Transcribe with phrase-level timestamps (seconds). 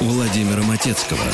[0.00, 1.24] Владимира Матецкого.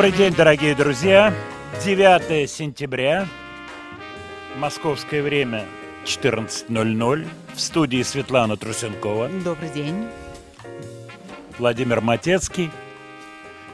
[0.00, 1.34] Добрый день, дорогие друзья.
[1.84, 3.28] 9 сентября,
[4.56, 5.66] московское время
[6.06, 7.28] 14.00.
[7.54, 10.08] В студии Светлана Трусенкова, Добрый день.
[11.58, 12.70] Владимир Матецкий.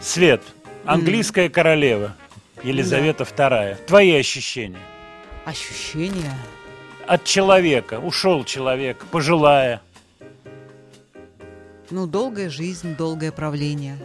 [0.00, 0.42] Свет,
[0.84, 2.16] английская королева,
[2.64, 3.76] Елизавета II.
[3.86, 4.80] Твои ощущения?
[5.44, 6.36] Ощущения.
[7.06, 9.80] От человека, ушел человек, пожилая.
[11.90, 13.96] Ну, долгая жизнь, долгое правление.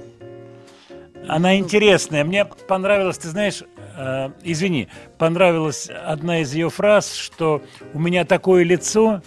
[1.28, 2.24] Она интересная.
[2.24, 3.64] Мне понравилось, ты знаешь,
[3.98, 7.62] э, извини, понравилась одна из ее фраз, что
[7.94, 9.22] у меня такое лицо,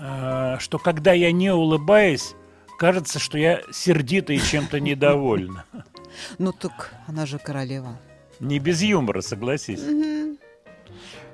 [0.00, 2.34] э, что когда я не улыбаюсь,
[2.78, 5.64] кажется, что я сердита и чем-то недовольна.
[6.38, 7.98] Ну, так она же королева.
[8.40, 9.82] Не без юмора, согласись.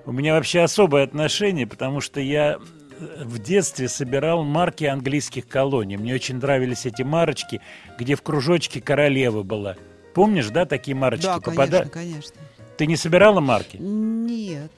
[0.06, 2.59] У меня вообще особое отношение, потому что я
[2.99, 5.97] в детстве собирал марки английских колоний.
[5.97, 7.60] Мне очень нравились эти марочки,
[7.99, 9.77] где в кружочке королева была.
[10.15, 11.25] Помнишь, да, такие марочки?
[11.25, 12.34] да, Попада- конечно, конечно.
[12.77, 13.77] Ты не собирала марки?
[13.77, 14.72] Нет.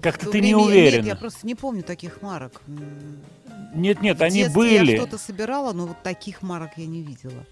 [0.00, 1.02] Как-то то ты не уверена.
[1.02, 2.62] Нет, я просто не помню таких марок.
[3.74, 4.92] Нет, нет, в они были.
[4.92, 7.44] Я что-то собирала, но вот таких марок я не видела.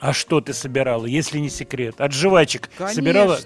[0.00, 1.94] А что ты собирала, если не секрет?
[1.98, 3.38] От жвачек собирала?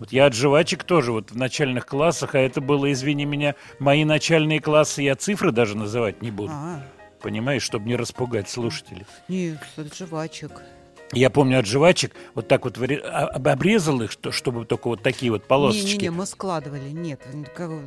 [0.00, 4.04] Вот я от жвачек тоже вот в начальных классах, а это было, извини меня, мои
[4.06, 6.50] начальные классы, я цифры даже называть не буду.
[6.54, 6.82] А,
[7.20, 9.04] Понимаешь, чтобы не распугать слушателей.
[9.28, 10.62] нет, от жвачек.
[11.12, 15.02] Я помню от жвачек вот так вот а- об- обрезал их, что, чтобы только вот
[15.02, 15.86] такие вот полосочки.
[15.96, 16.88] Не-не-не, мы складывали.
[16.88, 17.20] Нет,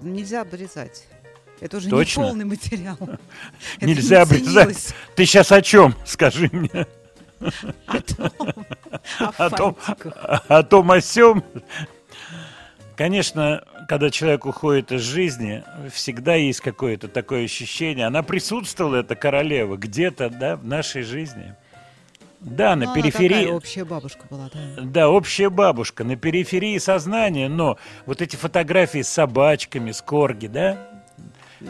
[0.04, 1.08] нельзя обрезать.
[1.62, 2.22] Это уже Точно?
[2.22, 2.98] не полный материал.
[3.82, 4.94] Нельзя не обрезать.
[5.16, 5.96] Ты сейчас о чем?
[6.06, 6.70] Скажи мне.
[9.38, 11.44] О том, О о том, о сём.
[12.96, 18.06] Конечно, когда человек уходит из жизни, всегда есть какое-то такое ощущение.
[18.06, 21.56] Она присутствовала, эта королева, где-то, да, в нашей жизни.
[22.40, 23.40] Да, на Ну, периферии.
[23.40, 24.82] такая общая бабушка была, да.
[24.82, 30.78] Да, общая бабушка на периферии сознания, но вот эти фотографии с собачками, с корги, да?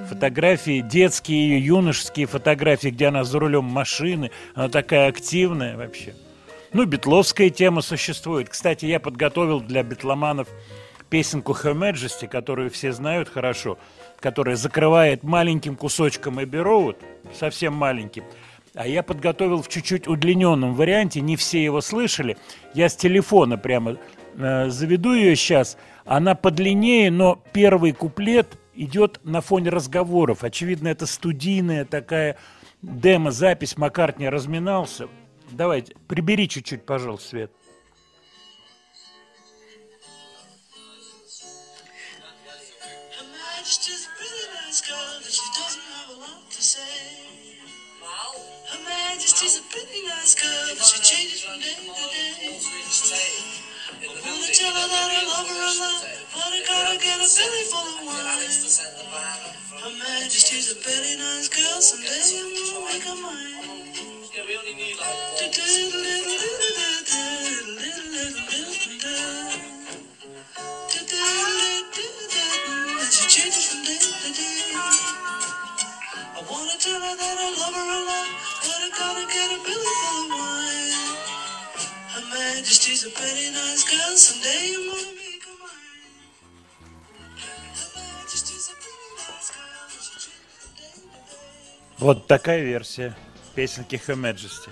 [0.10, 6.16] Фотографии, детские ее, юношеские фотографии, где она за рулем машины, она такая активная вообще.
[6.74, 8.50] Ну, битловская тема существует.
[8.50, 10.48] Кстати, я подготовил для битломанов
[11.13, 13.78] песенку Her Majesty, которую все знают хорошо,
[14.19, 16.97] которая закрывает маленьким кусочком Эбби Роуд,
[17.35, 18.24] совсем маленьким.
[18.74, 22.35] А я подготовил в чуть-чуть удлиненном варианте, не все его слышали.
[22.74, 23.97] Я с телефона прямо
[24.38, 25.78] э, заведу ее сейчас.
[26.03, 30.44] Она подлиннее, но первый куплет идет на фоне разговоров.
[30.44, 32.38] Очевидно, это студийная такая
[32.81, 33.78] демо-запись.
[33.78, 35.07] Маккартни разминался.
[35.51, 37.51] Давайте, прибери чуть-чуть, пожалуйста, Свет.
[49.44, 53.36] Majesty's a pretty nice girl, but she changes from day to day.
[54.00, 57.28] I wanna tell her that I love her a lot, but I gotta get a
[57.28, 58.40] belly full of wine.
[59.84, 63.84] Her Majesty's a very nice girl, someday I'm gonna make her mine.
[73.12, 74.72] She changes from day to day.
[76.36, 78.62] I wanna tell her that I love her a lot,
[79.00, 80.94] gotta get a belly full of wine.
[82.13, 86.13] Her Majesty's a very nice girl, someday I'm gonna make her mine.
[87.80, 92.00] Her Majesty's a pretty nice girl, but she changes from day to day.
[92.00, 93.16] Вот такая версия
[93.56, 94.69] песенки Her Majesty.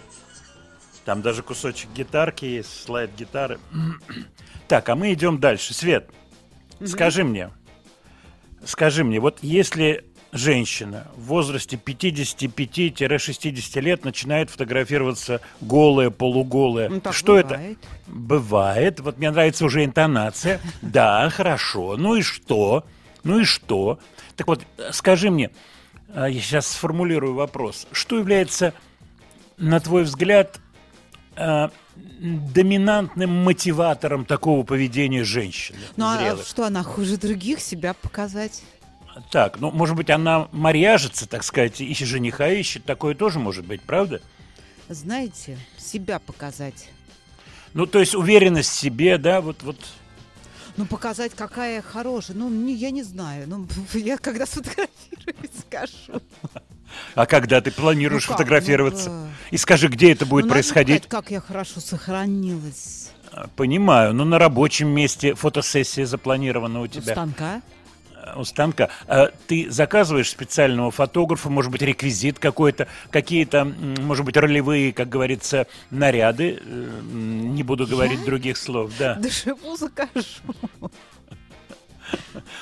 [1.05, 3.59] Там даже кусочек гитарки есть, слайд гитары.
[4.67, 5.73] Так, а мы идем дальше.
[5.73, 6.11] Свет,
[6.85, 7.51] скажи мне,
[8.65, 17.37] скажи мне, вот если женщина в возрасте 55-60 лет начинает фотографироваться голая, полуголая, Ну, что
[17.37, 17.55] это?
[17.55, 17.77] бывает.
[18.07, 18.99] Бывает.
[18.99, 20.59] Вот мне нравится уже интонация.
[20.81, 21.95] Да, хорошо.
[21.97, 22.85] Ну и что?
[23.23, 23.99] Ну и что?
[24.35, 25.51] Так вот, скажи мне,
[26.09, 27.87] э, я сейчас сформулирую вопрос.
[27.91, 28.73] Что является,
[29.57, 30.59] на твой взгляд,
[31.35, 35.79] э, доминантным мотиватором такого поведения женщины?
[35.97, 36.43] Ну а зрелой?
[36.43, 38.63] что, она хуже других себя показать?
[39.29, 42.83] Так, ну, может быть, она марьяжится, так сказать, и жениха ищет.
[42.85, 44.21] Такое тоже может быть, правда?
[44.89, 46.89] Знаете, себя показать.
[47.73, 49.77] Ну, то есть уверенность в себе, да, вот, вот
[50.77, 52.35] Ну, показать, какая я хорошая.
[52.35, 53.47] Ну, не- я не знаю.
[53.47, 56.21] Ну, я когда сфотографируюсь, скажу.
[57.15, 58.37] А когда ты планируешь Ну как?
[58.37, 59.09] фотографироваться?
[59.09, 61.03] Ну, И скажи, где это будет Ну, происходить?
[61.03, 63.11] показать, как я хорошо сохранилась.
[63.31, 67.13] А, Понимаю, но на рабочем месте фотосессия запланирована у У тебя.
[67.13, 67.61] станка.
[68.23, 68.89] Э, У станка.
[69.07, 75.67] А Ты заказываешь специального фотографа, может быть, реквизит какой-то, какие-то, может быть, ролевые, как говорится,
[75.89, 76.59] наряды.
[76.63, 79.15] Э, Не буду говорить других слов, да.
[79.15, 80.21] Дешеву закажу.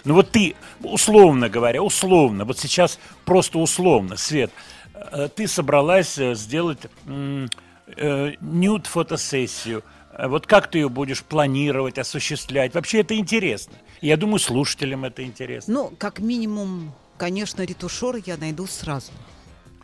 [0.05, 4.51] Ну вот ты, условно говоря, условно, вот сейчас просто условно, Свет,
[4.93, 9.79] э, ты собралась э, сделать э, нюд-фотосессию.
[9.79, 12.73] Э, Вот как ты ее будешь планировать, осуществлять?
[12.73, 13.73] Вообще это интересно.
[14.01, 15.73] Я думаю, слушателям это интересно.
[15.73, 19.11] Ну, как минимум, конечно, ретушер я найду сразу.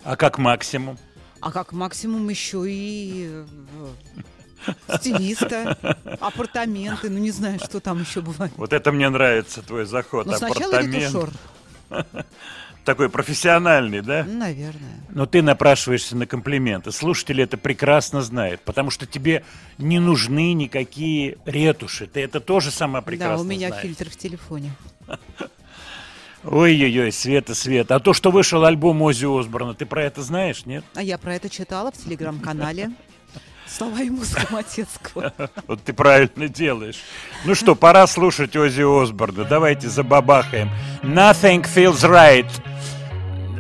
[0.04, 0.98] А как максимум?
[1.42, 3.44] А как максимум еще и
[4.68, 5.78] э, стилиста,
[6.20, 8.54] апартаменты, ну не знаю, что там еще бывает.
[8.58, 10.26] Вот это мне нравится, твой заход.
[10.26, 10.96] Но сначала Апартамент.
[10.96, 11.30] ретушер,
[12.86, 14.24] Такой профессиональный, да?
[14.24, 15.00] наверное.
[15.10, 16.92] Но ты напрашиваешься на комплименты.
[16.92, 19.44] Слушатели это прекрасно знают, потому что тебе
[19.80, 22.06] не нужны никакие ретуши.
[22.06, 23.82] Ты это тоже сама прекрасно да, у меня знаешь.
[23.84, 24.72] фильтр в телефоне.
[26.44, 27.96] Ой-ой-ой, Света, Света.
[27.96, 30.86] А то, что вышел альбом Ози Осборна, ты про это знаешь, нет?
[30.94, 32.92] А я про это читала в телеграм-канале.
[33.68, 35.34] Слова и музыка Матецкого.
[35.68, 36.98] Вот ты правильно делаешь.
[37.46, 39.44] Ну что, пора слушать Ози Осборна.
[39.44, 40.70] Давайте забабахаем.
[41.02, 42.46] Nothing feels right.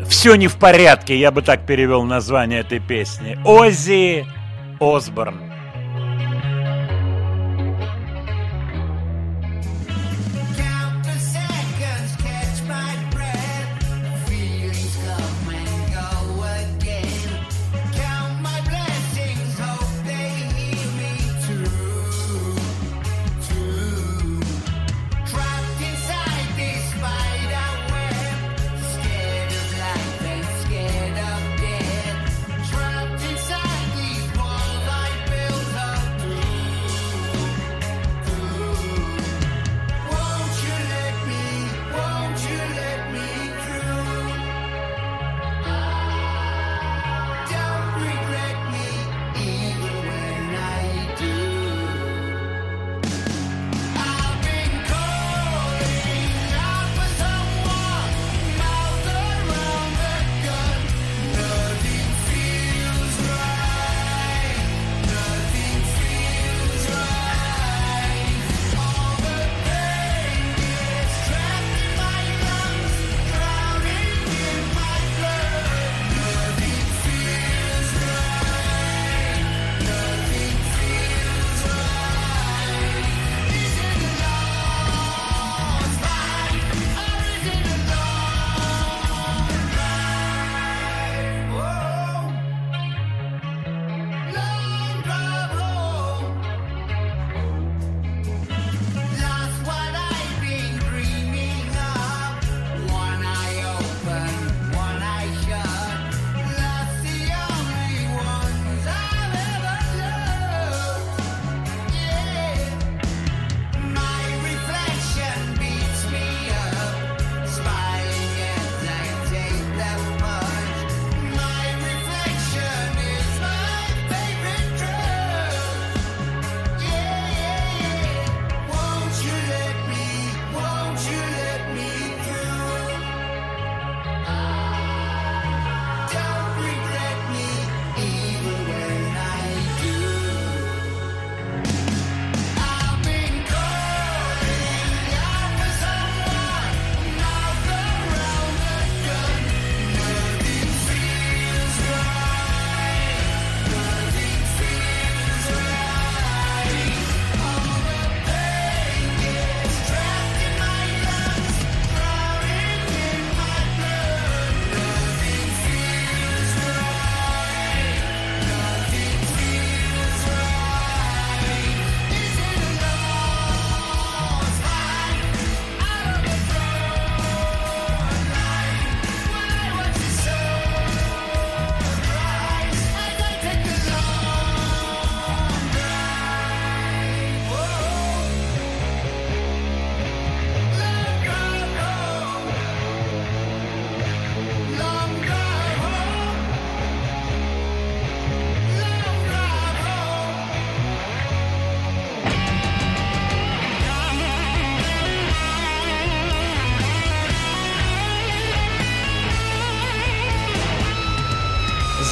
[0.08, 3.38] Все не в порядке, я бы так перевел название этой песни.
[3.44, 4.26] Ози
[4.80, 5.55] Осборн.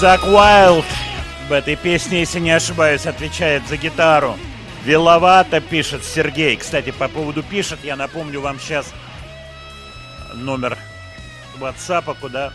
[0.03, 0.83] Зак Уайлд
[1.47, 4.37] в этой песне, если не ошибаюсь, отвечает за гитару.
[4.83, 6.57] Виловато пишет Сергей.
[6.57, 8.93] Кстати, по поводу пишет, я напомню вам сейчас
[10.33, 10.77] номер
[11.57, 12.51] WhatsApp, куда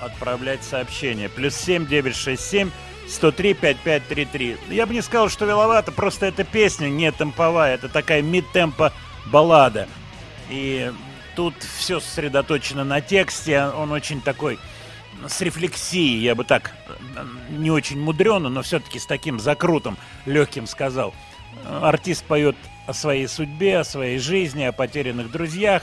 [0.00, 1.28] отправлять сообщение.
[1.28, 2.72] Плюс 7 967
[3.06, 4.56] 103 5533.
[4.70, 8.92] Я бы не сказал, что виловато, просто эта песня не темповая, это такая мид-темпо
[9.26, 9.86] баллада.
[10.50, 10.90] И
[11.36, 14.58] тут все сосредоточено на тексте, он очень такой
[15.26, 16.72] с рефлексией, я бы так,
[17.50, 21.14] не очень мудрено, но все-таки с таким закрутом легким сказал.
[21.64, 25.82] Артист поет о своей судьбе, о своей жизни, о потерянных друзьях.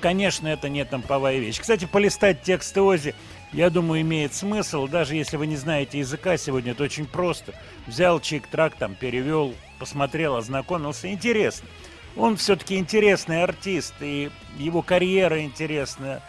[0.00, 1.60] Конечно, это не тамповая вещь.
[1.60, 3.14] Кстати, полистать тексты Ози,
[3.52, 7.54] я думаю, имеет смысл, даже если вы не знаете языка сегодня, это очень просто.
[7.86, 11.10] Взял чик-трак, там, перевел, посмотрел, ознакомился.
[11.10, 11.68] Интересно.
[12.16, 16.22] Он все-таки интересный артист, и его карьера интересная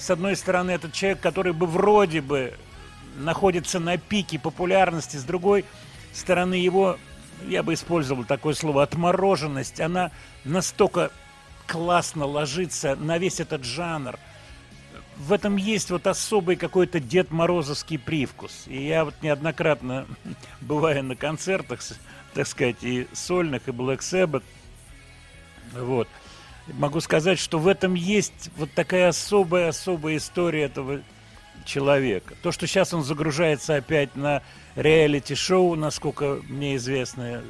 [0.00, 2.54] с одной стороны, этот человек, который бы вроде бы
[3.16, 5.64] находится на пике популярности, с другой
[6.12, 6.98] стороны, его,
[7.46, 10.10] я бы использовал такое слово, отмороженность, она
[10.44, 11.10] настолько
[11.66, 14.18] классно ложится на весь этот жанр.
[15.16, 18.64] В этом есть вот особый какой-то Дед Морозовский привкус.
[18.66, 20.06] И я вот неоднократно,
[20.60, 21.80] бывая на концертах,
[22.34, 24.42] так сказать, и сольных, и Black Sabbath,
[25.72, 26.08] вот,
[26.72, 31.02] могу сказать, что в этом есть вот такая особая-особая история этого
[31.70, 32.34] человека.
[32.42, 34.42] То, что сейчас он загружается опять на
[34.74, 37.42] реалити-шоу, насколько мне известно,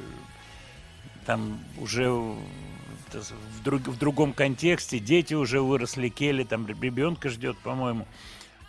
[1.25, 8.07] там уже в, друг, в другом контексте, дети уже выросли, Келли там ребенка ждет, по-моему.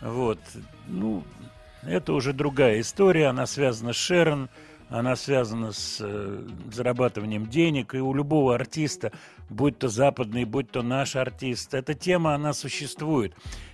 [0.01, 0.39] Вот.
[0.87, 1.23] Ну,
[1.83, 4.49] это уже другая история, она связана с Шерон,
[4.89, 9.11] она связана с э, зарабатыванием денег, и у любого артиста,
[9.49, 13.33] будь то западный, будь то наш артист, эта тема, она существует.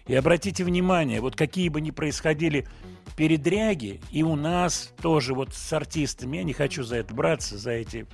[0.09, 2.67] И обратите внимание, вот какие бы ни происходили
[3.15, 7.71] передряги, и у нас тоже вот с артистами, я не хочу за это браться, за
[7.71, 8.07] эти,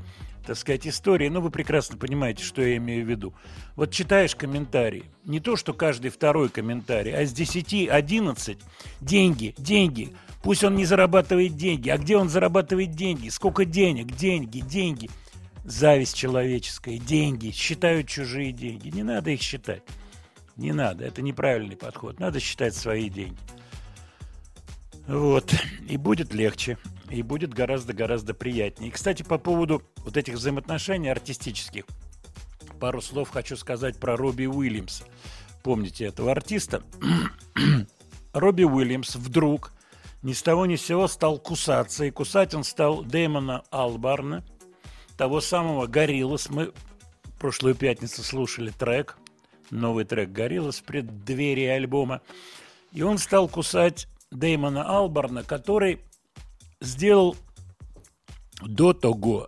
[0.45, 3.33] так сказать, истории, но вы прекрасно понимаете, что я имею в виду.
[3.75, 8.59] Вот читаешь комментарии, не то, что каждый второй комментарий, а с 10, 11,
[9.01, 10.13] деньги, деньги–
[10.45, 11.89] Пусть он не зарабатывает деньги.
[11.89, 13.29] А где он зарабатывает деньги?
[13.29, 14.15] Сколько денег?
[14.15, 15.09] Деньги, деньги.
[15.63, 17.49] Зависть человеческая, деньги.
[17.49, 18.89] Считают чужие деньги.
[18.89, 19.81] Не надо их считать.
[20.57, 21.05] Не надо.
[21.05, 22.19] Это неправильный подход.
[22.19, 23.38] Надо считать свои деньги.
[25.07, 25.53] Вот.
[25.88, 26.77] И будет легче.
[27.09, 28.89] И будет гораздо-гораздо приятнее.
[28.89, 31.85] И, кстати, по поводу вот этих взаимоотношений артистических.
[32.79, 35.03] Пару слов хочу сказать про Робби Уильямса.
[35.63, 36.83] Помните этого артиста?
[38.33, 39.71] Робби Уильямс вдруг
[40.24, 42.05] ни с того ни с сего стал кусаться.
[42.05, 44.43] И кусать он стал Дэймона Албарна,
[45.17, 46.50] того самого Гориллас.
[46.50, 46.74] Мы
[47.39, 49.17] прошлую пятницу слушали трек,
[49.72, 52.22] новый трек Гориллас в преддверии альбома.
[52.91, 56.00] И он стал кусать Дэймона Албарна, который
[56.79, 57.36] сделал
[58.62, 59.48] до того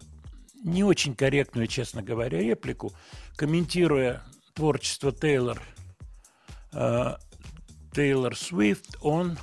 [0.63, 2.91] не очень корректную, честно говоря, реплику,
[3.35, 5.61] комментируя творчество Тейлор,
[6.73, 7.15] э,
[7.93, 9.37] Тейлор Свифт, он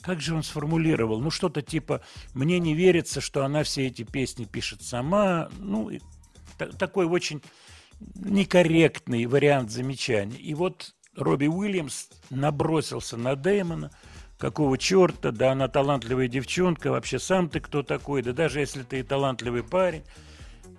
[0.00, 1.20] как же он сформулировал?
[1.20, 2.00] Ну, что-то типа
[2.32, 5.50] «Мне не верится, что она все эти песни пишет сама».
[5.58, 5.90] Ну,
[6.78, 7.42] такой очень
[8.14, 10.36] некорректный вариант замечания.
[10.36, 13.90] И вот Робби Уильямс набросился на Дэймона.
[14.38, 15.32] Какого черта?
[15.32, 16.90] Да она талантливая девчонка.
[16.90, 18.22] Вообще сам ты кто такой?
[18.22, 20.02] Да даже если ты и талантливый парень.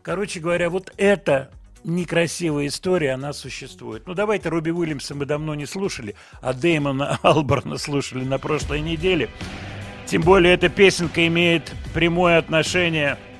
[0.01, 1.51] Короче говоря, вот это
[1.84, 4.08] некрасивая история, она существует.
[4.08, 9.30] Ну, давайте Робби Уильямса мы давно не слушали, а Дэймона Алборна слушали на прошлой неделе.
[10.06, 13.31] Тем более эта песенка имеет прямое отношение к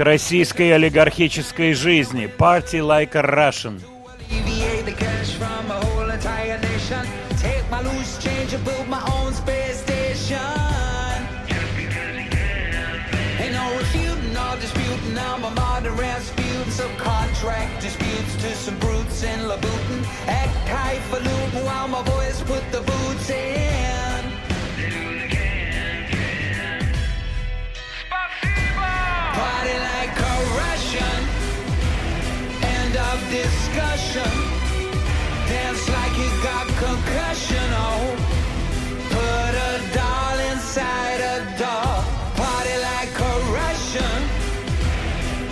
[0.00, 2.26] российской олигархической жизни.
[2.26, 3.80] Party like a Russian.
[16.76, 20.04] Subcontract disputes to some brutes in Labutin.
[20.26, 23.65] Act highfalutin while my boys put the boots in.
[29.36, 31.18] Party like a Russian.
[32.76, 34.32] End of discussion.
[35.48, 37.66] Dance like you got concussion.
[37.86, 38.16] Oh,
[39.14, 42.02] put a doll inside a doll.
[42.40, 44.18] Party like a Russian.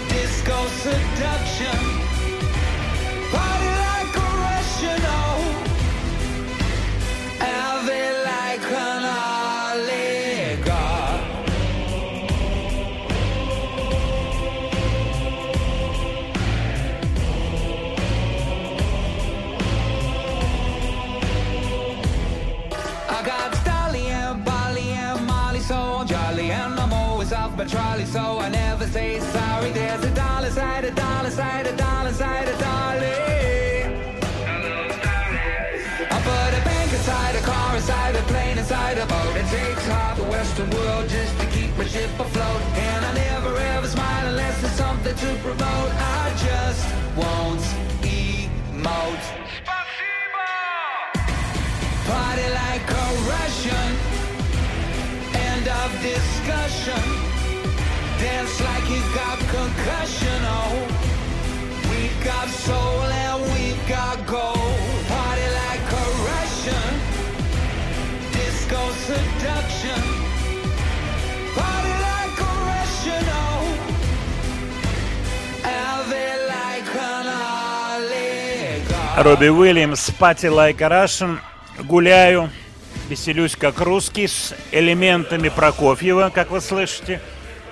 [0.08, 1.93] Disco seduction.
[41.94, 42.62] Ship afloat.
[42.90, 45.90] And I never ever smile unless there's something to promote.
[46.20, 46.84] I just
[47.20, 47.66] won't
[48.18, 49.26] emote.
[52.10, 53.88] Party like a Russian.
[55.50, 57.04] End of discussion.
[58.22, 60.38] Dance like you got concussion.
[60.58, 60.74] Oh,
[61.90, 64.80] we got soul and we got gold.
[65.14, 66.90] Party like a Russian.
[68.36, 70.03] Disco seduction.
[79.16, 81.38] Робби Уильямс, Party Like a.
[81.84, 82.50] Гуляю,
[83.08, 87.20] веселюсь как русский с элементами Прокофьева, как вы слышите,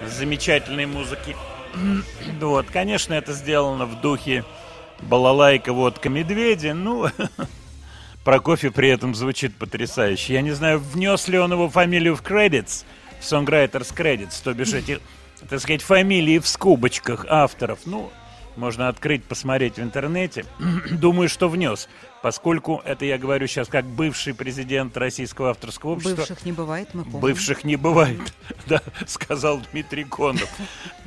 [0.06, 1.36] замечательной музыки.
[2.40, 4.44] Вот, конечно, это сделано в духе
[5.00, 6.68] балалайка, водка, медведи.
[6.68, 7.08] Ну,
[8.24, 10.34] Прокофьев при этом звучит потрясающе.
[10.34, 12.84] Я не знаю, внес ли он его фамилию в credits,
[13.20, 15.00] в Songwriters Credits, то бишь эти,
[15.48, 17.80] так сказать, фамилии в скобочках авторов.
[17.84, 18.12] Ну,
[18.56, 20.44] можно открыть, посмотреть в интернете.
[20.90, 21.88] Думаю, что внес,
[22.22, 26.16] поскольку это я говорю сейчас как бывший президент Российского авторского общества.
[26.16, 27.20] Бывших не бывает, мы помним.
[27.20, 28.34] Бывших не бывает,
[28.66, 30.48] да, сказал Дмитрий Конов.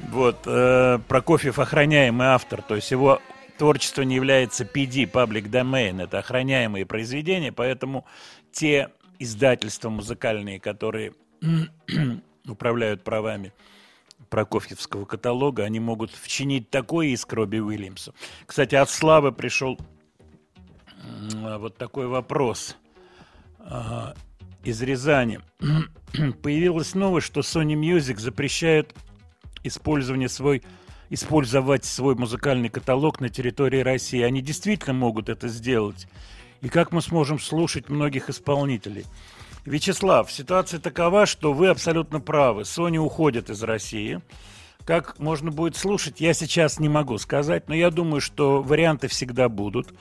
[0.09, 3.21] Вот, э, Прокофьев охраняемый автор, то есть его
[3.57, 8.05] творчество не является PD, public domain, это охраняемые произведения, поэтому
[8.51, 11.13] те издательства музыкальные, которые
[12.47, 13.53] управляют правами
[14.35, 18.13] Прокофьевского каталога, они могут вчинить такое иск Робби Уильямсу.
[18.45, 19.79] Кстати, от Славы пришел
[21.31, 22.75] м, вот такой вопрос
[23.59, 24.13] а,
[24.65, 25.39] из Рязани.
[26.43, 28.93] Появилась новость, что Sony Music запрещает
[29.63, 30.63] использование свой
[31.09, 34.19] использовать свой музыкальный каталог на территории России.
[34.19, 36.09] Они действительно могут это сделать.
[36.59, 39.05] И как мы сможем слушать многих исполнителей?
[39.65, 42.61] Вячеслав, ситуация такова, что вы абсолютно правы.
[42.61, 44.21] Sony уходит из России.
[44.85, 49.49] Как можно будет слушать, я сейчас не могу сказать, но я думаю, что варианты всегда
[49.49, 49.91] будут.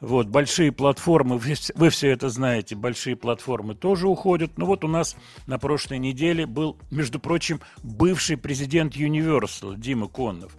[0.00, 4.52] Вот, большие платформы, вы, вы все это знаете, большие платформы тоже уходят.
[4.56, 5.16] Ну вот у нас
[5.48, 10.56] на прошлой неделе был, между прочим, бывший президент Universal Дима Коннов,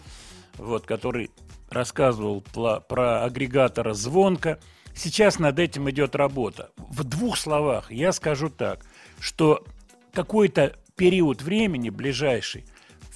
[0.57, 1.31] вот, который
[1.69, 4.59] рассказывал пла- про агрегатора звонка.
[5.01, 6.71] Сейчас над этим идет работа.
[6.75, 8.85] В двух словах я скажу так,
[9.17, 9.63] что
[10.11, 12.65] какой-то период времени ближайший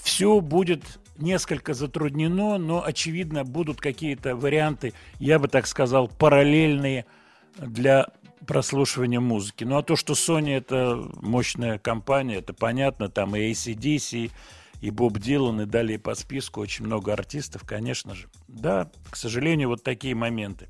[0.02, 0.82] все будет
[1.18, 7.06] несколько затруднено, но, очевидно, будут какие-то варианты, я бы так сказал, параллельные
[7.58, 8.08] для
[8.48, 9.66] прослушивания музыки.
[9.66, 14.32] Ну, а то, что Sony это мощная компания, это понятно, там и ACDC,
[14.80, 18.30] и Боб Дилан, и далее по списку очень много артистов, конечно же.
[18.48, 20.70] Да, к сожалению, вот такие моменты.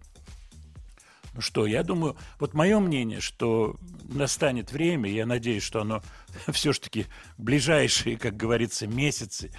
[1.33, 6.03] Ну что, я думаю, вот мое мнение, что настанет время, я надеюсь, что оно
[6.51, 9.51] все-таки ближайшие, как говорится, месяцы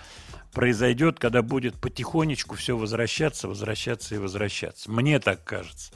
[0.52, 4.90] произойдет, когда будет потихонечку все возвращаться, возвращаться и возвращаться.
[4.90, 5.92] Мне так кажется.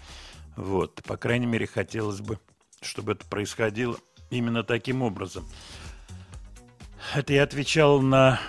[0.57, 2.41] Вот, по крайней мере, хотелось бы,
[2.83, 3.97] чтобы это происходило
[4.31, 5.47] именно таким образом.
[7.15, 8.41] Это я отвечал на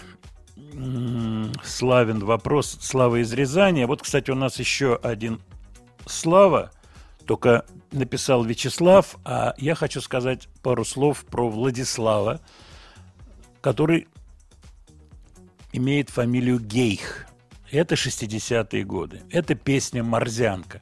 [1.64, 3.86] Славин вопрос Слава из Рязани.
[3.86, 5.40] Вот, кстати, у нас еще один
[6.08, 6.72] Слава,
[7.30, 12.42] только написал Вячеслав, а я хочу сказать пару слов про Владислава,
[13.62, 14.08] который
[15.72, 17.28] имеет фамилию Гейх.
[17.70, 19.22] Это 60-е годы.
[19.30, 20.82] Это песня «Морзянка».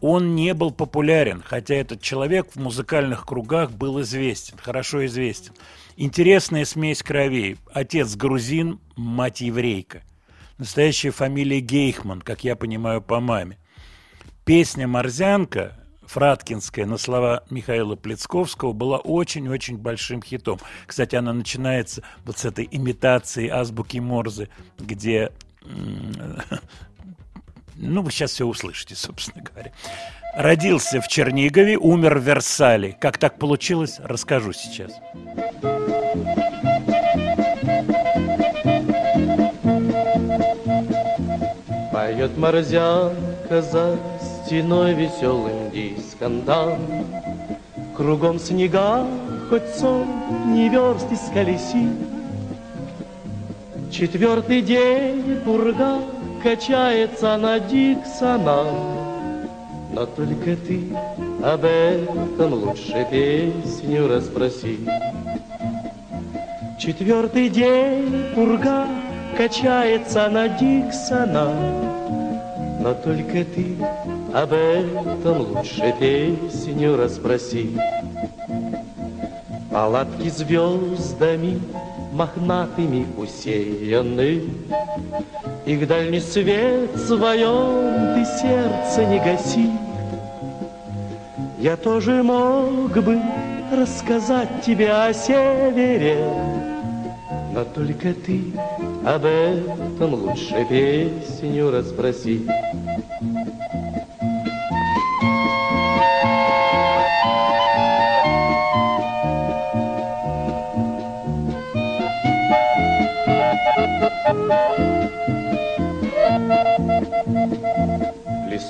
[0.00, 5.52] Он не был популярен, хотя этот человек в музыкальных кругах был известен, хорошо известен.
[5.96, 7.56] Интересная смесь кровей.
[7.72, 10.02] Отец грузин, мать еврейка.
[10.58, 13.58] Настоящая фамилия Гейхман, как я понимаю, по маме.
[14.48, 15.74] Песня «Морзянка»
[16.06, 20.58] Фраткинская на слова Михаила Плецковского была очень-очень большим хитом.
[20.86, 25.32] Кстати, она начинается вот с этой имитации азбуки Морзе, где
[27.76, 29.70] ну, вы сейчас все услышите, собственно говоря.
[30.34, 32.96] Родился в Чернигове, умер в Версале.
[32.98, 34.92] Как так получилось, расскажу сейчас.
[41.92, 43.98] Поет морзянка за
[44.48, 46.78] стеной веселым дисконтом.
[47.94, 49.06] Кругом снега,
[49.50, 50.06] хоть сон
[50.46, 51.86] не верст исколеси.
[53.90, 55.98] Четвертый день пурга
[56.42, 58.68] качается на Диксоном.
[59.92, 60.96] Но только ты
[61.44, 64.78] об этом лучше песню расспроси.
[66.78, 68.86] Четвертый день пурга
[69.36, 71.52] качается на Диксона,
[72.80, 73.76] Но только ты
[74.32, 77.78] об этом лучше песню расспроси.
[79.70, 81.60] Палатки звездами
[82.12, 84.42] мохнатыми усеяны,
[85.66, 89.70] Их дальний свет своем ты сердце не гаси.
[91.58, 93.20] Я тоже мог бы
[93.72, 96.24] рассказать тебе о севере,
[97.52, 98.52] Но только ты
[99.04, 102.48] об этом лучше песню расспроси.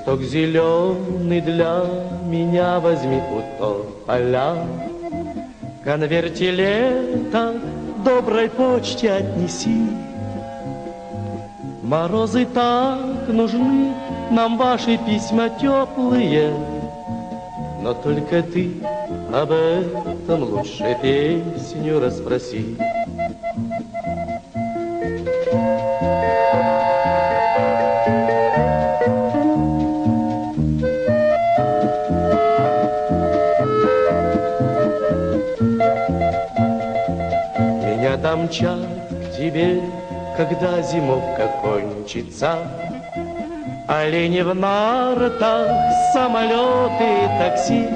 [0.09, 1.85] Листок зеленый для
[2.25, 4.57] меня возьми у тополя.
[5.85, 7.61] Конверте лета
[8.03, 9.87] доброй почте отнеси.
[11.83, 13.93] Морозы так нужны,
[14.31, 16.55] нам ваши письма теплые,
[17.83, 18.81] Но только ты
[19.31, 22.79] об этом лучше песню расспроси.
[25.53, 26.58] Меня
[38.49, 38.79] домчат
[39.11, 39.83] к тебе,
[40.37, 42.59] когда зимовка кончится.
[43.87, 45.69] Олени в наротах,
[46.13, 47.89] самолеты и такси.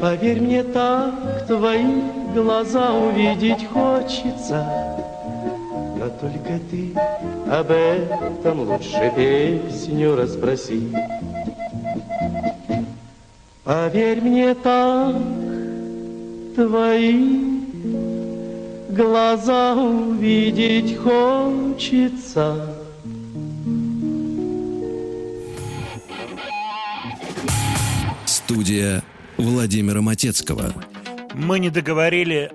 [0.00, 2.02] Поверь мне так, твои
[2.34, 4.64] глаза увидеть хочется.
[5.96, 6.94] Но только ты
[7.50, 10.92] об этом лучше песню расспроси.
[13.64, 15.16] Поверь мне так,
[16.54, 17.57] твои
[18.98, 22.74] глаза увидеть хочется.
[28.26, 29.04] Студия
[29.36, 30.72] Владимира Матецкого.
[31.34, 32.50] Мы не договорили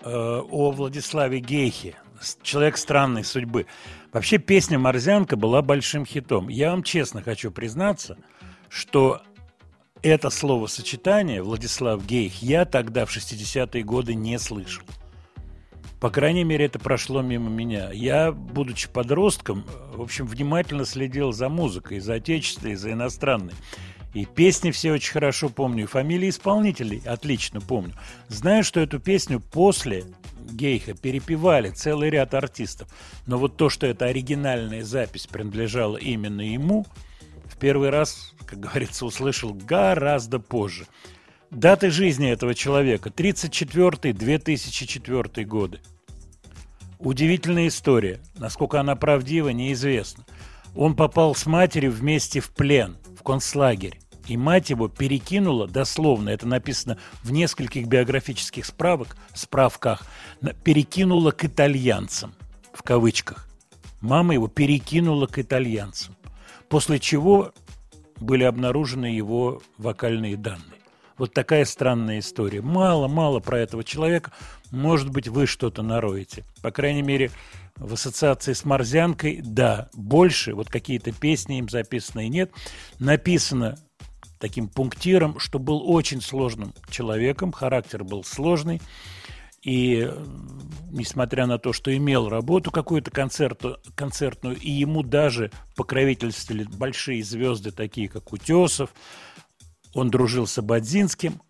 [0.00, 1.96] э, о Владиславе Гейхе,
[2.42, 3.66] человек странной судьбы.
[4.12, 6.48] Вообще песня «Морзянка» была большим хитом.
[6.48, 8.16] Я вам честно хочу признаться,
[8.70, 9.20] что
[10.02, 14.84] это словосочетание Владислав Гейх я тогда в 60-е годы не слышал.
[16.00, 17.90] По крайней мере, это прошло мимо меня.
[17.90, 23.54] Я, будучи подростком, в общем, внимательно следил за музыкой, за отечественной, за иностранной.
[24.14, 27.94] И песни все очень хорошо помню, и фамилии исполнителей отлично помню.
[28.28, 30.04] Знаю, что эту песню после
[30.50, 32.88] Гейха перепевали целый ряд артистов.
[33.26, 36.86] Но вот то, что эта оригинальная запись принадлежала именно ему,
[37.46, 40.86] в первый раз, как говорится, услышал гораздо позже.
[41.50, 45.80] Даты жизни этого человека 34-2004 годы.
[46.98, 48.20] Удивительная история.
[48.36, 50.26] Насколько она правдива, неизвестно.
[50.76, 53.98] Он попал с матерью вместе в плен, в концлагерь.
[54.26, 60.02] И мать его перекинула, дословно, это написано в нескольких биографических справок, справках,
[60.64, 62.34] перекинула к итальянцам,
[62.74, 63.48] в кавычках.
[64.02, 66.14] Мама его перекинула к итальянцам.
[66.68, 67.54] После чего
[68.20, 70.77] были обнаружены его вокальные данные.
[71.18, 72.62] Вот такая странная история.
[72.62, 74.32] Мало-мало про этого человека.
[74.70, 76.44] Может быть, вы что-то нароете.
[76.62, 77.30] По крайней мере,
[77.76, 82.52] в ассоциации с Морзянкой, да, больше, вот какие-то песни им записанные нет.
[82.98, 83.78] Написано
[84.38, 88.80] таким пунктиром, что был очень сложным человеком, характер был сложный.
[89.62, 90.08] И
[90.90, 97.72] несмотря на то, что имел работу какую-то концерту, концертную, и ему даже покровительствовали большие звезды,
[97.72, 98.94] такие как Утесов,
[99.94, 101.40] он дружил с Абадзинским,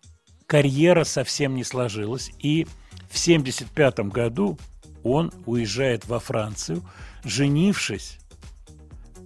[0.45, 2.31] карьера совсем не сложилась.
[2.39, 2.65] И
[3.09, 4.57] в 1975 году
[5.03, 6.83] он уезжает во Францию,
[7.23, 8.19] женившись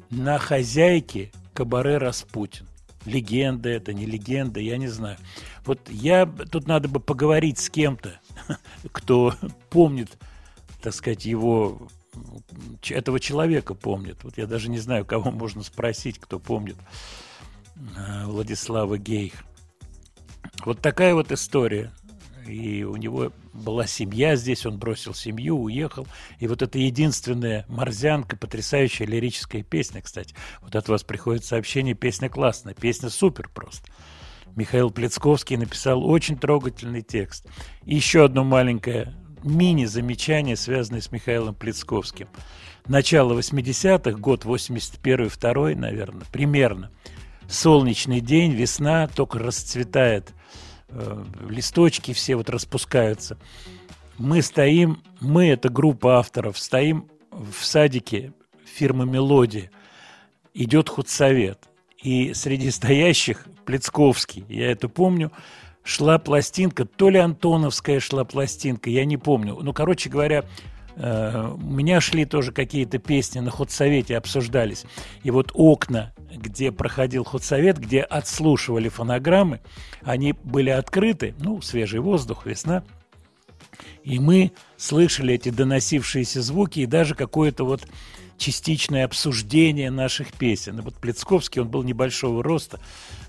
[0.10, 2.68] на хозяйке кабаре «Распутин».
[3.06, 5.18] Легенда это, не легенда, я не знаю.
[5.66, 8.20] Вот я, тут надо бы поговорить с кем-то,
[8.92, 9.34] кто
[9.70, 10.18] помнит,
[10.82, 11.88] так сказать, его,
[12.90, 14.24] этого человека помнит.
[14.24, 16.78] Вот я даже не знаю, кого можно спросить, кто помнит
[17.76, 19.34] Владислава Гейх.
[20.66, 21.92] Вот такая вот история.
[22.48, 26.06] И у него была семья здесь, он бросил семью, уехал.
[26.40, 30.36] И вот это единственная морзянка, потрясающая лирическая песня, кстати.
[30.62, 33.90] Вот от вас приходит сообщение, песня классная, песня супер просто.
[34.56, 37.48] Михаил Плецковский написал очень трогательный текст.
[37.86, 42.28] И еще одно маленькое мини-замечание, связанное с Михаилом Плецковским.
[42.88, 46.92] Начало 80-х, год 81-2, наверное, примерно.
[47.48, 50.34] Солнечный день, весна, только расцветает
[50.90, 53.38] э, листочки все вот распускаются.
[54.18, 58.34] Мы стоим, мы, это группа авторов, стоим в садике
[58.66, 59.72] фирмы «Мелодия».
[60.54, 61.68] Идет худсовет.
[62.02, 65.32] И среди стоящих Плецковский, я это помню,
[65.84, 69.58] шла пластинка, то ли Антоновская шла пластинка, я не помню.
[69.62, 70.46] Ну, короче говоря,
[70.96, 74.86] у меня шли тоже какие-то песни на худсовете, обсуждались.
[75.24, 79.62] И вот окна, где проходил худсовет, где отслушивали фонограммы,
[80.04, 82.84] они были открыты, ну, свежий воздух, весна.
[84.04, 87.88] И мы слышали эти доносившиеся звуки и даже какое-то вот
[88.38, 90.80] частичное обсуждение наших песен.
[90.80, 92.80] И вот Плецковский, он был небольшого роста,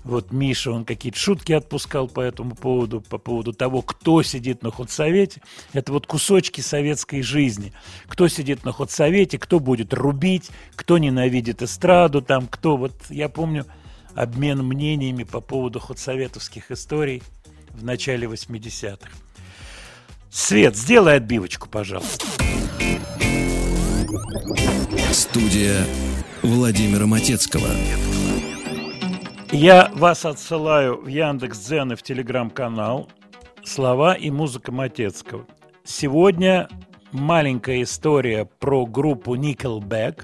[0.03, 4.69] вот Миша, он какие-то шутки отпускал по этому поводу, по поводу того, кто сидит на
[4.71, 5.41] худсовете.
[5.73, 7.73] Это вот кусочки советской жизни.
[8.07, 13.65] Кто сидит на худсовете, кто будет рубить, кто ненавидит эстраду, там, кто вот, я помню,
[14.13, 17.23] обмен мнениями по поводу худсоветовских историй
[17.71, 19.09] в начале 80-х.
[20.29, 22.25] Свет, сделай отбивочку, пожалуйста.
[25.15, 25.85] Студия
[26.41, 27.69] Владимира Матецкого.
[29.49, 33.07] Я вас отсылаю в Яндекс Дзен и в Телеграм-канал
[33.63, 35.45] «Слова и музыка Матецкого».
[35.85, 36.67] Сегодня
[37.13, 40.23] маленькая история про группу Nickelback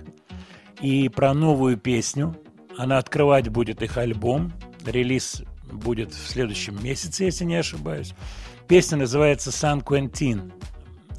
[0.82, 2.36] и про новую песню.
[2.78, 4.52] Она открывать будет их альбом.
[4.86, 8.14] Релиз будет в следующем месяце, если не ошибаюсь.
[8.68, 10.52] Песня называется «Сан Квентин».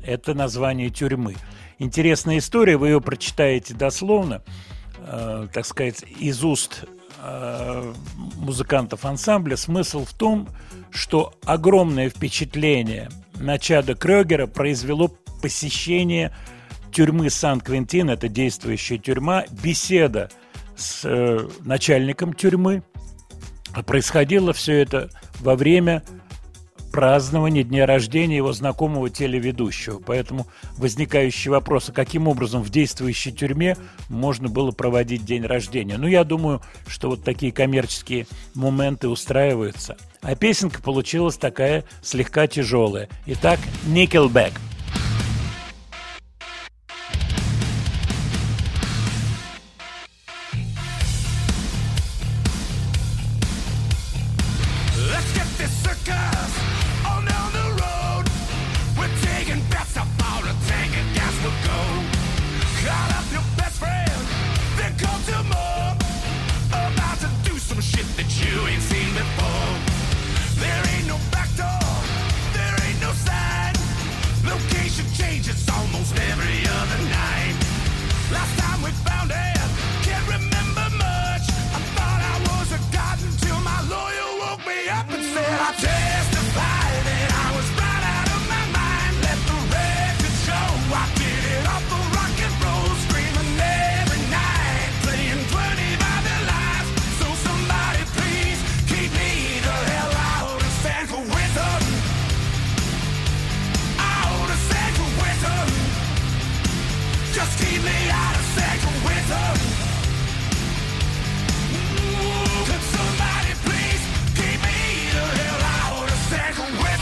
[0.04, 1.36] Это название тюрьмы.
[1.82, 4.40] Интересная история, вы ее прочитаете дословно,
[4.98, 6.84] э, так сказать, из уст
[7.20, 7.92] э,
[8.36, 9.56] музыкантов ансамбля.
[9.56, 10.48] Смысл в том,
[10.92, 15.10] что огромное впечатление на Чада Крёгера произвело
[15.42, 16.32] посещение
[16.92, 20.30] тюрьмы Сан-Квентин, это действующая тюрьма, беседа
[20.76, 22.84] с э, начальником тюрьмы.
[23.84, 26.04] Происходило все это во время
[26.92, 30.00] празднование дня рождения его знакомого телеведущего.
[30.04, 33.76] Поэтому возникающий вопрос, а каким образом в действующей тюрьме
[34.08, 35.96] можно было проводить день рождения.
[35.96, 39.96] Ну, я думаю, что вот такие коммерческие моменты устраиваются.
[40.20, 43.08] А песенка получилась такая слегка тяжелая.
[43.26, 44.52] Итак, Nickelback–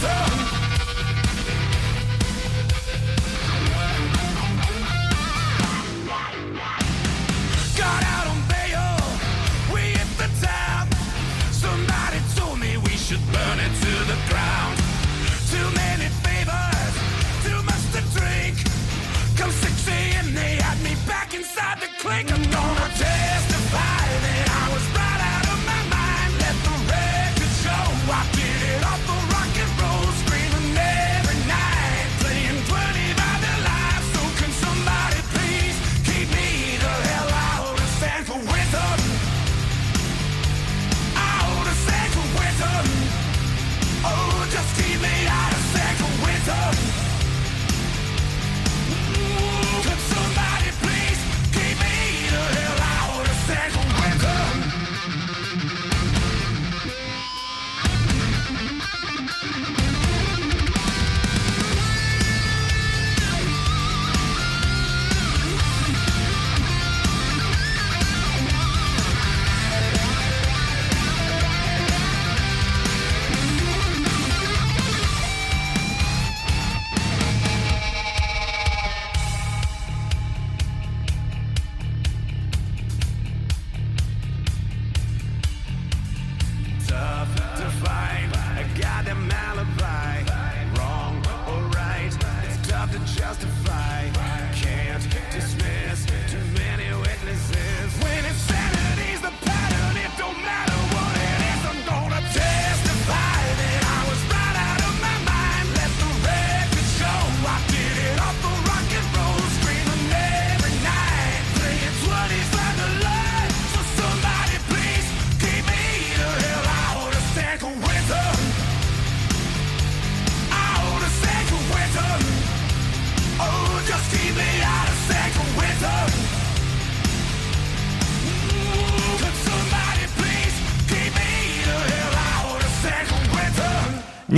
[0.00, 0.39] better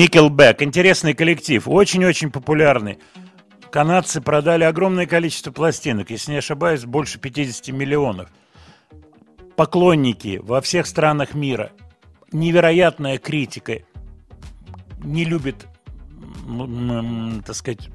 [0.03, 0.65] Nickelback.
[0.65, 1.63] Интересный коллектив.
[1.69, 2.99] Очень-очень популярный.
[3.71, 6.11] Канадцы продали огромное количество пластинок.
[6.11, 8.29] Если не ошибаюсь, больше 50 миллионов.
[9.55, 11.71] Поклонники во всех странах мира.
[12.33, 13.83] Невероятная критика.
[15.05, 15.69] Не любит,
[17.47, 17.89] так сказать,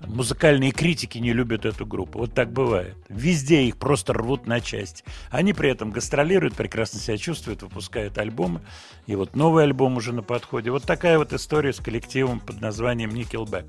[0.00, 2.18] музыкальные критики не любят эту группу.
[2.18, 2.96] Вот так бывает.
[3.08, 5.04] Везде их просто рвут на части.
[5.30, 8.60] Они при этом гастролируют, прекрасно себя чувствуют, выпускают альбомы.
[9.06, 10.70] И вот новый альбом уже на подходе.
[10.70, 13.66] Вот такая вот история с коллективом под названием Nickelback.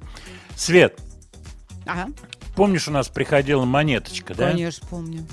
[0.55, 0.99] Свет,
[1.85, 2.11] Ага,
[2.55, 4.49] помнишь, у нас приходила монеточка, да?
[4.49, 5.25] конечно, помню.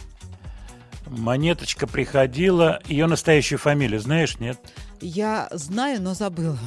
[1.07, 2.81] Монеточка приходила.
[2.87, 4.59] Ее настоящую фамилию знаешь, нет?
[5.00, 6.59] Я знаю, но забыла.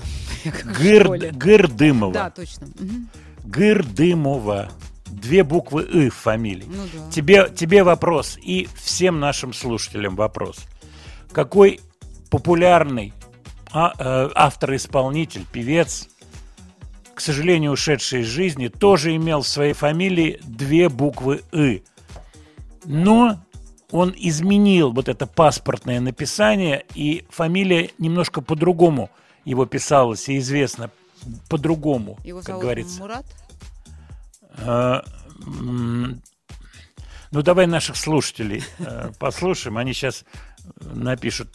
[0.79, 1.07] Гыр.
[1.33, 2.13] Гырдымова.
[2.13, 2.67] Да, точно.
[2.79, 3.09] Мгм.
[3.45, 4.69] Гырдымова.
[5.05, 6.67] Две буквы «ы» в фамилии.
[6.67, 7.11] Ну да.
[7.11, 10.65] Тебе, тебе вопрос и всем нашим слушателям вопрос.
[11.31, 11.79] Какой
[12.29, 13.13] популярный
[13.71, 16.09] а- э, автор-исполнитель, певец,
[17.13, 21.83] к сожалению, ушедший из жизни, тоже имел в своей фамилии две буквы «ы».
[22.83, 23.39] Но
[23.91, 29.09] он изменил вот это паспортное написание, и фамилия немножко по-другому
[29.45, 30.91] его писалась и известна
[31.49, 32.99] по-другому, Его как зовут говорится.
[32.99, 33.25] Мурат?
[34.57, 35.03] А,
[37.31, 39.77] Ну, давай наших слушателей э, послушаем.
[39.77, 40.23] Они сейчас
[40.79, 41.49] напишут.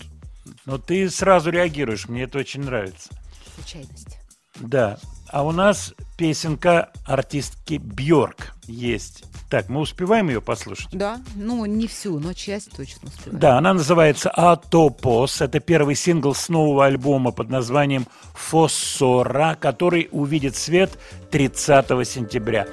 [0.66, 3.11] Но ты сразу реагируешь, мне это очень нравится.
[3.54, 4.18] Случайность.
[4.56, 4.98] Да.
[5.33, 9.25] А у нас песенка артистки Бьорк есть.
[9.49, 10.88] Так, мы успеваем ее послушать?
[10.93, 13.40] Да, ну не всю, но часть точно успеваю.
[13.40, 15.40] Да, она называется «Атопос».
[15.40, 20.99] Это первый сингл с нового альбома под названием «Фоссора», который увидит свет
[21.31, 22.66] 30 сентября.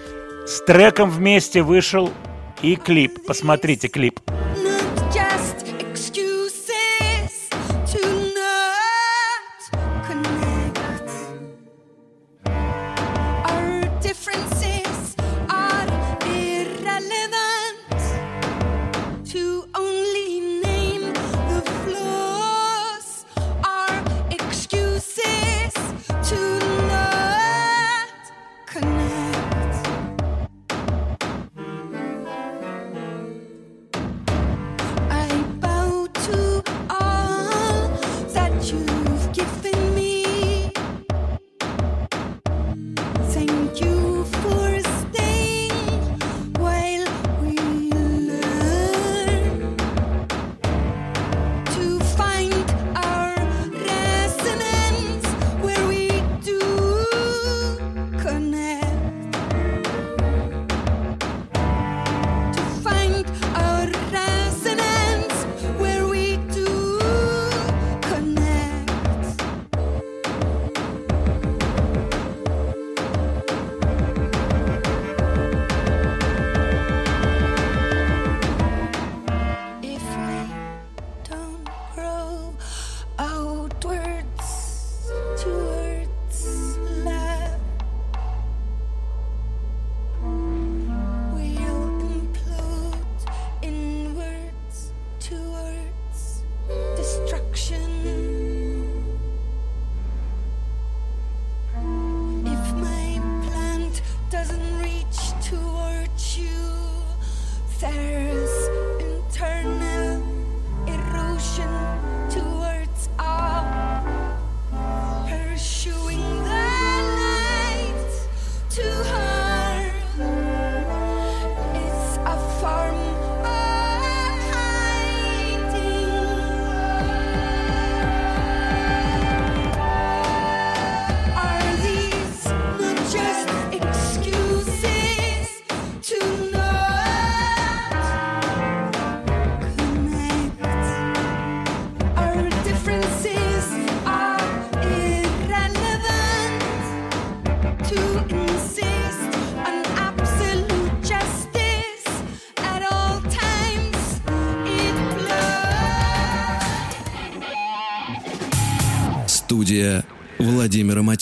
[0.47, 2.11] С треком вместе вышел
[2.63, 3.25] и клип.
[3.27, 4.19] Посмотрите клип.
[4.27, 4.66] Not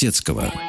[0.05, 0.64] Владимира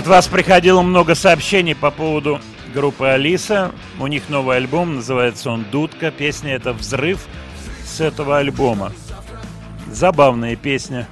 [0.00, 2.40] От вас приходило много сообщений по поводу
[2.72, 3.70] группы Алиса.
[3.98, 6.10] У них новый альбом, называется он «Дудка».
[6.10, 7.26] Песня это «Взрыв»
[7.84, 8.92] с этого альбома.
[9.92, 11.06] Забавная песня.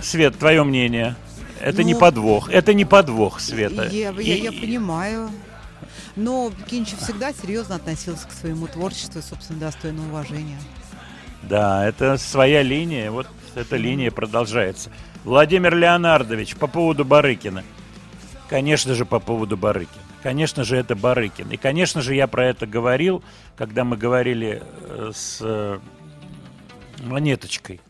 [0.00, 1.16] Свет, твое мнение?
[1.60, 2.48] Это не Ну, подвох.
[2.48, 3.86] Это не подвох, Света.
[3.92, 5.28] Я, я- я понимаю.
[6.16, 10.58] Но Кинчев всегда серьезно относился к своему творчеству и, собственно, достойно уважения.
[11.42, 13.10] Да, это своя линия.
[13.10, 14.90] Вот эта линия продолжается.
[15.24, 17.64] Владимир Леонардович, по поводу Барыкина.
[18.48, 20.02] Конечно же, по поводу Барыкина.
[20.22, 21.50] Конечно же, это Барыкин.
[21.50, 23.22] И, конечно же, я про это говорил,
[23.56, 25.78] когда мы говорили э, с э,
[27.04, 27.80] Монеточкой.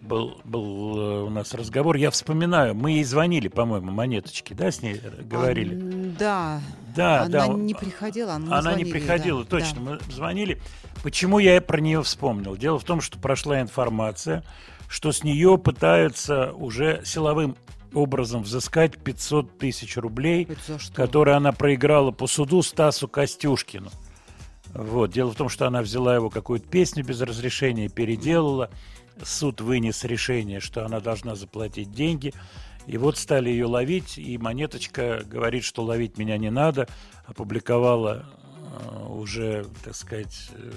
[0.00, 1.94] Был, был э, у нас разговор.
[1.96, 5.76] Я вспоминаю, мы ей звонили, по-моему, Монеточке, да, с ней говорили.
[5.76, 6.60] А, да.
[6.96, 7.52] Да, Она да.
[7.54, 9.80] не приходила, Она не звонили, приходила, да, точно.
[9.80, 9.90] да.
[10.06, 10.60] Мы звонили.
[11.02, 12.56] Почему я про нее вспомнил?
[12.56, 14.44] Дело в том, что прошла информация,
[14.88, 17.56] что с нее пытаются уже силовым
[17.94, 20.48] образом взыскать 500 тысяч рублей,
[20.94, 23.90] которые она проиграла по суду Стасу Костюшкину.
[24.74, 25.10] Вот.
[25.10, 28.70] Дело в том, что она взяла его какую-то песню без разрешения, переделала.
[29.22, 32.32] Суд вынес решение, что она должна заплатить деньги.
[32.86, 36.88] И вот стали ее ловить, и Монеточка говорит, что ловить меня не надо.
[37.26, 40.70] Опубликовала э, уже, так сказать, э,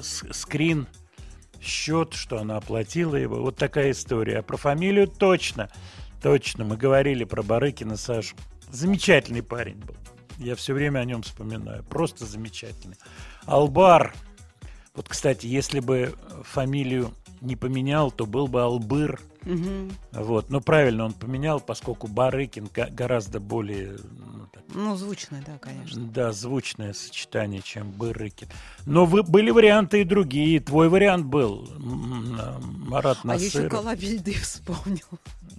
[0.00, 0.86] скрин,
[1.60, 3.42] счет, что она оплатила его.
[3.42, 4.38] Вот такая история.
[4.38, 5.70] А про фамилию точно,
[6.22, 6.64] точно.
[6.64, 8.36] Мы говорили про Барыкина Сашу.
[8.70, 9.96] Замечательный парень был.
[10.38, 11.82] Я все время о нем вспоминаю.
[11.84, 12.96] Просто замечательный.
[13.44, 14.14] Албар.
[14.94, 19.20] Вот, кстати, если бы фамилию не поменял, то был бы Албыр.
[19.42, 19.92] Мгм.
[20.12, 20.50] Вот.
[20.50, 23.96] Но правильно он поменял, поскольку Барыкин гораздо более
[24.28, 26.00] ну, Ну, звучно, да, конечно.
[26.02, 28.48] да, звучное сочетание, чем Барыкин.
[28.86, 30.60] Но вы, были варианты и другие.
[30.60, 33.70] Твой вариант был, м, м, Марат А я еще Насыров.
[33.70, 35.06] колыбельды вспомнил.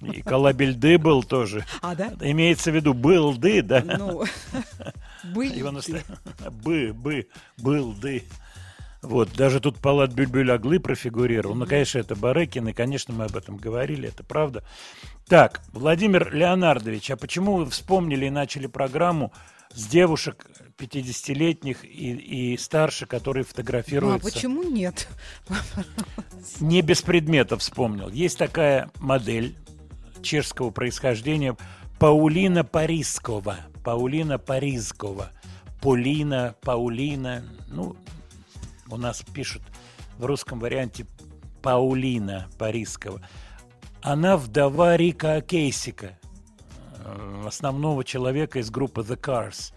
[0.01, 1.65] И Колобельды был тоже.
[1.82, 2.13] А, да?
[2.21, 3.84] Имеется в виду был ды, да?
[3.84, 4.23] Ну,
[5.34, 5.57] были.
[5.57, 5.71] Его
[6.51, 7.27] бы, бы,
[7.57, 8.23] был ды.
[9.01, 11.55] Вот, даже тут Палат Бюльбюль Аглы профигурировал.
[11.55, 14.63] Ну, конечно, это Барыкин, и, конечно, мы об этом говорили, это правда.
[15.27, 19.31] Так, Владимир Леонардович, а почему вы вспомнили и начали программу
[19.73, 20.47] с девушек
[20.77, 24.33] 50-летних и, и старше, которые Ну, а фотографируются?
[24.33, 25.07] почему нет?
[26.59, 28.09] Не без предметов вспомнил.
[28.09, 29.55] Есть такая модель
[30.21, 31.55] чешского происхождения
[31.99, 33.57] Паулина Парискова.
[33.83, 35.31] Паулина Парискова.
[35.81, 37.43] Полина, Паулина.
[37.69, 37.95] Ну,
[38.91, 39.61] у нас пишут
[40.17, 41.05] в русском варианте
[41.61, 43.21] Паулина Парискова.
[44.01, 46.17] Она вдова Рика Кейсика,
[47.03, 49.73] э, основного человека из группы The Cars,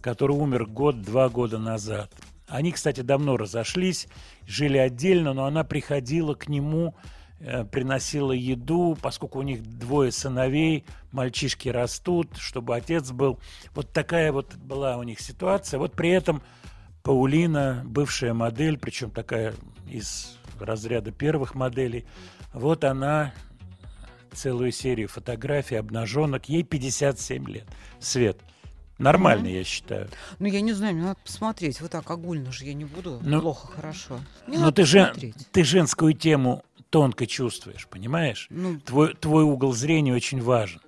[0.00, 2.12] который умер год-два года назад.
[2.48, 4.06] Они, кстати, давно разошлись,
[4.46, 6.94] жили отдельно, но она приходила к нему,
[7.40, 13.40] э, приносила еду, поскольку у них двое сыновей, мальчишки растут, чтобы отец был.
[13.74, 15.78] Вот такая вот была у них ситуация.
[15.78, 16.40] Вот при этом
[17.06, 19.54] Паулина, бывшая модель, причем такая
[19.88, 22.04] из разряда первых моделей.
[22.52, 23.32] Вот она
[24.32, 26.48] целую серию фотографий обнаженок.
[26.48, 27.64] Ей 57 лет.
[28.00, 28.40] Свет.
[28.98, 30.08] Нормально, я считаю.
[30.40, 31.80] Ну, я не знаю, мне надо посмотреть.
[31.80, 33.20] Вот так огульно же я не буду.
[33.22, 34.18] Ну, Плохо, хорошо.
[34.48, 35.48] Мне Но надо ты, же, посмотреть.
[35.52, 38.48] ты женскую тему тонко чувствуешь, понимаешь?
[38.50, 40.80] Ну, Твой, твой угол зрения очень важен.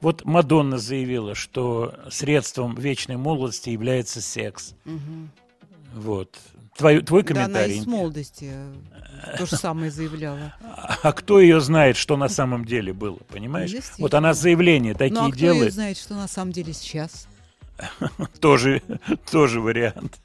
[0.00, 4.74] Вот Мадонна заявила, что средством вечной молодости является секс.
[4.84, 5.30] мгм.
[5.94, 6.36] Вот.
[6.76, 7.78] Твой, твой Да, она комментарий.
[7.78, 10.54] и с молодости э, то же самое заявляла.
[11.02, 13.72] А кто ее знает, что на самом деле было, понимаешь?
[13.98, 17.26] Вот она заявления такие Ну, а кто ее делает, знает, что на самом деле сейчас?
[18.40, 18.82] тоже,
[19.30, 20.18] тоже вариант.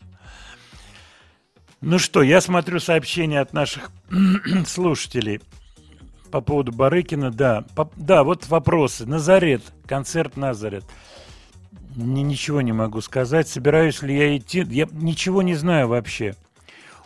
[1.80, 3.90] Ну что, я смотрю сообщения от наших
[4.68, 5.42] слушателей
[6.32, 7.32] по поводу Барыкина.
[7.32, 9.06] Да, по- да, вот вопросы.
[9.06, 10.86] Назарет, концерт Назарет.
[11.96, 13.48] Ни- ничего не могу сказать.
[13.48, 14.66] Собираюсь ли я идти?
[14.70, 16.36] Я ничего не знаю вообще.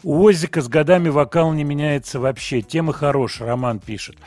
[0.04, 2.62] У Озика с годами вокал не меняется вообще.
[2.62, 4.18] Тема хорошая, Роман пишет.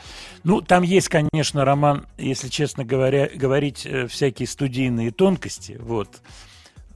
[0.43, 6.21] Ну, там есть, конечно, Роман, если честно говоря, говорить э, всякие студийные тонкости, вот,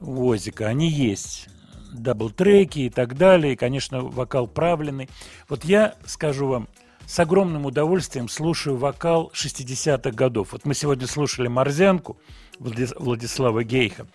[0.02, 1.48] у Озика, они есть.
[1.94, 5.10] Дабл-треки и так далее, и, конечно, вокал правленный.
[5.48, 6.68] Вот я скажу вам,
[7.06, 10.50] с огромным удовольствием слушаю вокал 60-х годов.
[10.52, 12.18] Вот мы сегодня слушали Морзянку
[12.60, 14.08] Влади- Владислава Гейха.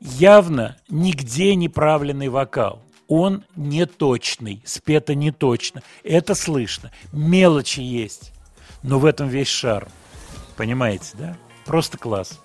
[0.00, 2.82] Явно нигде не правленный вокал.
[3.08, 5.82] Он не точный, спето не точно.
[6.04, 6.90] Это слышно.
[7.12, 8.32] Мелочи есть.
[8.82, 9.88] Но в этом весь шарм.
[10.56, 11.36] Понимаете, да?
[11.66, 12.40] Просто класс.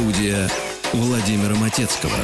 [0.00, 0.48] Студия
[0.92, 2.16] Владимира Матецкого.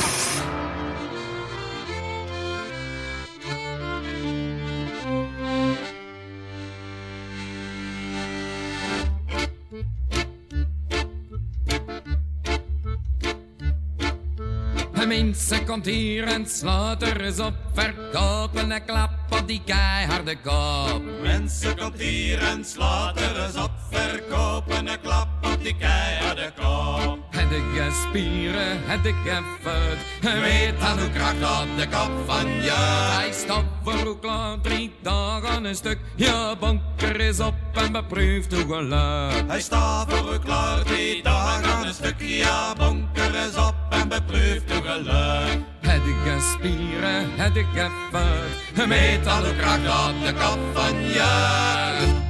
[15.07, 17.55] Mensen komt hier en slaat er eens op.
[17.75, 21.03] Verkopen en klap op die keiharde kop.
[21.23, 23.71] Mensen komt hier en slaat er eens op.
[23.91, 27.26] Verkopen een klap op die keiharde kop.
[27.38, 29.16] Het ik spieren, het ik
[29.62, 30.32] vet.
[30.42, 33.12] Weet aan hoe kracht op de kop van je.
[33.18, 36.00] Hij stapt voor hoe klaar drie dagen een stuk.
[36.16, 39.50] Je bonker is op en beproeft hoe geluk.
[39.50, 42.38] Hij staat voor u klaar, die dag aan een stukje.
[42.38, 45.60] Ja, bonker is op en beproeft uw geluk.
[45.82, 48.88] Het ik spieren, het ik vet.
[48.88, 52.27] Weet aan hoe kracht op de kop van je.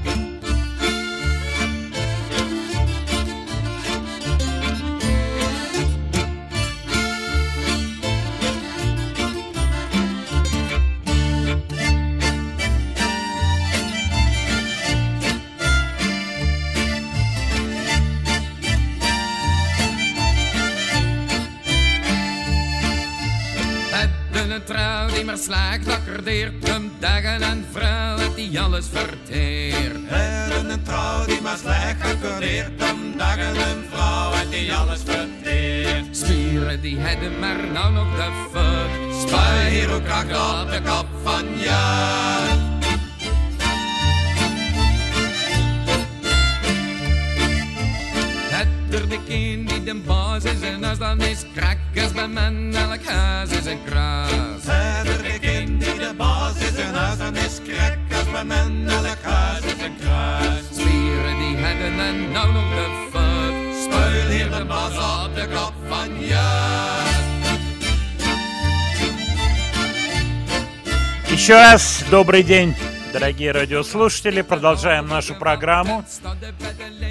[24.68, 30.08] Trouw die maar slaagt, accordeert hem dagen en vrouwen die alles verteert.
[30.08, 32.72] En een trouw die maar slecht accordeert.
[33.18, 36.18] Dagen een vrouw en die alles verteert.
[36.18, 39.28] Spieren die hebben maar nou nog de fut.
[39.28, 42.77] Spuit hier ook kracht op de kop van je.
[48.98, 52.74] Het er de kind die de baas is en als dan is krakkers bij men
[52.74, 54.30] elk huis is een kraas.
[54.60, 57.60] Verder de kind die de baas is en huis en is.
[58.18, 60.64] Als bij men elk huis is een kruis.
[60.72, 63.84] Spieren die hebben en nou nog de fut.
[63.84, 66.46] Spuil hier de baas op de kop van je.
[71.30, 72.76] Еще раз добрый день,
[73.20, 74.44] дорогие радиослушатели.
[74.44, 76.06] Продолжаем нашу программу.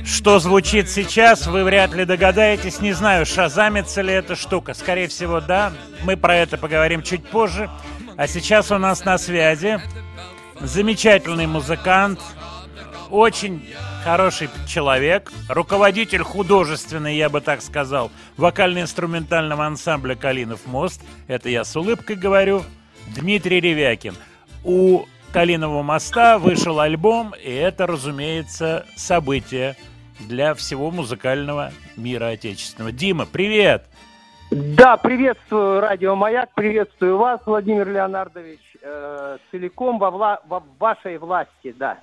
[0.05, 2.81] Что звучит сейчас, вы вряд ли догадаетесь.
[2.81, 4.75] Не знаю, шазамится ли эта штука.
[4.75, 5.73] Скорее всего, да.
[6.05, 7.69] Мы про это поговорим чуть позже.
[8.17, 9.81] А сейчас у нас на связи
[10.61, 12.21] замечательный музыкант,
[13.11, 13.69] очень
[14.05, 21.01] хороший человек, руководитель художественный, я бы так сказал, вокально-инструментального ансамбля «Калинов мост».
[21.27, 22.63] Это я с улыбкой говорю.
[23.09, 24.15] Дмитрий Ревякин.
[24.63, 25.05] У
[25.37, 29.77] «Калинового моста» вышел альбом, и это, разумеется, событие
[30.19, 32.91] для всего музыкального мира отечественного.
[32.91, 33.85] Дима, привет!
[34.51, 41.75] Да, приветствую Радио Маяк, приветствую вас, Владимир Леонардович, э, целиком во, вла- во вашей власти,
[41.79, 41.99] да.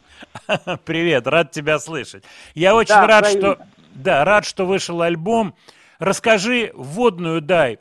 [0.85, 2.23] Привет, рад тебя слышать.
[2.53, 3.55] Я очень Да, рад, взаимно.
[3.55, 3.65] что
[3.95, 5.55] да, рад, что вышел альбом.
[5.97, 7.79] Расскажи вводную дай.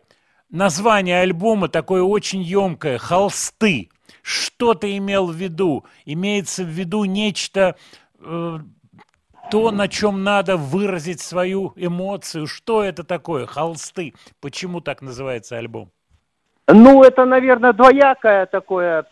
[0.48, 3.90] Название альбома такое очень емкое «Холсты».
[4.22, 5.84] Что ты имел в виду?
[6.06, 7.76] Имеется в виду нечто,
[8.20, 8.58] э,
[9.50, 12.46] то, на чем надо выразить свою эмоцию.
[12.46, 13.46] Что это такое?
[13.46, 14.14] Холсты.
[14.40, 15.90] Почему так называется альбом?
[16.68, 19.04] Ну, это, наверное, двоякое такое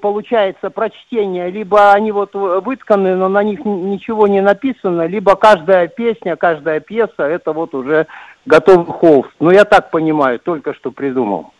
[0.00, 1.50] получается прочтение.
[1.50, 7.22] Либо они вот вытканы, но на них ничего не написано, либо каждая песня, каждая пьеса,
[7.22, 8.06] это вот уже
[8.44, 9.30] готовый холст.
[9.40, 11.52] Ну, я так понимаю, только что придумал.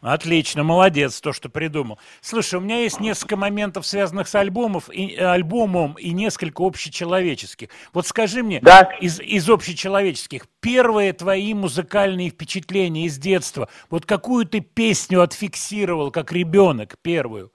[0.00, 1.98] Отлично, молодец, то, что придумал.
[2.20, 7.68] Слушай, у меня есть несколько моментов, связанных с альбомов и, э, альбомом, и несколько общечеловеческих.
[7.92, 8.82] Вот скажи мне, Да.
[9.00, 16.30] из, из общечеловеческих, первые твои музыкальные впечатления из детства, вот какую ты песню отфиксировал, как
[16.32, 17.50] ребенок, первую?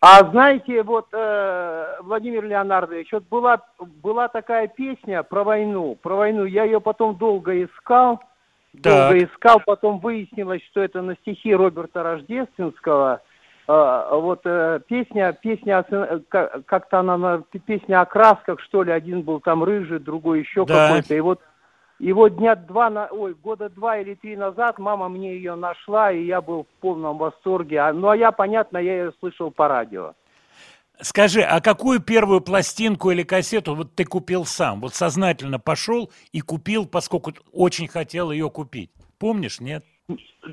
[0.00, 6.44] А знаете, вот, э, Владимир Леонардович, вот была, была такая песня про войну, про войну.
[6.44, 8.20] Я ее потом долго искал,
[8.82, 8.92] Так.
[9.12, 13.20] долго искал, потом выяснилось, что это на стихи Роберта Рождественского.
[13.66, 18.92] Э, вот э, песня, песня, э, ка- как-то она, на- песня о красках, что ли,
[18.92, 20.88] один был там рыжий, другой еще Да.
[20.88, 21.14] какой-то.
[21.14, 21.40] И вот
[22.00, 26.10] и вот дня два, на, ой, года два или три назад мама мне ее нашла,
[26.10, 27.78] и я был в полном восторге.
[27.78, 30.14] А, ну, а я, понятно, я ее слышал по радио.
[31.00, 34.80] Скажи, а какую первую пластинку или кассету вот ты купил сам?
[34.80, 38.90] Вот сознательно пошел и купил, поскольку очень хотел ее купить.
[39.18, 39.84] Помнишь, нет?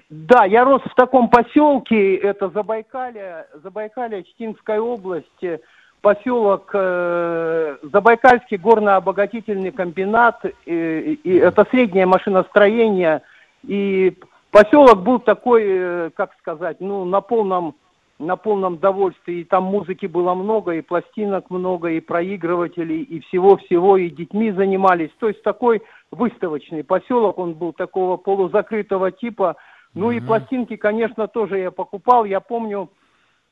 [0.10, 5.60] Да, я рос в таком поселке, это Забайкалье, Забайкалье, Читинская область, э,
[6.02, 13.22] поселок э, Забайкальский горно-обогатительный комбинат, э, и это среднее машиностроение,
[13.64, 14.18] и
[14.52, 17.76] поселок был такой, э, как сказать, ну, на полном,
[18.22, 23.97] на полном довольстве, и там музыки было много, и пластинок много, и проигрывателей, и всего-всего,
[23.97, 29.55] и детьми занимались, то есть такой выставочный поселок, он был такого полузакрытого типа,
[29.93, 32.89] ну и пластинки, конечно, тоже я покупал, я помню,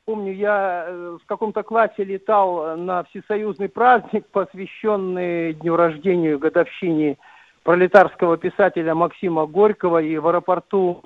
[0.06, 7.18] помню, я э, в каком-то классе летал на всесоюзный праздник, посвященный дню рождения, годовщине
[7.62, 11.02] пролетарского писателя Максима Горького, и в аэропорту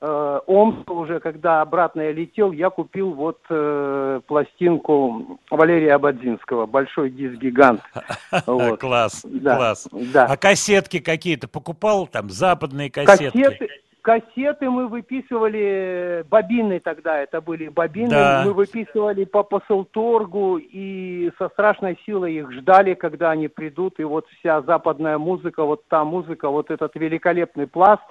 [0.00, 7.10] э, Омска уже, когда обратно я летел, я купил вот э, пластинку Валерия Абадзинского, большой
[7.10, 7.80] диск-гигант.
[8.46, 8.80] Вот.
[8.80, 9.88] Класс, Да, класс.
[9.92, 10.26] да.
[10.26, 12.06] А кассетки какие-то покупал?
[12.06, 13.42] Там западные кассетки?
[13.42, 13.68] Кассеты,
[14.02, 18.42] кассеты мы выписывали, бобины тогда это были бобины, Да.
[18.46, 24.26] мы выписывали по посылторгу и со страшной силой их ждали, когда они придут, и вот
[24.38, 28.02] вся западная музыка, вот та музыка, вот этот великолепный пласт,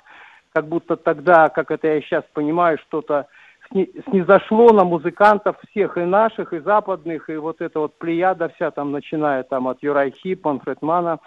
[0.54, 3.28] как будто тогда, как это я сейчас понимаю, что-то
[3.72, 8.72] сни- снизошло на музыкантов всех и наших, и западных, и вот эта вот плеяда вся
[8.72, 11.20] там, начиная там от Uriah Heep, Фредмана,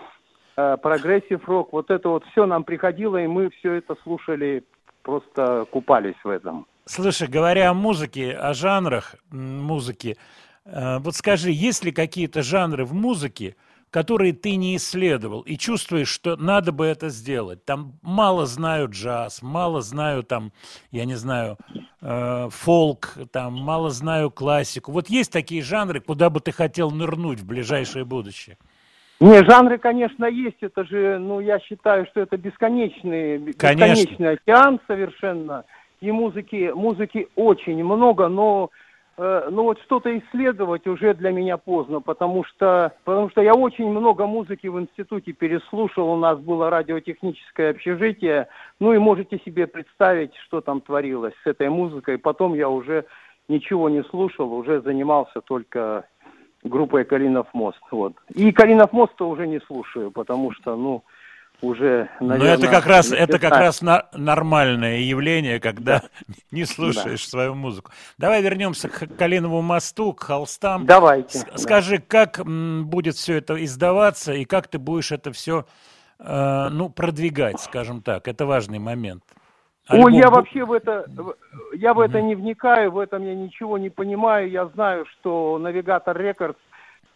[0.57, 4.65] э, progressive rock, вот это вот все нам приходило, и мы все это слушали,
[5.03, 6.67] просто купались в этом.
[6.85, 10.17] Слушай, говоря о музыке, о жанрах музыки,
[10.65, 13.55] э, вот скажи, есть ли какие-то жанры в музыке,
[13.93, 17.65] которые ты не исследовал и чувствуешь, что надо бы это сделать?
[17.67, 20.51] Там мало знаю джаз, мало знаю там,
[20.91, 21.59] я не знаю,
[22.01, 24.93] э, фолк, там мало знаю классику.
[24.93, 28.57] Вот есть такие жанры, куда бы ты хотел нырнуть в ближайшее будущее?
[29.21, 33.95] Не, жанры, конечно, есть, это же, ну, я считаю, что это бесконечный, Конечно.
[33.95, 35.65] бесконечный океан совершенно,
[36.01, 38.71] и музыки, музыки очень много, но
[39.19, 44.27] ну вот что-то исследовать уже для меня поздно, потому что, потому что я очень много
[44.27, 48.49] музыки в институте переслушал, у нас было радиотехническое общежитие,
[48.81, 53.05] ну и можете себе представить, что там творилось с этой музыкой, потом я уже
[53.49, 56.07] ничего не слушал, уже занимался только
[56.65, 57.81] группой Калинов мост.
[57.91, 58.15] Вот.
[58.35, 61.03] И Калинов мост-то уже не слушаю, потому что, ну,
[61.63, 62.55] уже, Но наверное...
[62.57, 66.03] это как раз, это как раз на- нормальное явление, когда
[66.51, 67.91] не слушаешь свою музыку.
[68.19, 70.85] Давай вернемся к Калинову мосту, к холстам.
[70.87, 71.39] Давайте.
[71.39, 71.57] С- да.
[71.57, 75.65] Скажи, как будет все это издаваться и как ты будешь это все,
[76.19, 78.29] ну, продвигать, скажем так.
[78.29, 79.23] Это важный момент.
[79.89, 81.07] Ой, Альбом я бу- вообще в это,
[81.75, 84.51] я в это не вникаю, в этом я ничего не понимаю.
[84.51, 86.59] Я знаю, что Навигатор Рекордс,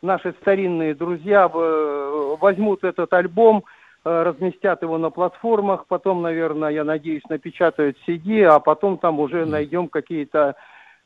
[0.03, 3.63] наши старинные друзья, в- возьмут этот альбом, э,
[4.07, 9.89] разместят его на платформах, потом, наверное, я надеюсь, напечатают CD, а потом там уже найдем
[9.89, 10.55] какие-то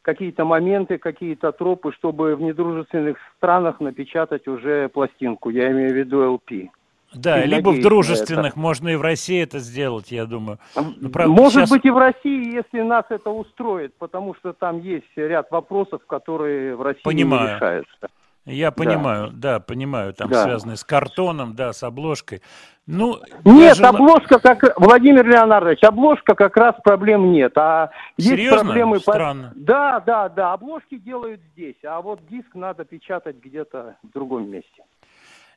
[0.02, 5.50] какие-то моменты, какие-то тропы, чтобы в недружественных странах напечатать уже пластинку.
[5.50, 6.68] Я имею в виду LP.
[7.12, 10.58] Да, и либо в дружественных, можно и в России это сделать, я думаю.
[10.74, 14.80] Ну, правда, Может щас- быть и в России, если нас это устроит, потому что там
[14.80, 17.48] есть ряд вопросов, которые в России Понимаю.
[17.48, 18.08] не решаются.
[18.46, 20.44] Я понимаю, да, понимаю, там Да.
[20.44, 22.40] связанные с картоном, да, с обложкой.
[22.92, 28.64] Ну, Нет, ла- обложка как Владимир Леонардович, обложка как раз проблем нет, а есть Серьезно?
[28.64, 28.98] проблемы.
[28.98, 29.52] Странно.
[29.54, 34.82] Да, да, да, обложки делают здесь, а вот диск надо печатать где-то в другом месте.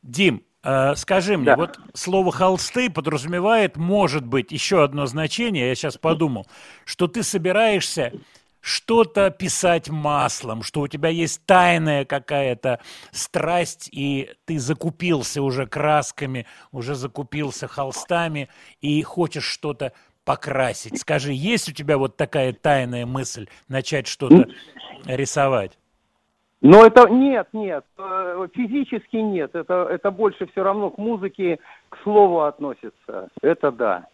[0.04, 1.56] Дим, э, скажи мне, Да.
[1.56, 6.46] вот слово холсты подразумевает, может быть, еще одно значение, я сейчас подумал,
[6.86, 8.12] что ты собираешься
[8.64, 12.80] что-то писать маслом, что у тебя есть тайная какая-то
[13.12, 18.48] страсть, и ты закупился уже красками, уже закупился холстами,
[18.80, 19.92] и хочешь что-то
[20.24, 20.98] покрасить.
[20.98, 24.48] Скажи, есть у тебя вот такая тайная мысль начать что-то
[25.06, 25.78] рисовать?
[26.62, 31.60] Но это нет, нет, э, физически нет, это, это больше все равно к музыке,
[31.90, 34.08] к слову относится, это да.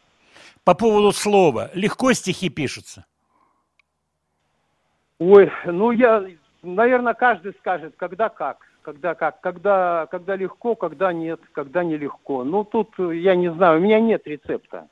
[0.63, 3.05] По поводу слова, легко стихи пишутся?
[5.19, 6.23] Ой, ну я,
[6.63, 12.43] наверное, каждый скажет, когда как, когда как, когда, когда легко, когда нет, когда нелегко.
[12.43, 14.87] Ну тут э, я не знаю, у меня нет рецепта.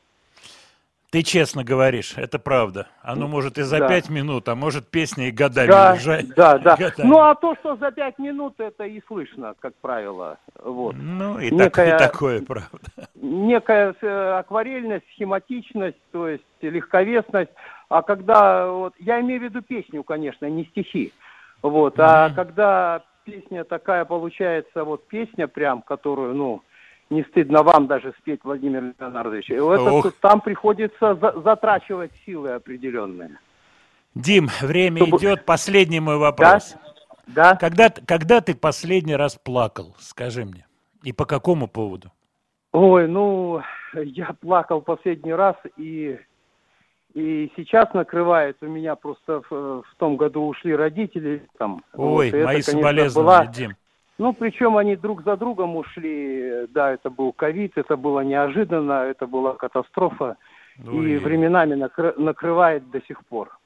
[1.10, 2.88] Ты честно говоришь, это правда.
[3.02, 3.88] Оно может и за Да.
[3.88, 6.28] пять минут, а может песня и годами Да, лежать.
[6.36, 6.76] да, да.
[6.76, 7.08] годами.
[7.08, 10.38] Ну а то, что за пять минут, это и слышно, как правило.
[10.62, 10.94] Вот.
[11.00, 12.68] Ну, и, так- и некая- такое, правда.
[13.16, 17.52] некая э, акварельность, схематичность, то есть легковесность.
[17.90, 21.14] А когда вот я имею в виду песню, конечно, не стихи.
[21.62, 22.36] Вот, а Мгм.
[22.36, 26.62] когда песня такая получается, вот песня прям, которую, ну,
[27.10, 29.50] не стыдно вам даже спеть, Владимир Леонардович.
[29.50, 30.06] и вот Ох.
[30.06, 33.38] это там приходится за- затрачивать силы определенные.
[34.14, 35.46] Дим, время Чтобы- идет.
[35.46, 36.76] Последний мой вопрос.
[37.28, 37.56] Да?
[37.56, 40.66] Когда, т- когда ты последний раз плакал, скажи мне?
[41.04, 42.12] И по какому поводу?
[42.74, 43.62] Ой, ну,
[43.94, 46.20] я плакал последний раз, и,
[47.14, 48.58] и сейчас накрывает.
[48.62, 51.48] У меня просто в, в том году ушли родители.
[51.58, 53.76] Там, вот, Ой, это, мои конечно, соболезнования, была- Дим.
[54.20, 56.68] Ну, причем они друг за другом ушли.
[56.70, 60.38] Да, это был ковид, это было неожиданно, это была катастрофа.
[60.88, 61.12] Ой.
[61.12, 63.58] И временами накры- накрывает до сих пор.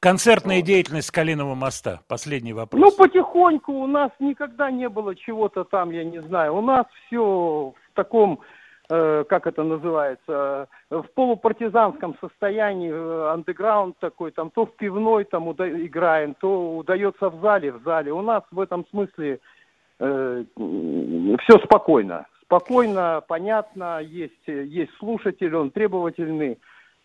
[0.00, 2.00] Концертная деятельность Калиного моста.
[2.06, 2.80] Последний вопрос.
[2.80, 6.54] Ну, потихоньку у нас никогда не было чего-то там, я не знаю.
[6.54, 8.38] У нас все в таком,
[8.88, 15.48] как это называется, э, в полупартизанском состоянии, э, андеграунд такой, там то в пивной там
[15.48, 18.12] уда- играем, то удается в зале, в зале.
[18.12, 19.40] У нас в этом смысле
[20.00, 22.26] все спокойно.
[22.44, 26.58] Спокойно, понятно, есть, э, есть слушатель, он требовательный,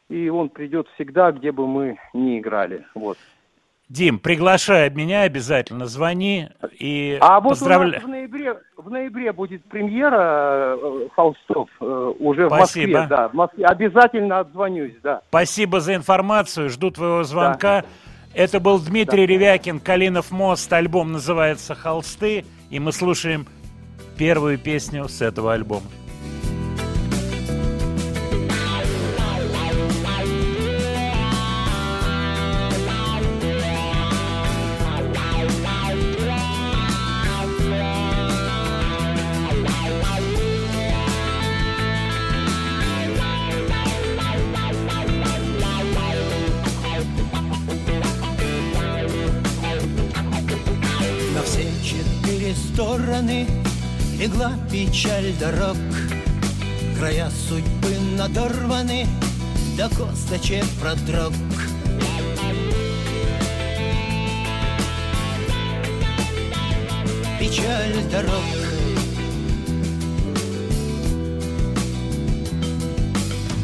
[0.07, 2.85] и он придет всегда, где бы мы ни играли.
[2.95, 3.17] Вот.
[3.89, 10.77] Дим, приглашай меня обязательно, звони и А вот нас в ноябре, в ноябре будет премьера
[10.77, 12.99] э, холстов э, уже в Спасибо.
[12.99, 13.65] Москве, да, в Москве.
[13.65, 15.21] Обязательно отзвонюсь, да.
[15.29, 17.83] Спасибо за информацию, жду твоего звонка.
[18.33, 23.45] Это был Дмитрий Ревякин, Калинов мост, альбом называется «Холсты», и мы слушаем
[24.17, 25.85] первую песню с этого альбома.
[54.93, 55.77] Печаль дорог.
[56.95, 59.07] Края судьбы надорваны,
[59.75, 61.33] до косточек продрог.
[67.39, 68.43] Печаль дорог.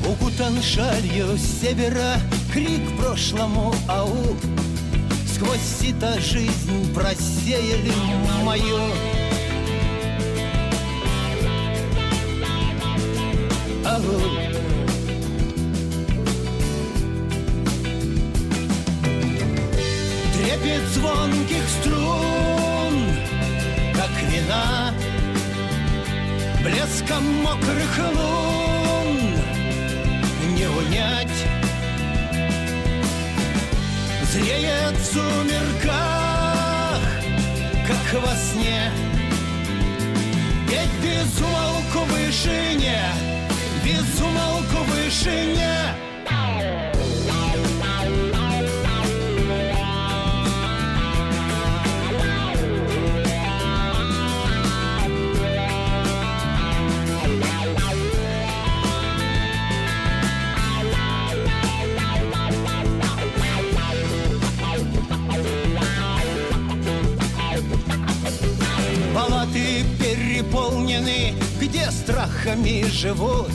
[0.07, 2.15] Укутан шалью севера,
[2.51, 4.36] крик прошлому ау.
[5.32, 7.93] Сквозь сито жизнь просеяли
[8.43, 8.80] мою
[14.00, 14.39] Ау.
[20.34, 22.95] Трепет звонких струн,
[23.93, 24.93] как вина.
[26.64, 29.18] Блеском мокрых лун
[30.56, 31.39] не унять.
[34.32, 37.02] Зреет в сумерках,
[37.88, 38.91] как во сне.
[40.70, 43.02] Петь без умолку в вышине,
[43.90, 45.96] без умолку в вышине.
[70.00, 73.52] Переполнены, где страхами живут.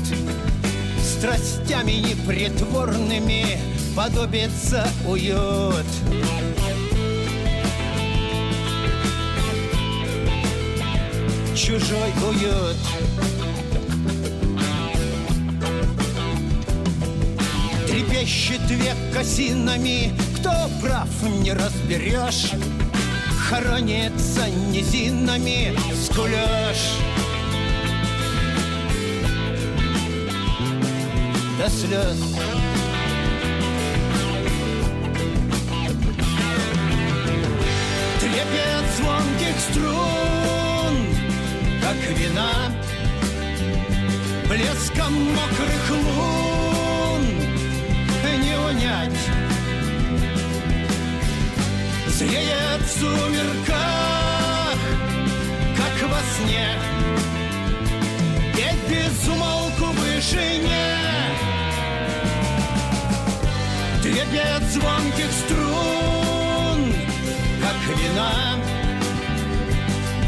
[1.25, 3.59] Страстями непритворными
[3.97, 5.87] подобится уют.
[11.57, 12.77] Чужой уют.
[17.89, 20.51] Трепещет век осинами, кто
[20.83, 21.09] прав
[21.41, 22.51] не разберешь.
[23.49, 27.14] Хоронится низинами скулешь
[31.65, 32.19] До слез.
[38.21, 40.95] Трепет звонких струн,
[41.81, 42.51] как вина
[44.47, 47.23] Блеском мокрых лун.
[48.43, 49.21] Не унять.
[52.09, 54.79] Зреет в сумерках,
[55.79, 56.69] как во сне.
[58.55, 61.05] Петь без умолку вышине
[64.15, 66.95] Трепет звонких струн,
[67.61, 68.55] как вина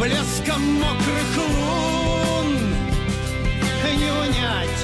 [0.01, 2.57] Блеском мокрых лун.
[3.97, 4.80] Не унять.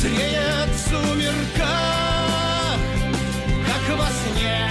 [0.00, 2.78] Зреет в сумерках,
[3.66, 4.70] как во сне.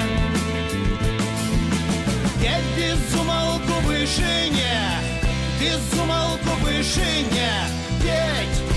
[2.41, 4.79] Петь без умолку вышине
[5.59, 7.51] Без умолку вышине.
[8.01, 8.70] Петь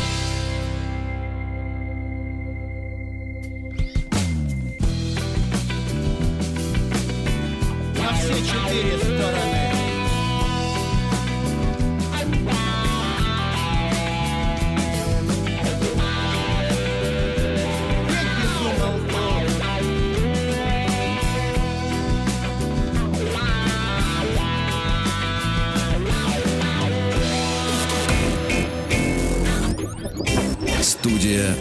[31.25, 31.55] Студия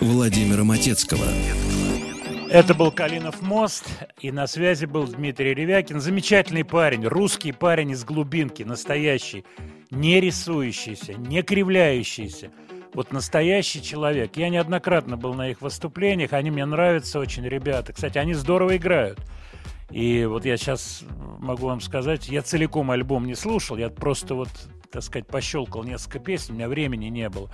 [0.00, 1.26] Владимира Матецкого.
[2.48, 3.84] Это был Калинов мост,
[4.20, 6.00] и на связи был Дмитрий Ревякин.
[6.00, 9.44] Замечательный парень, русский парень из глубинки, настоящий,
[9.90, 12.52] не рисующийся, не кривляющийся.
[12.94, 14.38] Вот настоящий человек.
[14.38, 17.92] Я неоднократно был на их выступлениях, они мне нравятся очень, ребята.
[17.92, 19.18] Кстати, они здорово играют.
[19.90, 21.02] И вот я сейчас
[21.38, 24.48] могу вам сказать, я целиком альбом не слушал, я просто вот,
[24.92, 27.50] так сказать, пощелкал несколько песен, у меня времени не было.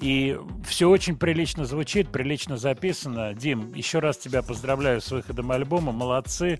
[0.00, 3.34] И все очень прилично звучит, прилично записано.
[3.34, 6.58] Дим, еще раз тебя поздравляю с выходом альбома, молодцы.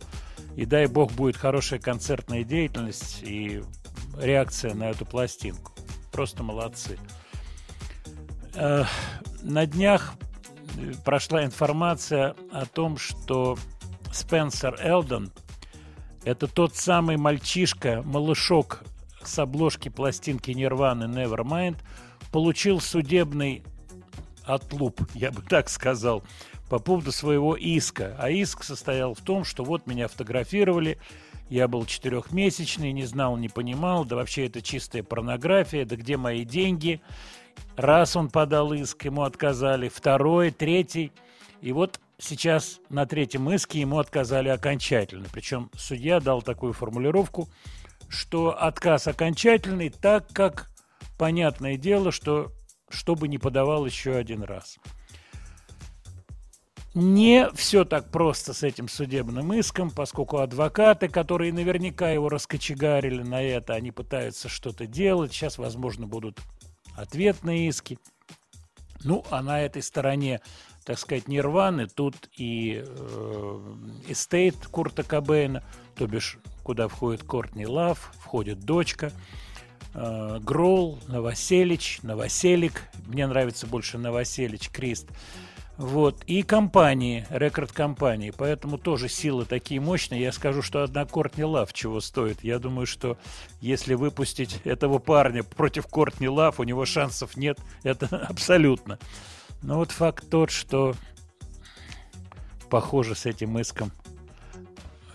[0.57, 3.63] И дай бог будет хорошая концертная деятельность и
[4.21, 5.73] реакция на эту пластинку.
[6.13, 6.99] Просто молодцы.
[8.55, 8.85] Э,
[9.43, 10.15] На днях
[10.77, 13.57] э, прошла информация о том, что
[14.13, 15.33] Спенсер Элдон–
[16.25, 18.85] это тот самый мальчишка, малышок
[19.29, 21.77] с обложки пластинки Нирваны Nevermind,
[22.33, 23.62] получил судебный
[24.45, 26.22] отлуп, я бы так сказал,
[26.68, 28.16] по поводу своего иска.
[28.18, 30.99] А иск состоял в том, что вот меня фотографировали,
[31.51, 36.45] я был четырехмесячный, не знал, не понимал, да вообще это чистая порнография, да где мои
[36.45, 37.01] деньги?
[37.77, 41.12] Раз он подал иск, ему отказали, второй, третий.
[41.61, 45.27] И вот сейчас на третьем иске ему отказали окончательно.
[45.33, 47.49] Причем судья дал такую формулировку,
[48.15, 50.71] что отказ окончательный, так как
[51.19, 52.53] понятное дело, что
[52.89, 54.79] чтобы не подавал еще один раз.
[56.95, 63.43] Не все так просто с этим судебным иском, поскольку адвокаты, которые наверняка его раскочегарили на
[63.43, 65.33] это, они пытаются что-то делать.
[65.33, 66.39] Сейчас, возможно, будут
[66.97, 67.99] ответные иски.
[69.03, 70.41] Ну, а на этой стороне,
[70.85, 73.75] так сказать, Нирваны, тут и э,
[74.07, 75.65] estate Курта Кобейна,
[75.97, 79.12] то бишь, куда входит Кортни Лав, входит дочка,
[79.95, 85.07] э, Гролл, Новоселич, Новоселик, мне нравится больше Новоселич, Крист,
[85.77, 90.23] вот, и компании, рекорд-компании, поэтому тоже силы такие мощные.
[90.23, 92.45] Я скажу, что одна Кортни Лав чего стоит.
[92.45, 93.19] Я думаю, что
[93.61, 98.99] если выпустить этого парня против Кортни Лав, у него шансов нет, это абсолютно.
[99.62, 100.95] Но вот факт тот, что
[102.71, 103.91] похоже с этим иском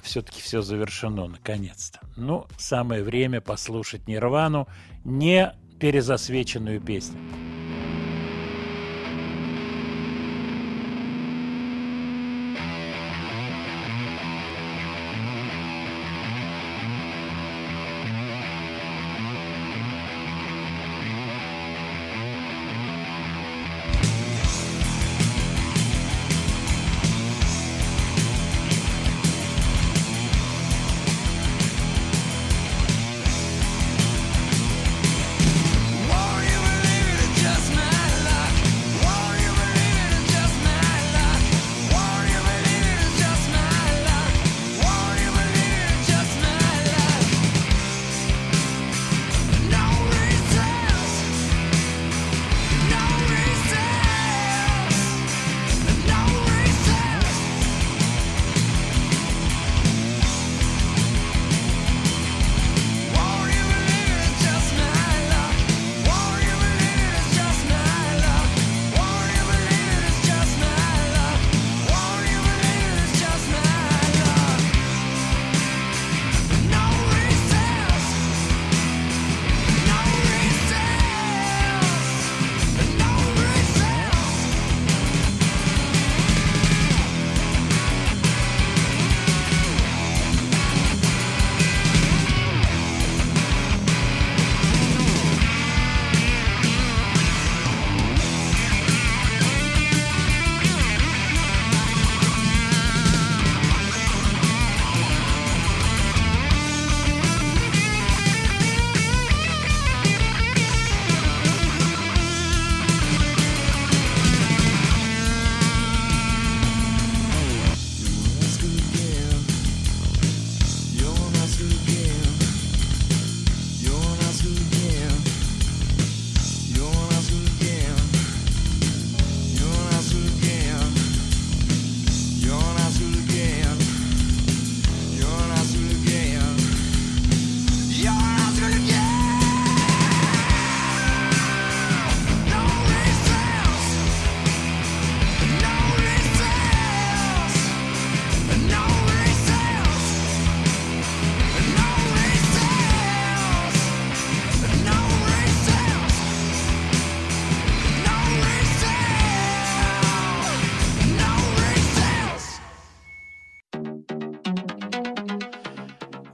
[0.09, 1.99] все-таки все завершено наконец-то.
[2.17, 4.67] Ну, самое время послушать Нирвану,
[5.05, 7.19] не перезасвеченную песню.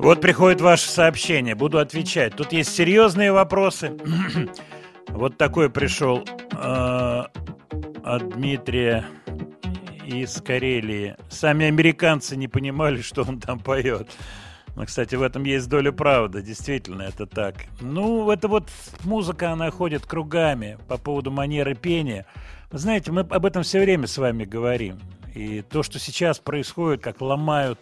[0.06, 2.36] Вот приходит ваше сообщение, буду отвечать.
[2.36, 3.98] Тут есть серьезные вопросы.
[5.08, 7.24] Вот такой пришел э,
[8.04, 9.08] от Дмитрия
[10.06, 11.16] из Карелии.
[11.30, 14.08] Сами американцы не понимали, что он там поет.
[14.76, 17.56] Ну, кстати, в этом есть доля правды, действительно, это так.
[17.82, 18.70] Ну, это вот
[19.06, 22.28] музыка, она ходит кругами по поводу манеры пения.
[22.72, 25.00] Вы знаете, мы об этом все время с вами говорим.
[25.34, 27.80] И то, что сейчас происходит, как ломают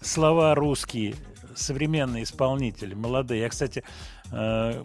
[0.00, 1.14] слова русские,
[1.56, 3.42] современные исполнители, молодые.
[3.42, 3.84] Я, кстати,
[4.30, 4.82] э,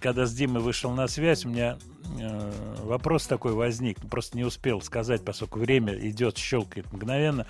[0.00, 1.78] когда с Димой вышел на связь, у меня
[2.18, 2.52] э,
[2.82, 7.46] вопрос такой возник, просто не успел сказать, поскольку время идет, щелкает мгновенно.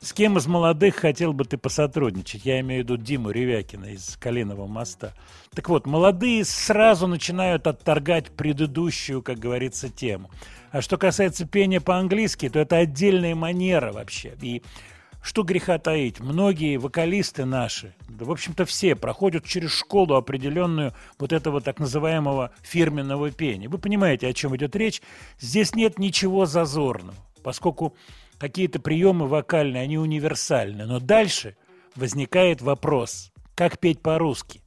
[0.00, 2.44] С кем из молодых хотел бы ты посотрудничать?
[2.44, 5.14] Я имею в виду Диму Ревякина из Калинового моста.
[5.54, 10.30] Так вот, молодые сразу начинают отторгать предыдущую, как говорится, тему.
[10.70, 14.36] А что касается пения по-английски, то это отдельная манера вообще.
[14.42, 14.62] И
[15.26, 21.32] что греха таить, многие вокалисты наши, да, в общем-то, все проходят через школу определенную вот
[21.32, 23.68] этого так называемого фирменного пения.
[23.68, 25.02] Вы понимаете, о чем идет речь?
[25.40, 27.96] Здесь нет ничего зазорного, поскольку
[28.38, 30.86] какие-то приемы вокальные, они универсальны.
[30.86, 31.56] Но дальше
[31.96, 34.62] возникает вопрос, как петь по-русски.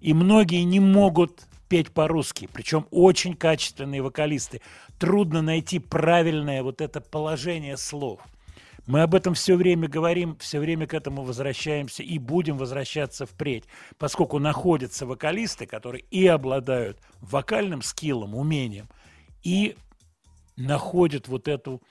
[0.00, 4.60] И многие не могут петь по-русски, причем очень качественные вокалисты.
[5.00, 8.20] Трудно найти правильное вот это положение слов.
[8.86, 13.64] Мы об этом все время говорим, все время к этому возвращаемся и будем возвращаться впредь,
[13.98, 18.88] поскольку находятся вокалисты, которые и обладают вокальным скиллом, умением,
[19.42, 19.76] и
[20.56, 21.82] находят вот эту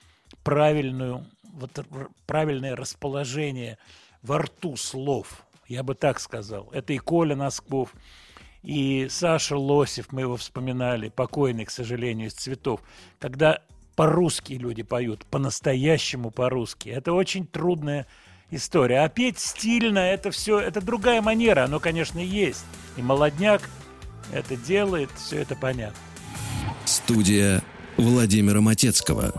[0.44, 1.86] правильную, вот
[2.26, 3.78] правильное расположение
[4.22, 5.46] во рту слов.
[5.68, 6.70] Я бы так сказал.
[6.72, 7.94] Это и Коля Носков,
[8.64, 12.82] и Саша Лосев, мы его вспоминали, покойный, к сожалению, из цветов.
[13.20, 13.62] Когда
[13.96, 16.90] по-русски люди поют, по-настоящему по-русски.
[16.90, 18.06] Это очень трудная
[18.52, 19.00] история.
[19.00, 22.66] А петь стильно, это все, это другая манера, оно, конечно, есть.
[22.98, 23.62] И молодняк
[24.34, 25.98] это делает, все это понятно.
[26.86, 27.64] Студия
[27.98, 29.34] Владимира Матецкого.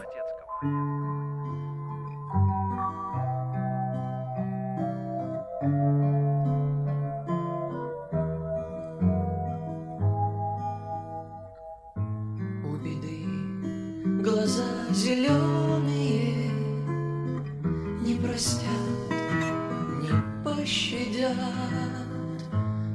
[15.06, 16.50] Зеленые
[18.02, 18.64] Не простят,
[20.02, 20.10] не
[20.42, 21.36] пощадят.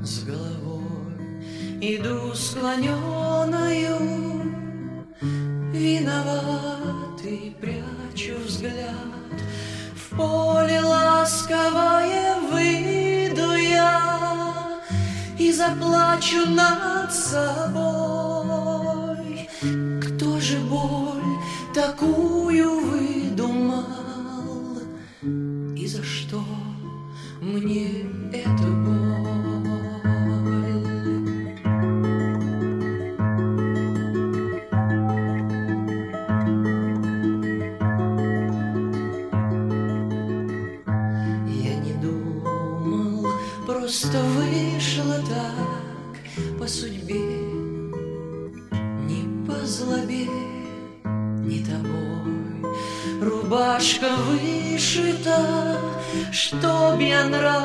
[0.03, 1.45] С головой
[1.79, 3.95] иду склоненную
[5.71, 9.37] Виноватый прячу взгляд.
[9.95, 14.81] В поле ласковое выйду я
[15.39, 18.30] И заплачу над собой
[57.21, 57.60] and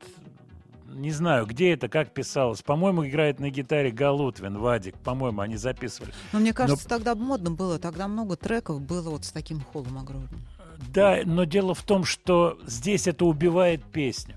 [0.89, 2.63] не знаю, где это, как писалось.
[2.63, 4.97] По-моему, играет на гитаре Галутвин, Вадик.
[4.99, 6.13] По-моему, они записывали.
[6.33, 10.41] Но мне кажется, тогда модно было, тогда много треков было вот с таким холлом огромным.
[10.79, 14.37] Да, но дело в том, что здесь это убивает песню.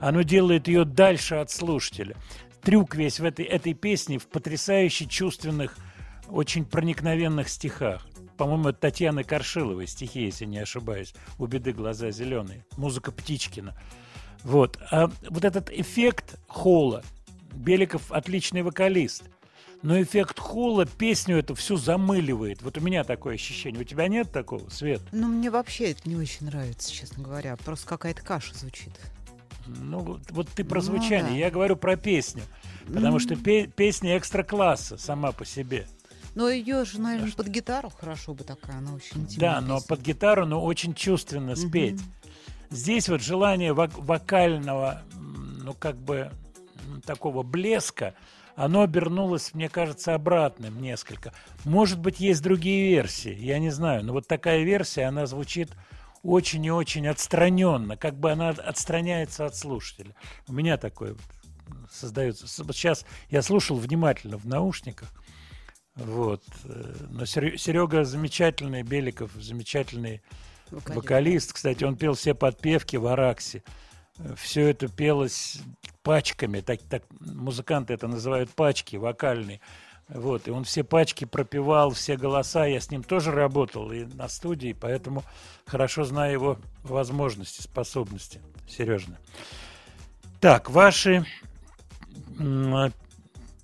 [0.00, 2.14] Оно делает ее дальше от слушателя.
[2.62, 5.76] Трюк весь в этой, этой песне в потрясающе чувственных,
[6.28, 8.06] очень проникновенных стихах.
[8.36, 11.14] По-моему, это Татьяны Коршиловой стихи, если не ошибаюсь.
[11.38, 12.64] «У беды глаза зеленые».
[12.76, 13.74] Музыка Птичкина.
[14.44, 14.78] Вот.
[14.90, 17.02] А вот этот эффект холла.
[17.52, 19.24] Беликов отличный вокалист.
[19.82, 22.62] Но эффект холла песню эту всю замыливает.
[22.62, 23.80] Вот у меня такое ощущение.
[23.80, 25.00] У тебя нет такого, Свет?
[25.12, 27.56] Ну, мне вообще это не очень нравится, честно говоря.
[27.56, 28.90] Просто какая-то каша звучит.
[29.66, 31.36] Ну, вот, вот ты про Ну, звучание, да.
[31.38, 32.42] я говорю про песню.
[32.86, 35.86] Потому что пе- песня экстра-класса сама по себе.
[36.34, 39.88] Но ее же, наверное, под гитару хорошо бы такая, она очень интимная Да, но песня.
[39.88, 42.00] под гитару, но очень чувственно спеть.
[42.70, 45.02] Здесь вот желание вок- вокального,
[45.62, 46.30] ну как бы
[47.04, 48.14] такого блеска,
[48.58, 51.32] оно обернулось, мне кажется, обратным несколько.
[51.64, 54.04] Может быть, есть другие версии, я не знаю.
[54.04, 55.70] Но вот такая версия, она звучит
[56.24, 60.12] очень и очень отстраненно, как бы она отстраняется от слушателя.
[60.48, 61.14] У меня такое
[61.88, 62.48] создается.
[62.48, 65.12] Сейчас я слушал внимательно в наушниках.
[65.94, 66.42] Вот.
[66.64, 70.20] э, Но Серега замечательный, Беликов замечательный
[70.70, 70.96] Вокалист.
[70.96, 71.52] вокалист.
[71.52, 73.62] Кстати, он пел все подпевки в Араксе.
[74.36, 75.60] Все это пелось
[76.08, 76.60] пачками.
[76.60, 79.60] Так, так музыканты это называют пачки вокальные.
[80.08, 82.64] Вот, и он все пачки пропевал, все голоса.
[82.64, 85.22] Я с ним тоже работал и на студии, поэтому
[85.66, 88.40] хорошо знаю его возможности, способности.
[88.66, 89.18] Сережно.
[90.40, 91.26] Так, ваши
[92.38, 92.90] м,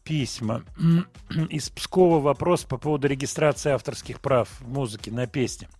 [0.02, 0.64] письма.
[1.48, 5.70] Из Пскова вопрос по поводу регистрации авторских прав в музыке на песне.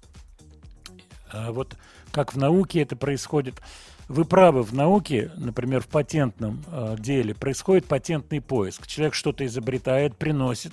[1.31, 1.77] А Вот
[2.11, 3.61] как в науке это происходит.
[4.09, 8.87] Вы правы, в науке, например, в патентном э, деле происходит патентный поиск.
[8.87, 10.73] Человек что-то изобретает, приносит,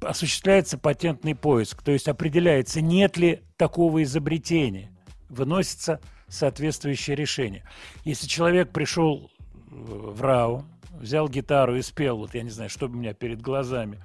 [0.00, 4.90] осуществляется патентный поиск, то есть определяется, нет ли такого изобретения,
[5.28, 7.64] выносится соответствующее решение.
[8.04, 12.86] Если человек пришел э, в РАУ, взял гитару и спел, вот я не знаю, что
[12.86, 14.02] у меня перед глазами,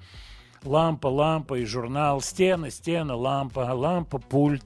[0.64, 4.65] лампа, лампа и журнал, стена, стена, лампа, лампа, пульт,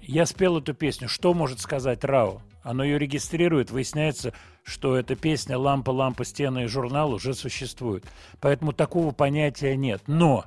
[0.00, 1.08] я спел эту песню.
[1.08, 2.40] Что может сказать РАО?
[2.66, 4.32] Оно ее регистрирует, выясняется,
[4.64, 8.04] что эта песня «Лампа, лампа, стена» и журнал уже существует.
[8.40, 10.02] Поэтому такого понятия нет.
[10.08, 10.46] Но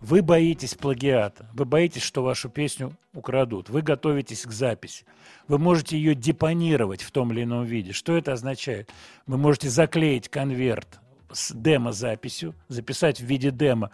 [0.00, 5.04] вы боитесь плагиата, вы боитесь, что вашу песню украдут, вы готовитесь к записи.
[5.48, 7.90] Вы можете ее депонировать в том или ином виде.
[7.90, 8.92] Что это означает?
[9.26, 11.00] Вы можете заклеить конверт
[11.32, 13.90] с демо-записью, записать в виде демо,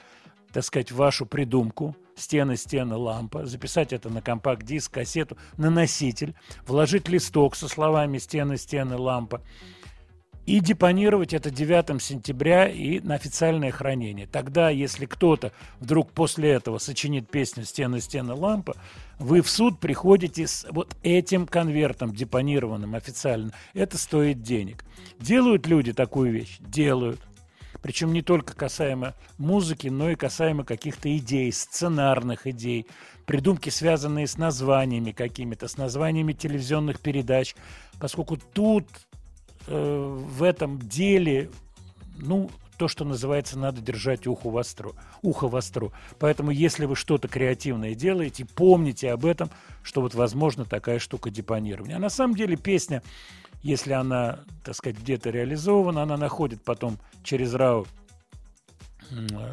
[0.52, 6.34] так сказать, вашу придумку, стены, стены, лампа, записать это на компакт-диск, кассету, на носитель,
[6.66, 9.42] вложить листок со словами стены, стены, лампа
[10.46, 14.26] и депонировать это 9 сентября и на официальное хранение.
[14.26, 18.76] Тогда, если кто-то вдруг после этого сочинит песню «Стены, стены, лампа»,
[19.18, 23.52] вы в суд приходите с вот этим конвертом, депонированным официально.
[23.72, 24.84] Это стоит денег.
[25.18, 26.58] Делают люди такую вещь?
[26.60, 27.20] Делают.
[27.84, 32.86] Причем не только касаемо музыки, но и касаемо каких-то идей, сценарных идей,
[33.26, 37.54] придумки, связанные с названиями какими-то, с названиями телевизионных передач,
[38.00, 38.86] поскольку тут
[39.66, 41.50] э, в этом деле,
[42.16, 42.48] ну,
[42.78, 45.90] то, что называется, надо держать ухо востро, ухо востро.
[46.18, 49.50] Поэтому, если вы что-то креативное делаете, помните об этом,
[49.82, 51.96] что вот возможно такая штука депонирования.
[51.96, 53.02] А на самом деле песня,
[53.64, 57.54] если она, так сказать, где-то реализована, она находит потом через
[59.10, 59.52] э,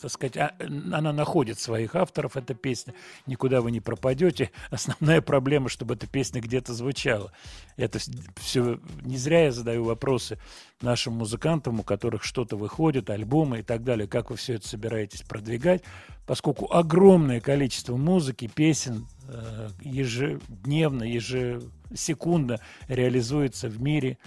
[0.00, 2.94] так сказать, а, она находит своих авторов, эта песня,
[3.26, 4.50] никуда вы не пропадете.
[4.70, 7.32] Основная проблема, чтобы эта песня где-то звучала.
[7.76, 7.98] Это
[8.36, 10.38] все не зря я задаю вопросы
[10.80, 15.22] нашим музыкантам, у которых что-то выходит, альбомы и так далее, как вы все это собираетесь
[15.22, 15.82] продвигать,
[16.26, 24.18] поскольку огромное количество музыки, песен э, ежедневно, ежесекундно реализуется в мире,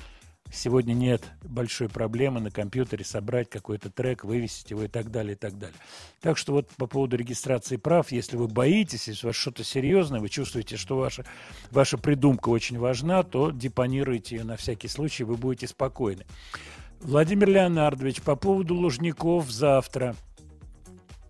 [0.52, 5.36] Сегодня нет большой проблемы на компьютере собрать какой-то трек, вывесить его и так далее, и
[5.36, 5.78] так далее.
[6.22, 10.20] Так что вот по поводу регистрации прав, если вы боитесь, если у вас что-то серьезное,
[10.20, 11.24] вы чувствуете, что ваша,
[11.70, 16.26] ваша придумка очень важна, то депонируйте ее на всякий случай, вы будете спокойны.
[17.00, 20.16] Владимир Леонардович, по поводу Лужников завтра.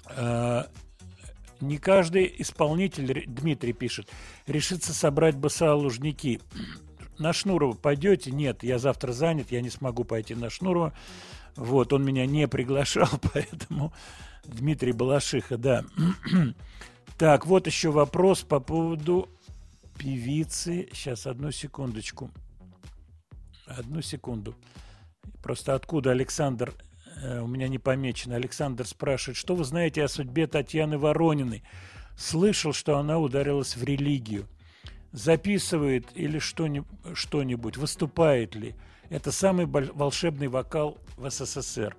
[0.10, 0.64] Э,
[1.62, 4.10] Не каждый исполнитель, Дмитрий пишет,
[4.48, 6.40] решится собрать БСА Лужники.
[7.20, 8.32] На Шнурова пойдете?
[8.32, 10.94] Нет, я завтра занят, я не смогу пойти на Шнурова.
[11.56, 13.94] Вот, он меня не приглашал, поэтому
[14.46, 15.86] Дмитрий Балашиха, да.
[17.18, 19.28] Так, вот еще вопрос по поводу
[19.98, 20.88] певицы.
[20.94, 22.32] Сейчас, одну секундочку.
[23.68, 24.56] Одну секунду.
[25.44, 26.74] Просто откуда Александр,
[27.22, 31.64] э, у меня не помечено, Александр спрашивает, что вы знаете о судьбе Татьяны Ворониной?
[32.18, 34.48] Слышал, что она ударилась в религию.
[35.12, 38.76] Записывает или что-ни- что-нибудь, выступает ли?
[39.10, 41.96] Это самый волшебный вокал в СССР.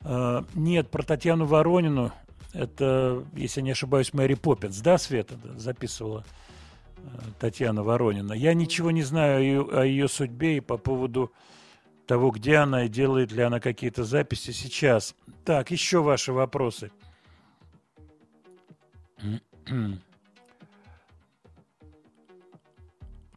[0.00, 2.12] Э, Нет, про Татьяну Воронину,
[2.52, 6.24] это, если не ошибаюсь, Мэри Поппинс, да, Света, записывала
[6.96, 7.00] э,
[7.38, 8.32] Татьяна Воронина.
[8.32, 11.32] Я ничего не знаю о ее, о ее судьбе и по поводу
[12.06, 15.14] того, где она и делает ли она какие-то записи сейчас.
[15.44, 16.90] Так, еще ваши вопросы.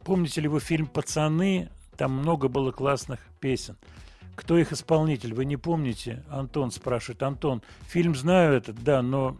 [0.04, 1.70] Помните ли вы фильм «Пацаны»?
[1.96, 3.76] Там много было классных песен.
[4.34, 6.24] Кто их исполнитель, вы не помните?
[6.28, 7.22] Антон спрашивает.
[7.22, 9.36] Антон, фильм знаю этот, да, но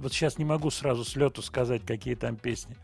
[0.00, 2.76] вот сейчас не могу сразу с лету сказать, какие там песни.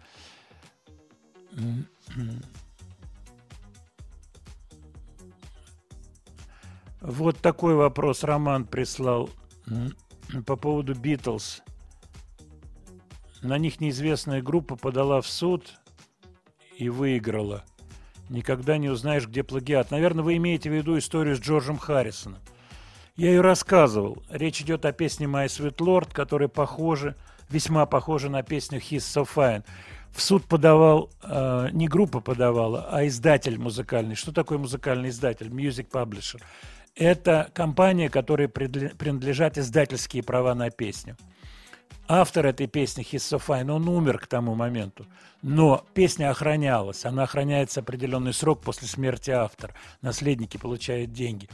[7.01, 9.31] Вот такой вопрос Роман прислал
[10.45, 11.63] по поводу Битлз.
[13.41, 15.79] На них неизвестная группа подала в суд
[16.79, 17.65] и выиграла.
[18.31, 19.91] Никогда не узнаешь, где плагиат.
[19.91, 22.41] Наверное, вы имеете в виду историю с Джорджем Харрисоном.
[23.17, 24.23] Я ее рассказывал.
[24.31, 27.17] Речь идет о песне My Sweet Lord, которая похожа,
[27.51, 29.65] весьма похожа на песню He's So Fine.
[30.13, 34.15] В суд подавал, э, не группа подавала, а издатель музыкальный.
[34.15, 35.49] Что такое музыкальный издатель?
[35.49, 36.41] Music Publisher.
[36.95, 41.17] Это компания, которой принадлежат издательские права на песню.
[42.06, 45.06] Автор этой песни He's So Fine, он умер к тому моменту.
[45.43, 47.05] Но песня охранялась.
[47.05, 49.74] Она охраняется определенный срок после смерти автора.
[50.01, 51.48] Наследники получают деньги.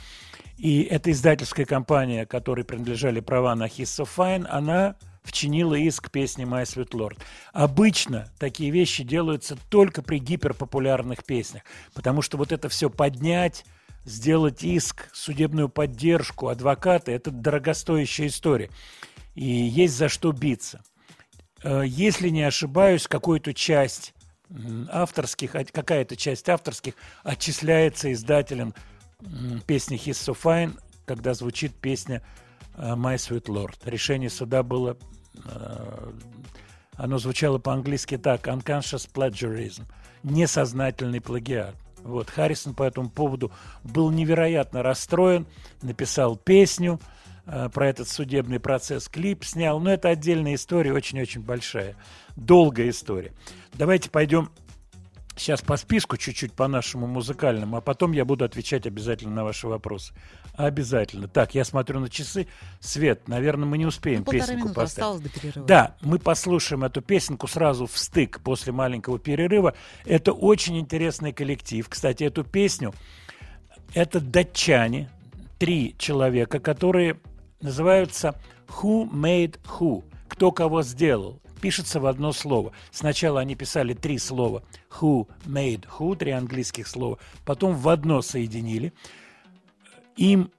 [0.56, 4.94] И эта издательская компания, которой принадлежали права на He's So Fine, она
[5.24, 7.18] вчинила иск песни My Sweet Lord.
[7.52, 11.62] Обычно такие вещи делаются только при гиперпопулярных песнях,
[11.94, 13.64] потому что вот это все поднять,
[14.04, 18.70] сделать иск, судебную поддержку, адвокаты– это дорогостоящая история.
[19.34, 20.82] И есть за что биться.
[21.62, 24.14] Э, Если не ошибаюсь, какую-то часть
[24.90, 28.74] авторских, а- какая-то часть авторских отчисляется издателем
[29.66, 32.22] песни He's So Fine, когда звучит песня
[32.76, 33.76] э, My Sweet Lord.
[33.84, 34.96] Решение суда было,
[35.44, 36.12] э,
[36.96, 39.84] оно звучало по-английски так, unconscious plagiarism,
[40.22, 41.74] несознательный плагиат.
[42.02, 43.50] Вот, Харрисон по этому поводу
[43.82, 45.46] был невероятно расстроен,
[45.80, 47.00] написал песню
[47.44, 51.94] про этот судебный процесс, клип снял, но это отдельная история, очень-очень большая,
[52.36, 53.32] долгая история.
[53.74, 54.50] Давайте пойдем
[55.36, 59.66] сейчас по списку, чуть-чуть по нашему музыкальному, а потом я буду отвечать обязательно на ваши
[59.66, 60.14] вопросы.
[60.54, 61.26] Обязательно.
[61.26, 62.46] Так, я смотрю на часы.
[62.80, 65.22] Свет, наверное, мы не успеем Ну, песенку поставить.
[65.24, 65.66] до перерыва.
[65.66, 69.74] Да, мы послушаем эту песенку сразу в стык после маленького перерыва.
[70.04, 71.88] Это очень интересный коллектив.
[71.88, 72.94] Кстати, эту песню
[73.92, 75.10] это датчане,
[75.58, 77.18] три человека, которые
[77.64, 80.04] называются Who Made Who?
[80.28, 81.40] Кто кого сделал?
[81.60, 82.72] Пишется в одно слово.
[82.90, 84.62] Сначала они писали три слова.
[85.00, 87.18] Who made who, три английских слова.
[87.46, 88.92] Потом в одно соединили.
[90.16, 90.50] Им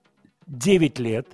[0.47, 1.27] 9 лет,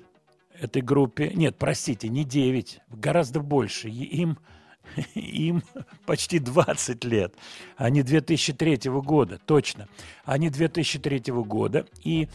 [0.59, 1.31] этой группе.
[1.33, 3.87] Нет, простите, не 9, гораздо больше.
[3.87, 4.37] Им,
[5.15, 5.63] им
[6.05, 7.33] почти 20 лет.
[7.77, 9.87] Они 2003 года, точно.
[10.25, 11.85] Они 2003 года.
[12.03, 12.27] И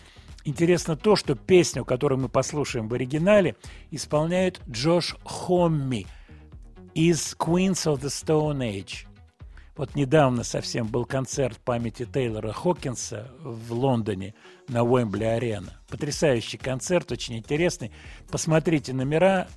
[0.47, 3.57] интересно то, что песню, которую мы послушаем в оригинале,
[3.91, 6.07] исполняет Джош Хомми
[6.95, 9.07] из Queens of the Stone Age.
[9.77, 14.35] Вот недавно совсем был концерт памяти Тейлора Хокинса в Лондоне
[14.69, 15.75] на Уэмбли-арена.
[15.89, 17.93] Потрясающий концерт, очень интересный.
[18.31, 19.49] Посмотрите номера.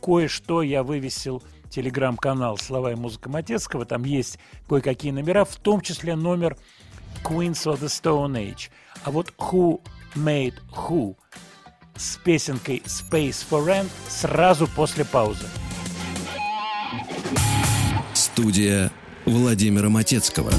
[0.00, 3.84] Кое-что я вывесил телеграм-канал «Слова и музыка Матецкого».
[3.84, 4.38] Там есть
[4.68, 6.56] кое-какие номера, в том числе номер
[7.22, 8.70] Queens of the Stone Age.
[9.04, 9.82] А вот Who
[10.14, 11.16] Made Who
[11.96, 15.46] с песенкой Space for Rent сразу после паузы.
[18.14, 18.90] Студия
[19.24, 20.50] Владимира Матецкого.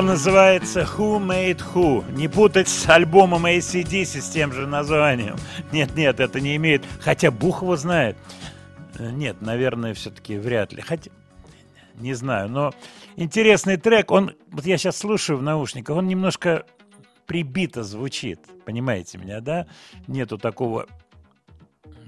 [0.00, 2.10] Группа называется Who Made Who.
[2.12, 5.36] Не путать с альбомом ACDC с тем же названием.
[5.72, 6.86] Нет-нет, это не имеет...
[7.00, 8.16] Хотя Бух знает.
[8.98, 10.80] Э, Нет, наверное, все-таки вряд ли.
[10.80, 11.10] Хотя,
[11.96, 12.72] не знаю, но
[13.16, 14.10] интересный трек.
[14.10, 16.64] Он, вот я сейчас слушаю в наушниках, он немножко
[17.26, 18.40] прибито звучит.
[18.64, 19.66] Понимаете меня, да?
[20.06, 20.86] Нету такого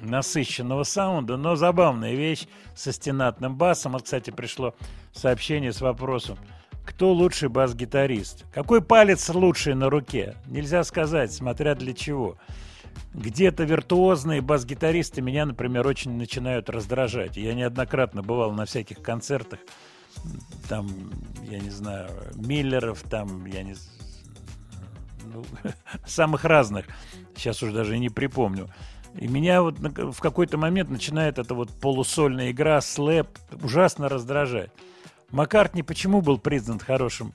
[0.01, 3.93] насыщенного саунда, но забавная вещь со стенатным басом.
[3.93, 4.75] Вот, кстати, пришло
[5.13, 6.39] сообщение с вопросом,
[6.85, 8.45] кто лучший бас-гитарист?
[8.53, 10.37] Какой палец лучший на руке?
[10.47, 12.37] Нельзя сказать, смотря для чего.
[13.15, 17.37] Где-то виртуозные бас-гитаристы меня, например, очень начинают раздражать.
[17.37, 19.61] Я неоднократно бывал на всяких концертах,
[20.69, 20.89] там,
[21.43, 23.75] я не знаю, Миллеров, там, я не
[25.33, 25.45] ну,
[26.07, 26.87] самых разных,
[27.37, 28.69] сейчас уже даже и не припомню.
[29.19, 33.29] И меня вот в какой-то момент начинает эта вот полусольная игра, слэп,
[33.63, 34.71] ужасно раздражать.
[35.33, 37.33] Маккартни почему был признан хорошим,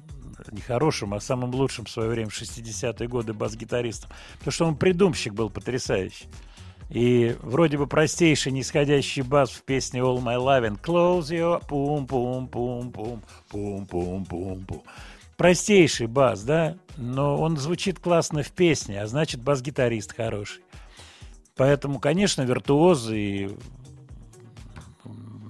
[0.52, 4.12] не хорошим, а самым лучшим в свое время в 60-е годы бас-гитаристом?
[4.38, 6.28] Потому что он придумщик был потрясающий.
[6.90, 14.84] И вроде бы простейший нисходящий бас в песне All My Loving", Close your пум-пум-пум-пум, пум-пум-пум-пум.
[15.36, 16.78] Простейший бас, да?
[16.98, 20.62] Но он звучит классно в песне, а значит бас-гитарист хороший.
[21.56, 23.50] Поэтому, конечно, виртуозы и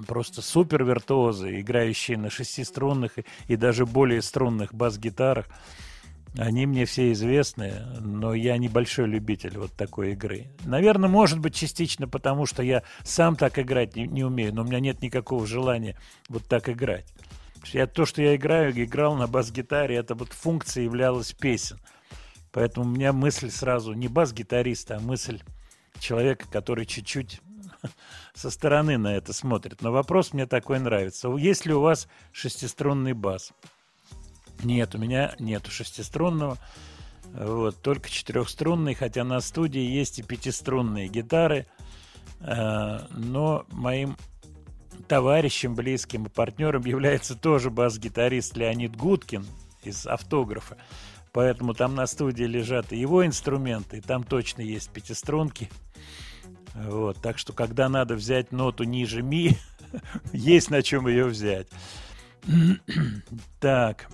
[0.08, 3.14] просто супер виртуозы, играющие на шестиструнных
[3.48, 5.48] и, даже более струнных бас-гитарах.
[6.38, 10.48] Они мне все известны, но я небольшой любитель вот такой игры.
[10.66, 14.66] Наверное, может быть, частично потому, что я сам так играть не, не умею, но у
[14.66, 15.98] меня нет никакого желания
[16.30, 17.06] вот так играть.
[17.74, 21.80] Я, то, что я играю, играл на бас-гитаре, это вот функция являлась песен.
[22.52, 25.42] Поэтому у меня мысль сразу не бас-гитариста, а мысль
[26.00, 27.42] человека, который чуть-чуть
[28.38, 29.82] со стороны на это смотрит.
[29.82, 31.36] Но вопрос мне такой нравится.
[31.36, 33.52] Есть ли у вас шестиструнный бас?
[34.64, 36.58] Нет, у меня нету шестиструнного.
[37.34, 41.66] Вот, только четырехструнный, хотя на студии есть и пятиструнные гитары.
[42.40, 44.16] Э, Но моим
[45.08, 49.46] товарищем, близким и партнером является тоже бас-гитарист Леонид Гудкин
[49.84, 50.78] из автографа.
[51.34, 55.70] Поэтому там на студии лежат и его инструменты, и там точно есть пятиструнки.
[56.86, 59.58] Вот, так что, когда надо взять ноту ниже ми,
[60.32, 61.68] есть на чем ее взять.
[63.60, 64.08] так,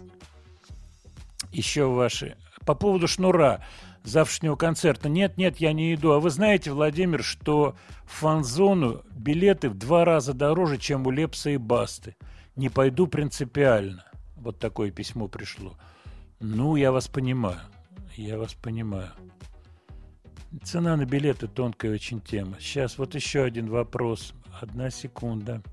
[1.51, 2.37] еще ваши.
[2.65, 3.61] По поводу шнура
[4.03, 5.09] завтрашнего концерта.
[5.09, 6.11] Нет, нет, я не иду.
[6.11, 7.75] А вы знаете, Владимир, что
[8.05, 12.15] в фан-зону билеты в два раза дороже, чем у Лепса и Басты.
[12.55, 14.05] Не пойду принципиально.
[14.35, 15.75] Вот такое письмо пришло.
[16.39, 17.59] Ну, я вас понимаю.
[18.15, 19.11] Я вас понимаю.
[20.61, 22.57] Цена на билеты тонкая очень тема.
[22.59, 24.33] Сейчас вот еще один вопрос.
[24.61, 25.63] Одна секунда.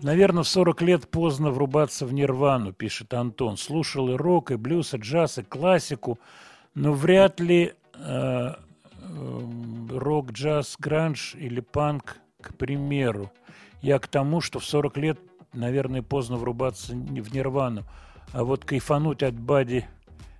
[0.00, 3.56] Наверное, в 40 лет поздно врубаться в нирвану, пишет Антон.
[3.56, 6.18] Слушал и рок, и блюз, и джаз, и классику,
[6.74, 8.54] но вряд ли э, э,
[9.90, 13.32] рок, джаз, гранж или панк, к примеру.
[13.82, 15.20] Я к тому, что в 40 лет,
[15.52, 17.84] наверное, поздно врубаться в нирвану.
[18.32, 19.86] А вот кайфануть от Бади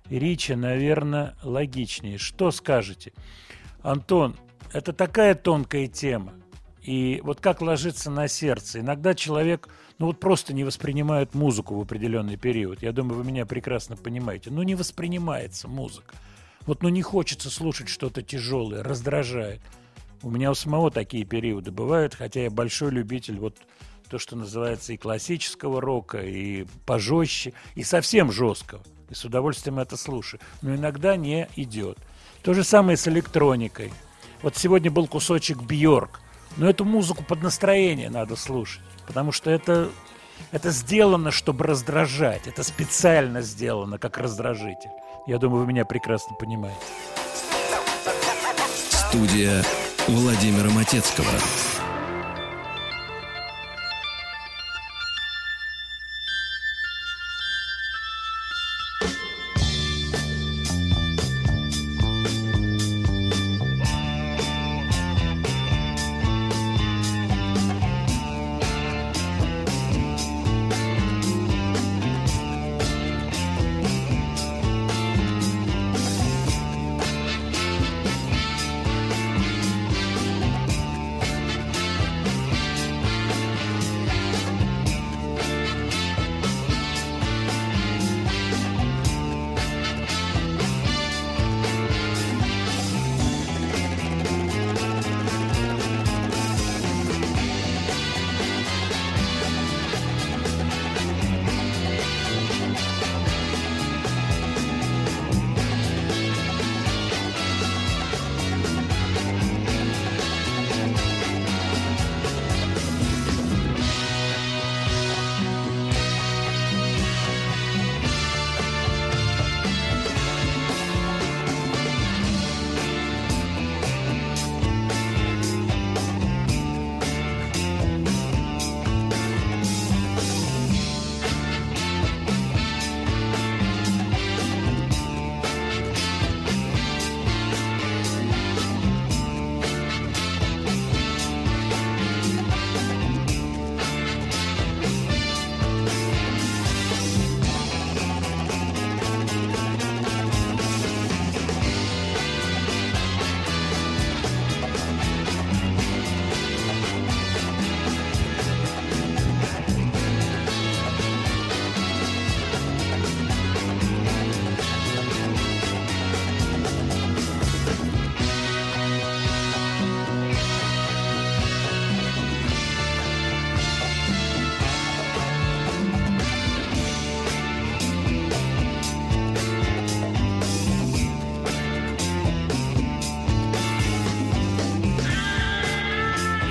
[0.09, 2.17] Ричи, наверное, логичнее.
[2.17, 3.13] Что скажете?
[3.81, 4.35] Антон,
[4.73, 6.33] это такая тонкая тема.
[6.81, 8.79] И вот как ложится на сердце.
[8.79, 12.81] Иногда человек, ну вот просто не воспринимает музыку в определенный период.
[12.81, 14.49] Я думаю, вы меня прекрасно понимаете.
[14.49, 16.15] Ну не воспринимается музыка.
[16.65, 19.61] Вот ну не хочется слушать что-то тяжелое, раздражает.
[20.21, 23.55] У меня у самого такие периоды бывают, хотя я большой любитель вот
[24.09, 28.81] то, что называется и классического рока, и пожестче, и совсем жесткого.
[29.09, 30.39] И с удовольствием это слушаю.
[30.61, 31.97] Но иногда не идет.
[32.41, 33.93] То же самое с электроникой.
[34.41, 36.21] Вот сегодня был кусочек Бьорк.
[36.57, 38.83] Но эту музыку под настроение надо слушать.
[39.07, 39.89] Потому что это,
[40.51, 42.47] это сделано, чтобы раздражать.
[42.47, 44.91] Это специально сделано, как раздражитель.
[45.27, 46.79] Я думаю, вы меня прекрасно понимаете.
[48.91, 49.63] Студия
[50.07, 51.27] Владимира Матецкого.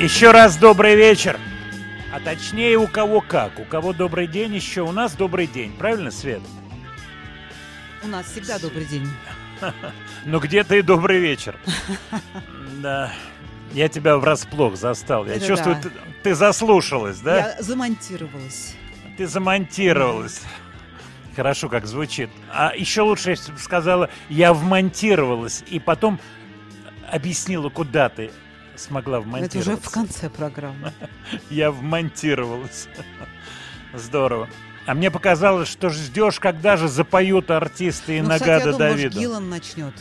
[0.09, 1.39] Еще раз добрый вечер.
[2.11, 3.61] А точнее, у кого как.
[3.61, 5.71] У кого добрый день еще, у нас добрый день.
[5.77, 6.41] Правильно, Свет?
[8.03, 9.07] У нас всегда добрый день.
[10.25, 11.59] Ну где-то и добрый вечер.
[12.83, 13.13] Да.
[13.75, 15.27] Я тебя врасплох застал.
[15.27, 15.83] Я Это чувствую, да.
[15.83, 15.91] ты,
[16.23, 17.37] ты заслушалась, да?
[17.37, 18.77] Я замонтировалась.
[19.19, 20.41] Ты замонтировалась.
[21.37, 22.31] Хорошо, как звучит.
[22.51, 25.63] А еще лучше, если бы сказала, я вмонтировалась.
[25.69, 26.19] И потом
[27.13, 28.31] объяснила, куда ты
[28.79, 29.71] смогла Это вмонтироваться.
[29.73, 30.93] уже в конце программы.
[31.51, 32.89] Я вмонтировалась.
[33.95, 34.49] Здорово.
[34.87, 38.91] А мне показалось, что ждешь, когда же запоют артисты и Ну, кстати, Нагада я думаю,
[38.93, 39.21] может, Давида.
[39.21, 39.95] Гиллан начнет.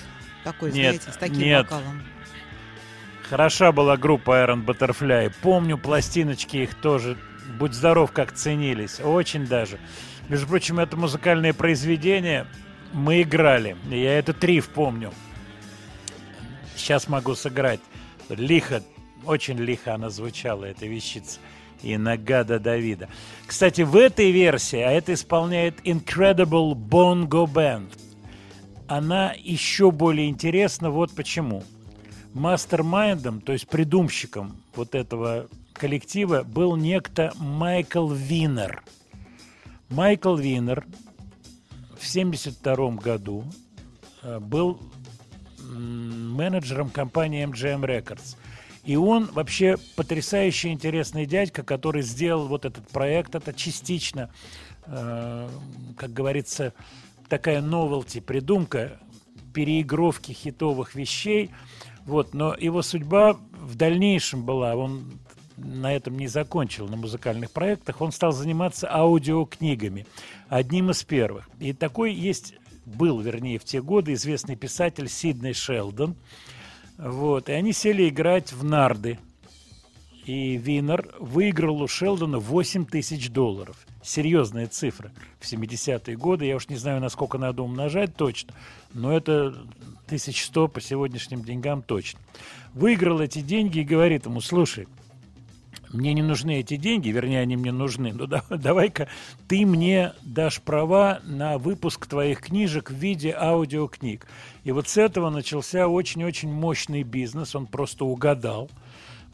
[0.43, 1.63] Такой, Нет, знаете, с таким нет.
[1.69, 2.03] вокалом.
[3.29, 5.33] Хороша была группа Iron Butterfly.
[5.41, 7.17] Помню, пластиночки их тоже,
[7.59, 9.01] будь здоров, как ценились.
[9.01, 9.77] Очень даже.
[10.29, 12.47] Между прочим, это музыкальное произведение
[12.93, 13.75] мы играли.
[13.89, 15.13] Я этот риф помню.
[16.77, 17.81] Сейчас могу сыграть.
[18.29, 18.83] Лихо,
[19.25, 21.39] очень лихо она звучала, эта вещица.
[21.83, 23.07] И Нагада Давида.
[23.45, 27.91] Кстати, в этой версии, а это исполняет Incredible Bongo Band,
[28.87, 31.63] она еще более интересна вот почему.
[32.33, 38.83] Мастер-майндом, то есть придумщиком вот этого коллектива был некто Майкл Винер.
[39.89, 40.85] Майкл Винер
[41.97, 43.45] в 1972 году
[44.23, 44.79] э, был
[45.67, 48.35] менеджером компании MGM Records.
[48.83, 53.35] И он вообще потрясающе интересный дядька, который сделал вот этот проект.
[53.35, 54.29] Это частично,
[54.85, 55.49] э,
[55.97, 56.73] как говорится,
[57.27, 58.97] такая новелти, придумка
[59.53, 61.51] переигровки хитовых вещей.
[62.05, 65.19] Вот, но его судьба в дальнейшем была, он
[65.57, 70.05] на этом не закончил, на музыкальных проектах, он стал заниматься аудиокнигами,
[70.47, 71.49] одним из первых.
[71.59, 72.53] И такой есть,
[72.87, 76.15] был, вернее, в те годы известный писатель Сидней Шелдон.
[76.97, 79.19] Вот, и они сели играть в нарды.
[80.25, 83.77] И Винер выиграл у Шелдона 8 тысяч долларов.
[84.03, 85.11] Серьезная цифра.
[85.39, 88.53] В 70-е годы, я уж не знаю, насколько надо умножать точно,
[88.93, 89.47] но это
[90.07, 92.19] 1100 по сегодняшним деньгам точно.
[92.73, 94.87] Выиграл эти деньги и говорит ему, слушай,
[95.91, 99.07] мне не нужны эти деньги, вернее, они мне нужны, но да- давай-ка
[99.47, 104.27] ты мне дашь права на выпуск твоих книжек в виде аудиокниг.
[104.63, 108.69] И вот с этого начался очень-очень мощный бизнес, он просто угадал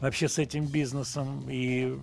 [0.00, 1.96] вообще с этим бизнесом и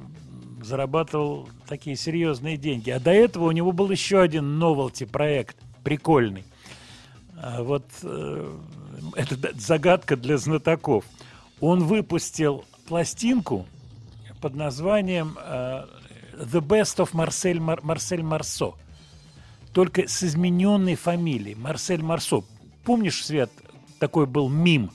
[0.63, 2.89] зарабатывал такие серьезные деньги.
[2.89, 6.43] А до этого у него был еще один новелти проект, прикольный.
[7.37, 8.57] А вот э,
[9.15, 11.05] это загадка для знатоков.
[11.59, 13.65] Он выпустил пластинку
[14.41, 15.85] под названием э,
[16.37, 18.73] The Best of Марсель, Мар- Марсель Марсо.
[19.73, 21.55] Только с измененной фамилией.
[21.55, 22.43] Марсель Марсо.
[22.83, 23.51] Помнишь, Свет,
[23.99, 24.91] такой был мим?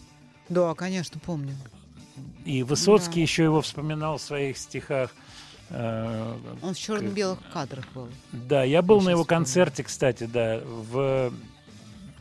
[0.48, 1.55] Да, конечно, помню.
[2.44, 3.20] И Высоцкий Да.
[3.20, 5.14] еще его вспоминал в своих стихах.
[5.70, 8.09] Э, Он в черно-белых кадрах был.
[8.32, 9.24] Да, я был Я на его щас вспомнила.
[9.24, 11.32] концерте, кстати, да, в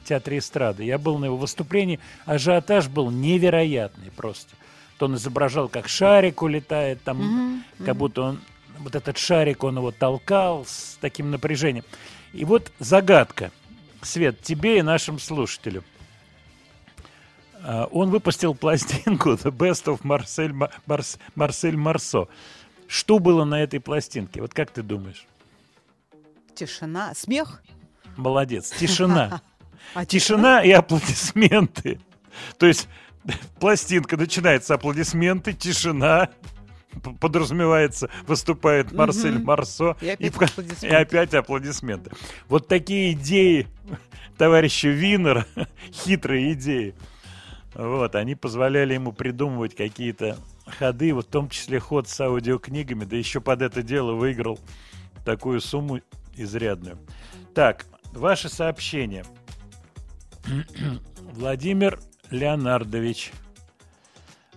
[0.06, 0.84] театре эстрады.
[0.84, 2.00] Я был на его выступлении.
[2.26, 4.56] Ажиотаж был невероятный просто.
[4.98, 7.98] То он изображал, как шарик улетает, там, Мгм, как мгм.
[7.98, 8.42] будто он,
[8.80, 11.84] вот этот шарик, он его толкал с таким напряжением.
[12.34, 13.52] И вот загадка,
[14.02, 15.84] Свет, тебе и нашим слушателям.
[17.64, 22.28] А, Он выпустил пластинку The Best of Марсель, Ма- Марс- Марсель Марсо.
[22.88, 24.42] Что было на этой пластинке?
[24.42, 25.26] Вот как ты думаешь?
[26.54, 27.14] Тишина.
[27.16, 27.64] Смех?
[28.16, 28.72] Молодец.
[28.72, 29.42] Тишина.
[29.94, 32.00] А Тишина и аплодисменты.
[32.58, 32.88] То есть
[33.60, 36.30] пластинка начинается аплодисменты, тишина.
[37.20, 39.46] Подразумевается, выступает Марсель Мгм.
[39.46, 39.98] Марсо.
[40.02, 40.88] И опять кон- аплодисменты.
[40.88, 42.12] и опять аплодисменты.
[42.48, 43.68] Вот такие идеи
[44.38, 45.46] товарища Винера,
[45.92, 46.96] хитрые идеи.
[47.74, 50.38] Вот, они позволяли ему придумывать какие-то
[50.80, 54.58] ходы, вот в том числе ход с аудиокнигами, да еще под это дело выиграл
[55.26, 56.00] такую сумму
[56.38, 56.98] изрядную.
[57.54, 59.26] Так, ваши сообщения.
[61.34, 62.00] Владимир
[62.32, 63.32] Леонардович.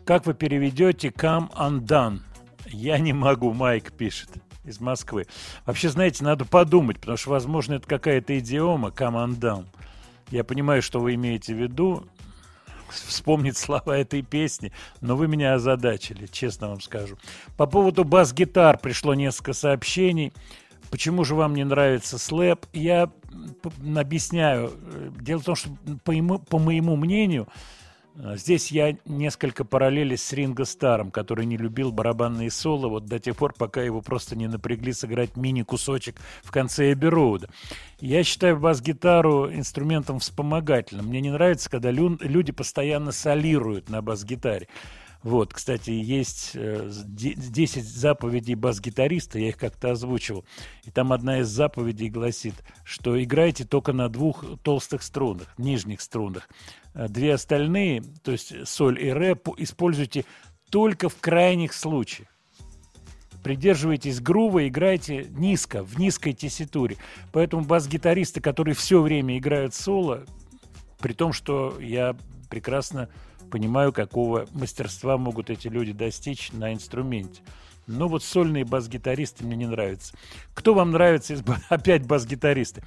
[0.05, 2.21] Как вы переведете come undone?
[2.67, 4.31] Я не могу, Майк пишет
[4.65, 5.27] из Москвы.
[5.67, 9.67] Вообще, знаете, надо подумать, потому что, возможно, это какая-то идиома come.
[10.31, 12.07] Я понимаю, что вы имеете в виду,
[12.91, 17.17] вспомнить слова этой песни, но вы меня озадачили, честно вам скажу.
[17.57, 20.33] По поводу бас-гитар пришло несколько сообщений.
[20.91, 22.67] Почему же вам не нравится слэп?
[22.73, 23.11] Я
[23.97, 24.73] объясняю.
[25.21, 25.71] Дело в том, что
[26.05, 27.47] по, ему- по моему мнению,
[28.17, 33.19] э, здесь я несколько параллелей с Ринго Старом, который не любил барабанные соло вот до
[33.19, 37.47] тех пор, пока его просто не напрягли сыграть мини-кусочек в конце Эбби.
[38.01, 41.07] Я считаю бас-гитару инструментом вспомогательным.
[41.07, 44.69] Мне не нравится, когда лю- люди постоянно солируют на бас-гитаре.
[45.23, 50.45] Вот, кстати, есть э, с- де- 10 заповедей бас-гитариста, я их как-то озвучивал.
[50.85, 52.55] И там одна из заповедей гласит,
[52.85, 56.49] что играйте только на двух толстых струнах, нижних струнах.
[56.95, 60.25] А Две остальные, то есть соль и ре, по- используйте
[60.71, 62.29] только в крайних случаях.
[63.43, 66.97] Придерживайтесь грува, играйте низко, в низкой тесситуре.
[67.33, 70.25] Поэтому бас-гитаристы, которые все время играют соло,
[71.01, 72.17] при том, что я
[72.51, 73.09] прекрасно
[73.49, 77.43] понимаю, какого мастерства могут эти люди достичь на инструменте.
[77.87, 80.15] Но вот сольные бас-гитаристы мне не нравятся.
[80.55, 82.83] Кто вам нравится из опять бас-гитаристы?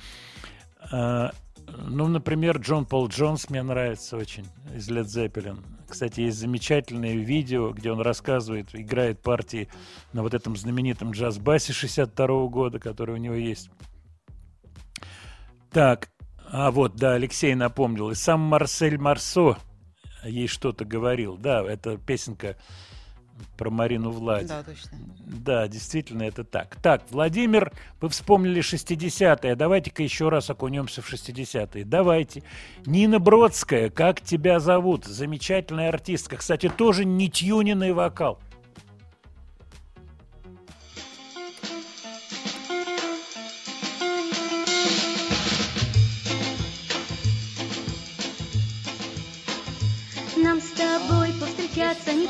[0.92, 1.32] А,
[1.68, 5.60] ну, например, Джон Пол Джонс мне нравится очень из Led Zeppelin.
[5.90, 9.68] Кстати, есть замечательное видео, где он рассказывает, играет партии
[10.14, 13.70] на вот этом знаменитом джаз-басе 62 года, который у него есть.
[15.72, 16.10] Так,
[16.50, 18.12] а вот, да, Алексей напомнил.
[18.12, 19.58] И сам Марсель Марсо
[20.24, 21.38] ей что-то говорил.
[21.38, 22.58] Да, это песенка
[23.58, 24.48] про Марину Влади.
[24.48, 24.92] Да, точно.
[25.20, 26.76] Да, действительно, это так.
[26.82, 29.56] Так, Владимир, вы вспомнили 60-е.
[29.56, 31.86] Давайте-ка еще раз окунемся в 60-е.
[31.86, 32.44] Давайте.
[32.86, 35.06] Нина Бродская, как тебя зовут?
[35.06, 36.38] Замечательная артистка.
[36.38, 38.40] Кстати, тоже не тюненный вокал.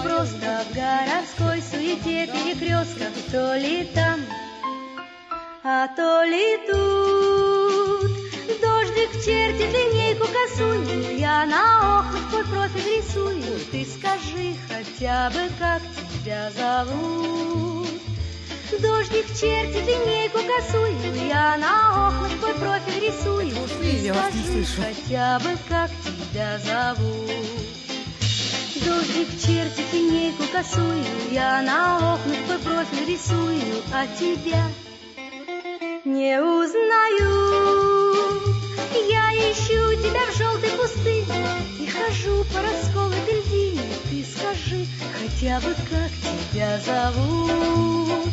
[0.01, 4.19] Просто В городской суете перекрестках То ли там,
[5.63, 8.11] а то ли тут.
[8.61, 15.81] Дождик чертит линейку косую Я на охоть твой профиль рисую Ты скажи хотя бы, как
[16.23, 17.87] тебя зовут.
[18.79, 25.91] Дождик чертит линейку косую Я на охоть твой профиль рисую Ты скажи хотя бы, как
[26.03, 27.60] тебя зовут
[28.85, 33.61] Дождик чертит линейку косую, я на окнах твой профиль рисую,
[33.93, 34.63] а тебя
[36.03, 37.61] не узнаю.
[39.07, 41.47] Я ищу тебя в желтой пустыне
[41.79, 43.81] и хожу по расколотой льдине.
[44.09, 46.11] Ты скажи хотя бы, как
[46.51, 48.31] тебя зовут.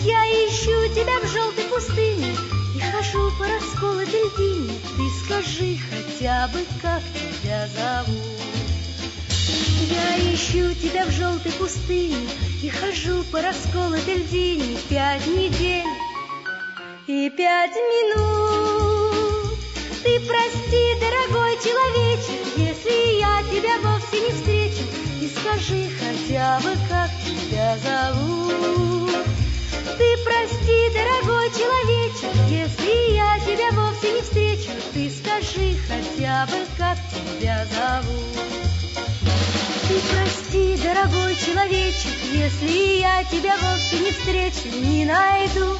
[0.00, 2.36] Я ищу тебя в желтой пустыне
[2.76, 4.78] и хожу по расколотой льдине.
[4.96, 7.02] Ты скажи хотя бы, как
[7.42, 8.61] тебя зовут.
[9.88, 12.28] Я ищу тебя в желтой пустыне
[12.62, 14.76] И хожу по расколотой льдине.
[14.88, 15.84] Пять недель
[17.08, 19.58] и пять минут.
[20.04, 24.84] Ты прости, дорогой человечек Если я тебя вовсе не встречу.
[25.20, 29.26] И скажи хотя бы, как тебя зовут.
[29.98, 34.70] Ты прости, дорогой человечек Если я тебя вовсе не встречу.
[34.92, 38.81] Ты скажи хотя бы, как тебя зовут
[39.92, 45.76] ты прости, дорогой человечек, если я тебя вовсе не встречу, не найду.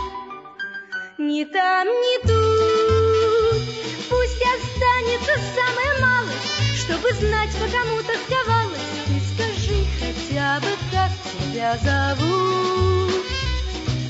[1.19, 3.63] Ни там, ни тут.
[4.11, 6.37] Пусть останется самое малое,
[6.77, 8.81] чтобы знать, по кому тосковалась.
[9.07, 13.25] Ты скажи хотя бы, как тебя зовут.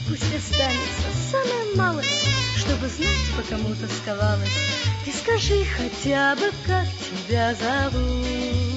[0.08, 2.04] Пусть останется самое малое,
[2.56, 4.58] чтобы знать, по кому тосковалась.
[5.04, 6.88] Ты скажи хотя бы, как
[7.28, 8.71] тебя зовут.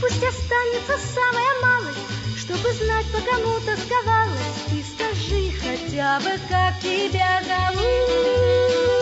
[0.00, 1.98] Пусть останется самая малость,
[2.38, 4.40] чтобы знать, по кому тосковалась.
[4.72, 8.99] И скажи хотя бы, как тебя зовут.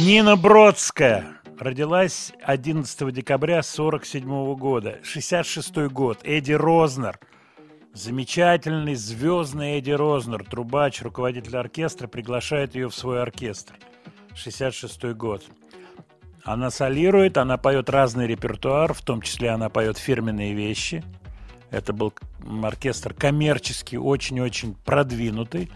[0.00, 1.26] Нина Бродская
[1.58, 6.20] родилась 11 декабря 47 года, 66 год.
[6.24, 7.20] Эдди Рознер,
[7.92, 13.74] замечательный звездный Эдди Рознер, трубач, руководитель оркестра, приглашает ее в свой оркестр.
[14.34, 15.44] 66 год.
[16.44, 21.04] Она солирует, она поет разный репертуар, в том числе она поет фирменные вещи.
[21.70, 22.14] Это был
[22.62, 25.70] оркестр коммерчески очень-очень продвинутый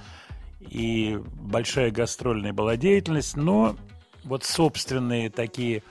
[0.61, 3.77] и большая гастрольная была деятельность, но
[4.25, 5.83] вот собственные такие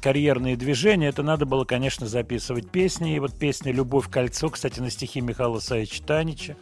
[0.00, 3.16] карьерные движения, это надо было, конечно, записывать песни.
[3.16, 6.56] И вот песня «Любовь кольцо», кстати, на стихи Михаила Саевича Танича,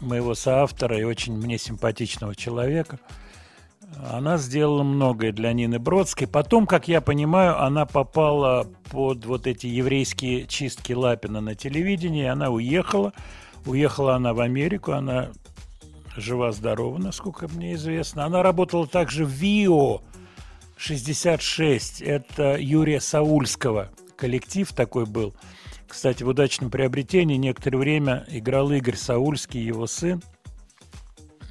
[0.00, 2.98] моего соавтора и очень мне симпатичного человека.
[4.10, 6.26] Она сделала многое для Нины Бродской.
[6.26, 12.24] Потом, как я понимаю, она попала под вот эти еврейские чистки Лапина на телевидении.
[12.24, 13.12] Она уехала.
[13.66, 14.92] Уехала она в Америку.
[14.92, 15.30] Она
[16.16, 18.24] жива-здорова, насколько мне известно.
[18.24, 20.02] Она работала также в ВИО
[20.76, 22.02] 66.
[22.02, 23.90] Это Юрия Саульского.
[24.16, 25.34] Коллектив такой был.
[25.86, 30.22] Кстати, в удачном приобретении некоторое время играл Игорь Саульский, его сын.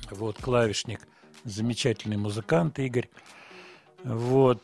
[0.10, 1.08] Вот, клавишник.
[1.44, 3.10] Замечательный музыкант Игорь.
[4.04, 4.62] Вот.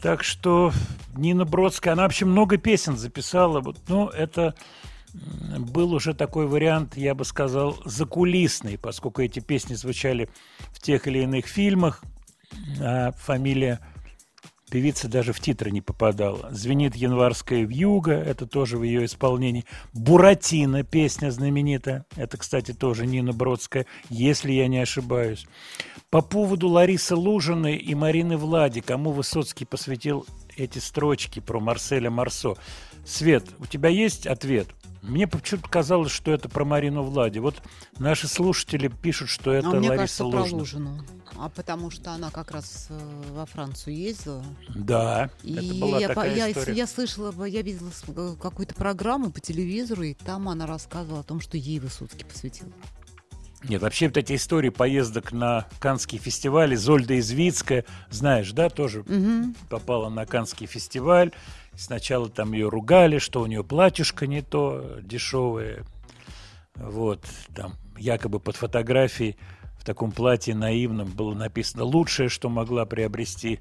[0.00, 0.72] Так что
[1.16, 3.60] Нина Бродская, она вообще много песен записала.
[3.60, 4.54] Вот, ну, это
[5.58, 10.28] был уже такой вариант, я бы сказал, закулисный, поскольку эти песни звучали
[10.72, 12.02] в тех или иных фильмах,
[12.80, 13.80] а фамилия
[14.70, 16.48] певицы даже в титры не попадала.
[16.50, 19.64] «Звенит январская вьюга», это тоже в ее исполнении.
[19.92, 25.46] «Буратино» песня знаменитая, это, кстати, тоже Нина Бродская, если я не ошибаюсь.
[26.10, 30.26] По поводу Ларисы Лужиной и Марины Влади, кому Высоцкий посвятил
[30.56, 32.54] эти строчки про Марселя Марсо.
[33.04, 34.68] Свет, у тебя есть ответ?
[35.06, 37.38] Мне почему-то казалось, что это про Марину Влади.
[37.38, 37.62] Вот
[37.98, 40.58] наши слушатели пишут, что это а мне Лариса кажется, про Лужина.
[40.58, 41.04] Лужину.
[41.38, 42.98] А потому что она как раз э,
[43.30, 44.44] во Францию ездила.
[44.74, 46.72] Да, И это была я, такая я, история.
[46.74, 51.40] я слышала, я видела э, какую-то программу по телевизору, и там она рассказывала о том,
[51.40, 52.72] что ей Высоцкий посвятил.
[53.68, 59.56] Нет, вообще вот эти истории поездок на Каннский фестиваль, Зольда Извицкая, знаешь, да, тоже Мгм.
[59.68, 61.32] попала на Каннский фестиваль.
[61.76, 65.84] Сначала там ее ругали, что у нее платьюшко не то, дешевое.
[66.74, 67.24] Вот,
[67.54, 69.36] там якобы под фотографией
[69.78, 73.60] в таком платье наивном было написано «Лучшее, что могла приобрести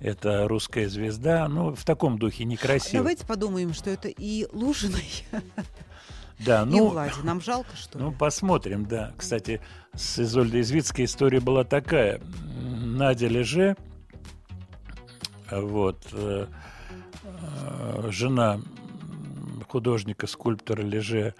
[0.00, 1.48] это русская звезда».
[1.48, 2.98] Ну, в таком духе некрасиво.
[2.98, 5.24] Давайте подумаем, что это и Лужиной,
[6.38, 7.12] Да, и ну, Влади.
[7.22, 8.04] Нам жалко, что ли?
[8.04, 9.12] Ну, посмотрим, да.
[9.16, 9.60] Кстати,
[9.94, 12.20] с Изольдой Извицкой история была такая.
[12.52, 13.76] Надя Леже,
[15.50, 16.46] вот, э,
[18.10, 21.34] жена м, художника, скульптора Леже,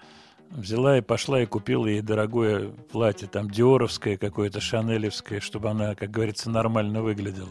[0.49, 6.11] взяла и пошла и купила ей дорогое платье, там, диоровское какое-то, шанелевское, чтобы она, как
[6.11, 7.49] говорится, нормально выглядела.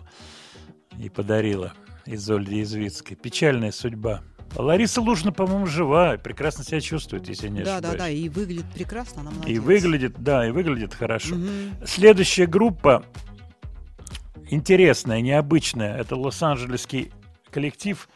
[0.98, 1.74] И подарила
[2.06, 3.16] Изольде Извицкой.
[3.16, 4.22] Печальная судьба.
[4.54, 7.98] Лариса Лужина, по-моему, жива, и прекрасно себя чувствует, если я не Да, ошибаюсь.
[7.98, 9.62] да, да, и выглядит прекрасно, она И молодец.
[9.62, 11.34] выглядит, да, и выглядит хорошо.
[11.34, 11.50] Мгм.
[11.84, 13.02] Следующая группа
[14.48, 15.96] интересная, необычная.
[15.98, 17.10] Это лос-анджелесский
[17.50, 18.08] коллектив,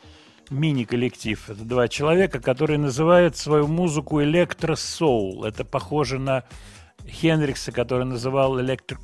[0.50, 1.48] мини-коллектив.
[1.48, 5.44] Это два человека, которые называют свою музыку электросоул.
[5.44, 6.44] Это похоже на
[7.06, 8.98] Хендрикса, который называл Electric,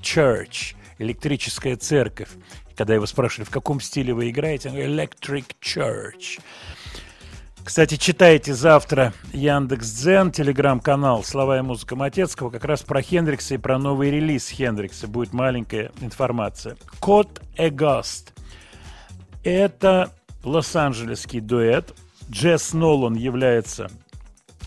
[0.00, 2.28] Church, электрическая церковь.
[2.76, 6.40] Когда его спрашивали, в каком стиле вы играете, он говорит, Electric Church.
[7.64, 13.58] Кстати, читайте завтра Яндекс Дзен, телеграм-канал «Слова и музыка Матецкого» как раз про Хендрикса и
[13.58, 15.08] про новый релиз Хендрикса.
[15.08, 16.76] Будет маленькая информация.
[17.00, 18.34] Кот Эгост.
[19.42, 20.12] Это
[20.46, 21.94] лос-анджелесский дуэт.
[22.30, 23.90] Джесс Нолан является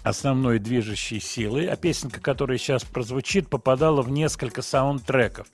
[0.03, 5.47] основной движущей силой, а песенка, которая сейчас прозвучит, попадала в несколько саундтреков.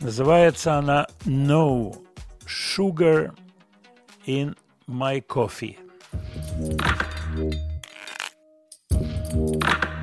[0.00, 1.96] Называется она «No
[2.46, 3.32] Sugar
[4.26, 4.56] in
[4.86, 5.76] My Coffee».
[9.34, 9.97] Well,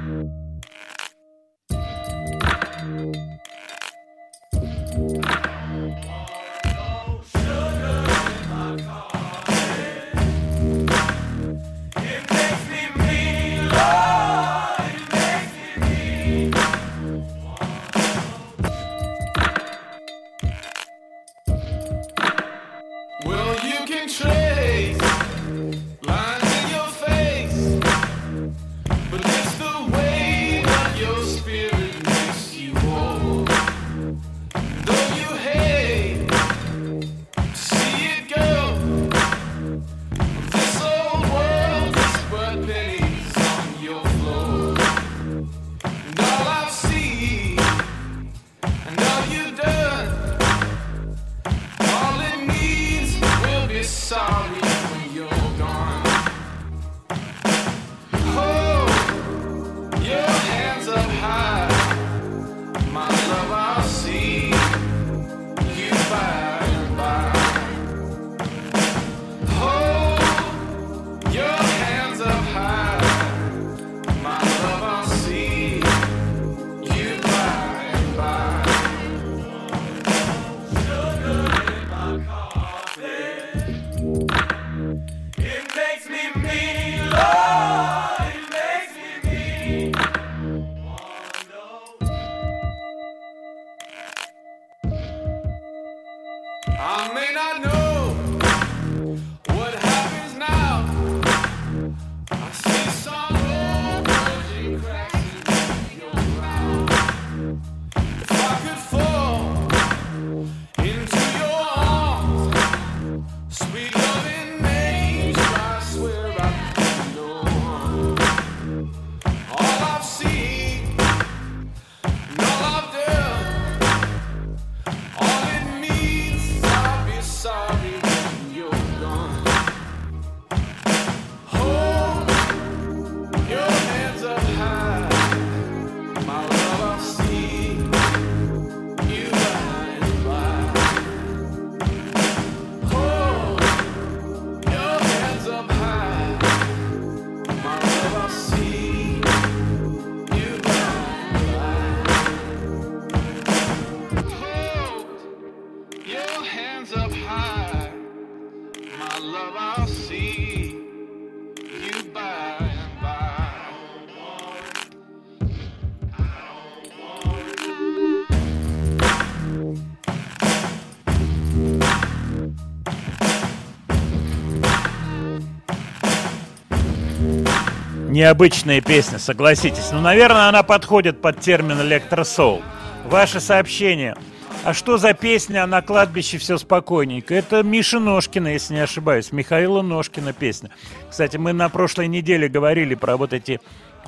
[178.16, 179.92] Необычная песня, согласитесь.
[179.92, 182.62] Ну, наверное, она подходит под термин электросоул.
[183.04, 184.16] Ваше сообщение.
[184.64, 187.36] А что за песня «На кладбище все спокойненько»?
[187.36, 189.34] Это Миша Ножкина, если не ошибаюсь.
[189.34, 190.70] Михаила Ножкина песня.
[191.10, 193.60] Кстати, мы на прошлой неделе говорили про вот эти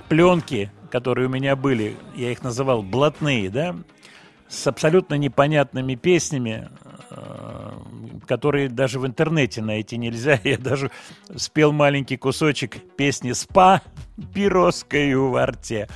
[0.07, 1.97] пленки, которые у меня были.
[2.15, 3.75] Я их называл блатные, да?
[4.47, 6.69] С абсолютно непонятными песнями,
[8.27, 10.39] которые даже в интернете найти нельзя.
[10.43, 10.91] Я даже
[11.35, 13.81] спел маленький кусочек песни «Спа
[14.33, 15.87] пироскою во рте».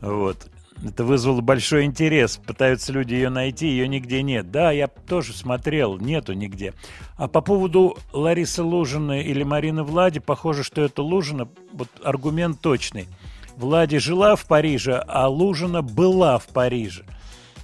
[0.00, 0.48] Вот.
[0.82, 2.38] Это вызвало большой интерес.
[2.38, 4.50] Пытаются люди ее найти, ее нигде нет.
[4.50, 6.72] Да, я тоже смотрел, нету нигде.
[7.16, 13.08] А по поводу Ларисы Лужины или Марины Влади, похоже, что это Лужина, вот аргумент точный.
[13.56, 17.04] Влади жила в Париже, а Лужина была в Париже.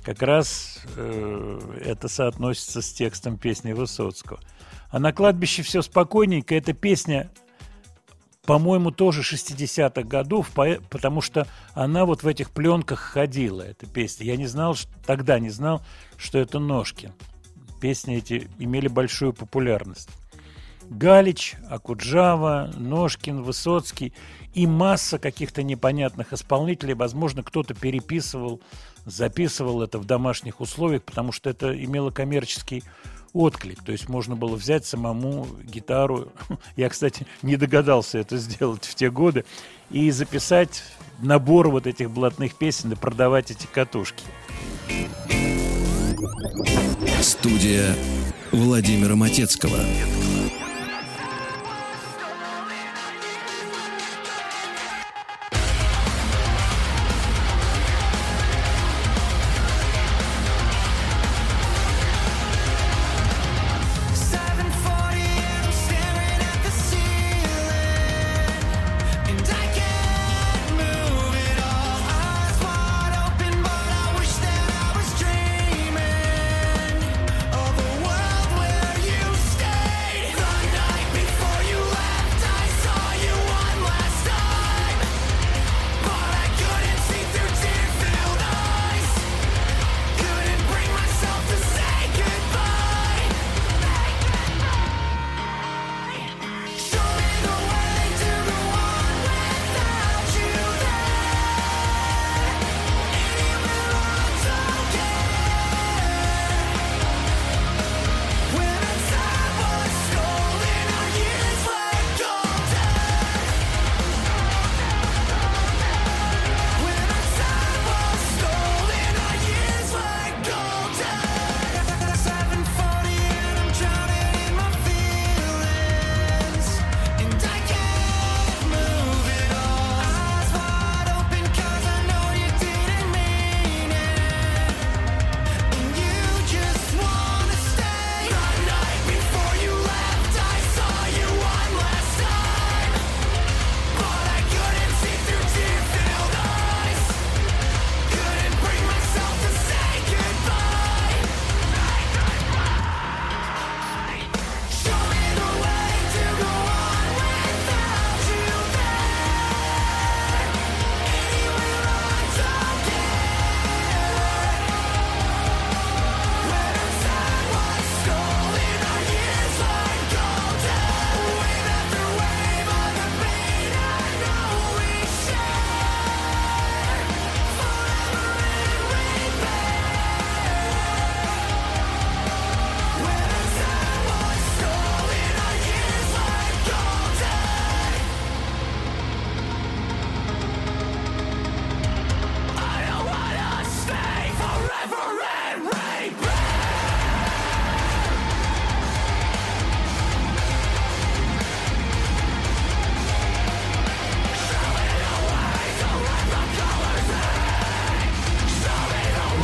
[0.07, 4.39] Как раз э, это соотносится с текстом песни Высоцкого.
[4.89, 6.55] А на кладбище все спокойненько.
[6.55, 7.29] Эта песня
[8.45, 14.27] по-моему, тоже 60-х годов, по- потому что она вот в этих пленках ходила, эта песня.
[14.27, 15.83] Я не знал, тогда не знал,
[16.17, 17.13] что это Ножкин.
[17.81, 20.11] Песни эти имели большую популярность.
[20.89, 24.13] Галич, Акуджава, Ножкин, Высоцкий
[24.55, 26.95] и масса каких-то непонятных исполнителей.
[26.95, 28.61] Возможно, кто-то переписывал,
[29.07, 32.83] записывал это в домашних условиях, потому что это имело коммерческий
[33.33, 33.83] отклик.
[33.83, 36.33] То есть можно было взять самому гитару.
[36.77, 39.45] Я, кстати, не догадался это сделать в те годы.
[39.91, 40.83] И записать
[41.21, 44.25] набор вот этих блатных песен и продавать эти катушки.
[47.21, 47.95] Студия
[48.53, 49.79] Владимира Матецкого.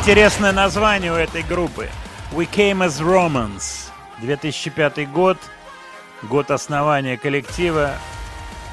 [0.02, 1.88] Интересное название у этой группы.
[2.32, 3.92] We Came as Romans.
[4.20, 5.38] 2005 год.
[6.24, 7.94] Год основания коллектива.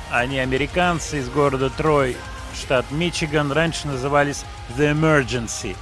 [0.09, 2.17] Они американцы из города Трой,
[2.59, 3.51] штат Мичиган.
[3.51, 4.43] Раньше назывались
[4.75, 5.75] The Emergency.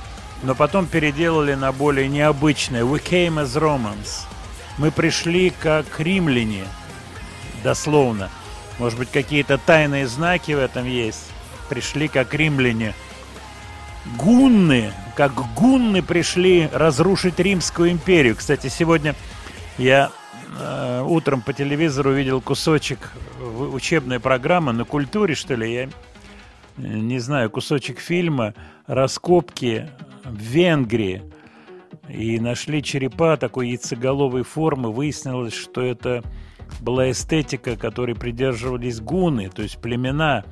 [0.44, 2.82] Но потом переделали на более необычное.
[2.82, 4.26] We Came as Romans.
[4.78, 6.66] Мы пришли как римляне.
[7.64, 8.30] Дословно.
[8.80, 11.32] Может быть, какие-то тайные знаки в этом есть.
[11.70, 12.94] Пришли как римляне.
[14.18, 18.36] Гунны, как гунны пришли разрушить Римскую империю.
[18.36, 19.16] Кстати, сегодня
[19.80, 20.12] Я
[20.60, 25.90] э, утром по телевизору увидел кусочек в- учебной программы на культуре, что ли, я э,
[26.78, 28.54] не знаю, кусочек фильма
[28.86, 29.90] «Раскопки
[30.24, 31.24] в Венгрии».
[32.10, 34.92] И нашли черепа такой яйцеголовой формы.
[34.92, 36.24] Выяснилось, что это
[36.80, 40.44] была эстетика, которой придерживались гуны, то есть племена.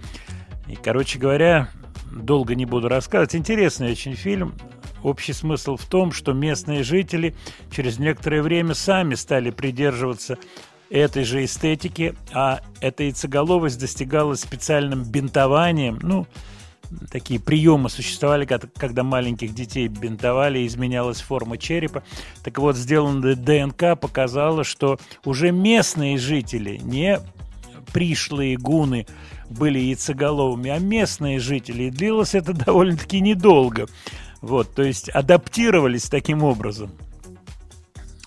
[0.67, 1.69] И, короче говоря,
[2.15, 3.35] долго не буду рассказывать.
[3.35, 4.55] Интересный очень фильм.
[5.03, 7.35] Общий смысл в том, что местные жители
[7.71, 10.37] через некоторое время сами стали придерживаться
[10.89, 15.99] этой же эстетики, а эта яйцеголовость достигалась специальным бинтованием.
[16.01, 16.25] Ну,
[17.11, 22.03] такие приемы существовали, когда маленьких детей бинтовали, изменялась форма черепа.
[22.43, 27.19] Так вот, сделанная ДНК показала, что уже местные жители, не
[27.93, 29.05] пришлые гуны,
[29.49, 31.83] были яйцеголовыми, а местные жители.
[31.83, 33.87] И длилось это довольно-таки недолго.
[34.41, 36.91] Вот, то есть адаптировались таким образом.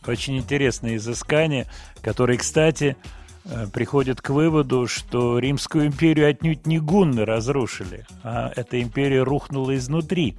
[0.07, 1.66] Очень интересное изыскание,
[2.01, 2.97] которое, кстати,
[3.45, 9.77] э, приходит к выводу, что Римскую империю отнюдь не гунны разрушили, а эта империя рухнула
[9.77, 10.36] изнутри.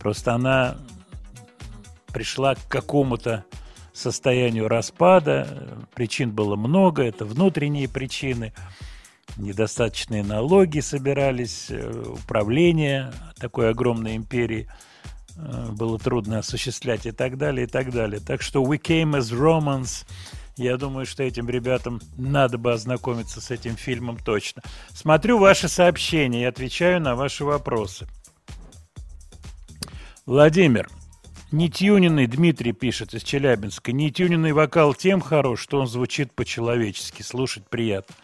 [0.00, 0.78] Просто она
[2.12, 3.44] пришла к какому-то
[3.92, 5.78] состоянию распада.
[5.94, 8.52] Причин было много, это внутренние причины.
[9.36, 14.68] Недостаточные налоги собирались, э, управление такой огромной империи
[15.36, 18.20] э, было трудно осуществлять и так далее, и так далее.
[18.20, 20.06] Так что We Came as Romans,
[20.56, 24.62] я думаю, что этим ребятам надо бы ознакомиться с этим фильмом точно.
[24.92, 28.06] Смотрю ваши сообщения и отвечаю на ваши вопросы.
[30.26, 30.88] Владимир,
[31.50, 33.90] нетюненный Дмитрий пишет из Челябинска.
[33.90, 37.22] Нетюненный вокал тем хорош, что он звучит по-человечески.
[37.22, 38.14] Слушать приятно.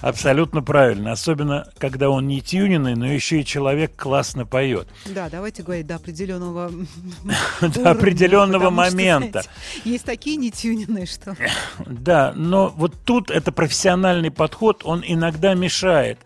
[0.00, 1.12] Абсолютно правильно.
[1.12, 4.88] Особенно, когда он не тюненный, но еще и человек классно поет.
[5.06, 6.70] Да, давайте говорить до определенного
[7.60, 9.42] До определенного момента.
[9.84, 11.36] есть такие нетюненные, что...
[11.86, 16.18] Да, но вот тут это профессиональный подход, он иногда мешает.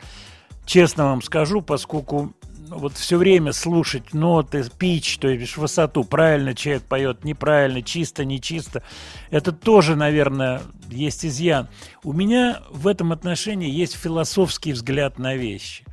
[0.66, 2.32] Честно вам скажу, поскольку
[2.70, 8.82] вот все время слушать ноты, пич, то есть высоту, правильно человек поет, неправильно, чисто, нечисто,
[9.30, 11.68] это тоже, наверное, есть изъян.
[12.05, 15.84] У меня в этом отношении есть философский взгляд на вещи.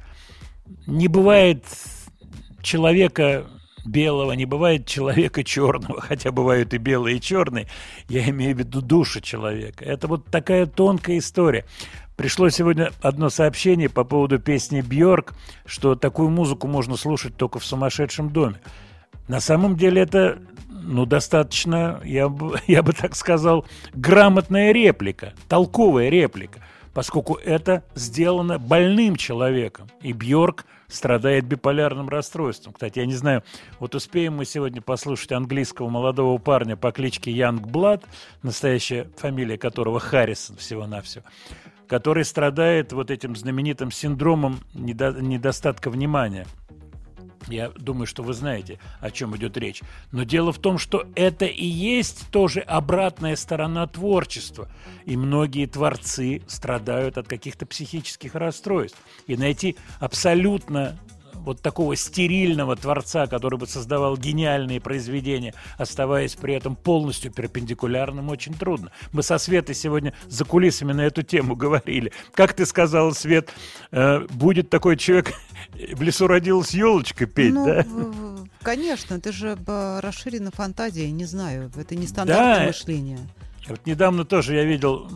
[0.85, 1.63] Не бывает
[2.61, 3.45] человека
[3.85, 7.67] белого, не бывает человека черного, хотя бывают и белые, и черные.
[8.09, 9.85] Я имею в виду душу человека.
[9.85, 11.65] Это вот такая тонкая история.
[12.18, 15.35] Пришло сегодня одно сообщение по поводу песни Бьорк,
[15.68, 18.60] что такую музыку можно слушать только в сумасшедшем доме.
[19.27, 26.10] На самом деле это, ну, достаточно, я бы, я бы так сказал, грамотная реплика, толковая
[26.10, 26.60] реплика,
[26.91, 29.88] поскольку это сделано больным человеком.
[30.02, 32.73] И Бьорк страдает биполярным расстройством.
[32.73, 33.44] Кстати, я не знаю,
[33.80, 38.03] вот успеем мы сегодня послушать английского молодого парня по кличке Янг Блад,
[38.41, 41.26] настоящая фамилия которого Харрисон всего-навсего,
[41.88, 46.45] который страдает вот этим знаменитым синдромом недо- недостатка внимания.
[47.47, 49.81] Я думаю, что вы знаете, о чем идет речь.
[50.11, 54.69] Но дело в том, что это и есть тоже обратная сторона творчества.
[55.05, 58.99] И многие творцы страдают от каких-то психических расстройств.
[59.27, 60.97] И найти абсолютно
[61.47, 68.53] вот такого стерильного творца, который бы создавал гениальные произведения, оставаясь при этом полностью перпендикулярным, очень
[68.53, 68.91] трудно.
[69.13, 72.11] Мы со Светой сегодня за кулисами на эту тему говорили.
[72.33, 73.49] Как ты сказала, Свет,
[73.91, 75.33] э, будет такой человек,
[75.93, 77.85] в лесу родилась елочка петь, ну, да?
[78.61, 82.65] конечно, это же э, расширена фантазия, не знаю, это не стандартное Да.
[82.67, 83.19] мышление.
[83.69, 85.09] Вот недавно тоже я видел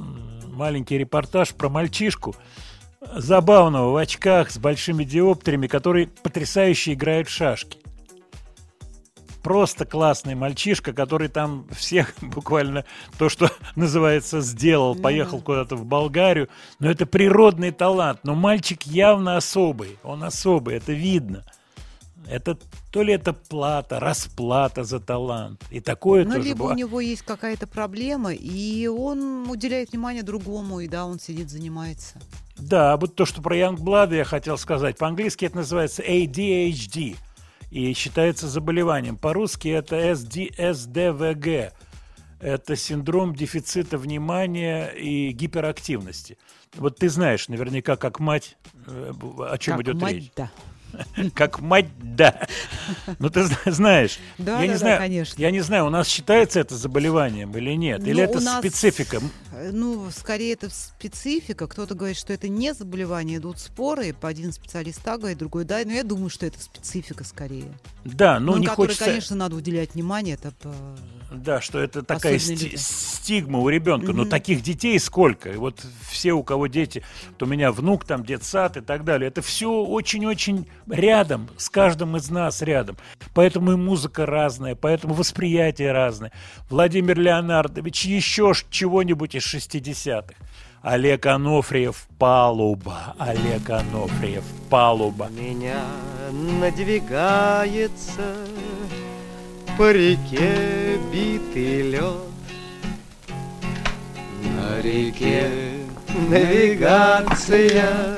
[0.48, 2.36] маленький репортаж про мальчишку,
[3.02, 7.78] забавного в очках с большими диоптриями, который потрясающе играет в шашки.
[9.44, 12.86] Просто классный мальчишка, который там всех буквально
[13.18, 16.48] то, что называется, сделал, поехал куда-то в Болгарию.
[16.80, 18.20] Но это природный талант.
[18.24, 19.98] Но мальчик явно особый.
[20.04, 21.44] Он особый, это видно.
[22.30, 22.58] Это
[22.92, 25.64] то ли это плата, расплата за талант.
[25.72, 26.78] И такое Ну, тоже либо у бывает.
[26.78, 32.20] него есть какая-то проблема, и он уделяет внимание другому, и да, он сидит, занимается.
[32.58, 34.98] Да, вот то, что про Янгблада я хотел сказать.
[34.98, 37.16] По-английски это называется ADHD
[37.72, 39.18] и считается заболеванием.
[39.18, 41.72] По-русски это SD, SDVG.
[42.40, 46.38] Это синдром дефицита внимания и гиперактивности.
[46.76, 48.58] Вот ты знаешь наверняка, как мать,
[48.88, 49.12] э,
[49.48, 50.32] о чем Как идет мать, речь.
[50.36, 50.52] да.
[51.34, 52.48] Как мать, да.
[53.20, 54.20] Ну, ты зна- знаешь.
[54.38, 55.42] Да, я не да, да, знаю, конечно.
[55.42, 58.06] Я не знаю, у нас считается это заболеванием или нет?
[58.08, 59.22] Или Ну, это нас, специфика?
[59.54, 61.68] э, Ну, скорее это специфика.
[61.68, 64.14] Кто-то говорит, что это не заболевание, идут споры.
[64.14, 65.82] По один специалист так говорит, другой да.
[65.86, 67.72] Но я думаю, что это специфика скорее.
[68.04, 69.06] Да, ну, на не которой, хочется...
[69.06, 70.36] конечно, надо уделять внимание.
[70.36, 70.74] Это по-
[71.32, 72.76] Да, что это такая люди.
[72.78, 74.12] стигма у ребенка.
[74.14, 74.30] Но Мгм.
[74.30, 75.50] таких детей сколько?
[75.52, 79.28] И вот все, у кого дети, вот у меня внук, там детсад и так далее.
[79.30, 82.98] Это все очень-очень рядом, с каждым из нас рядом.
[83.34, 86.32] Поэтому и музыка разная, поэтому восприятие разное.
[86.70, 90.34] Владимир Леонардович еще чего-нибудь из 60-х.
[90.82, 93.16] Олег Анофриев «Палуба».
[93.20, 95.30] Олег Анофриев «Палуба».
[95.30, 95.84] меня
[96.32, 98.36] надвигается
[99.78, 102.16] по реке битый лед.
[104.58, 105.50] На реке
[106.30, 108.16] навигация,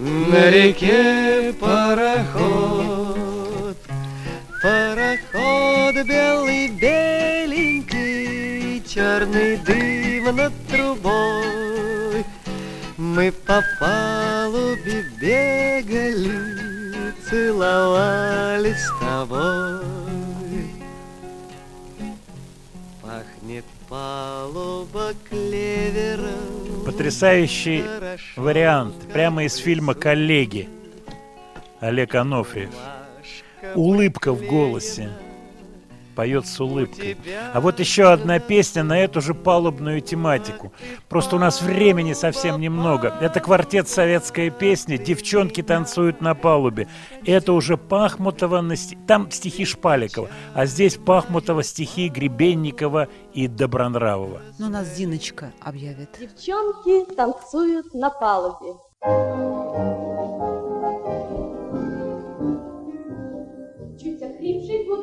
[0.00, 2.96] на реке пароход.
[4.62, 8.02] Пароход белый, беленький,
[8.88, 12.24] черный дым над трубой.
[12.96, 16.32] Мы по палубе бегали,
[17.28, 20.09] целовались с тобой.
[26.86, 27.82] Потрясающий
[28.36, 28.94] вариант.
[29.12, 30.68] Прямо из фильма «Коллеги».
[31.80, 32.70] Олег Анофриев.
[33.74, 35.10] Улыбка в голосе.
[36.20, 37.16] Поет с улыбкой.
[37.54, 40.70] А вот еще одна песня на эту же палубную тематику.
[41.08, 43.14] Просто у нас времени совсем немного.
[43.22, 44.98] Это квартет «Советская песня».
[44.98, 46.88] Девчонки танцуют на палубе.
[47.24, 50.28] Это уже Пахмутова, на сти- там стихи Шпаликова.
[50.52, 54.42] А здесь Пахмутова стихи Гребенникова и Добронравова.
[54.58, 56.18] Ну, нас Диночка объявит.
[56.20, 58.74] Девчонки танцуют на палубе.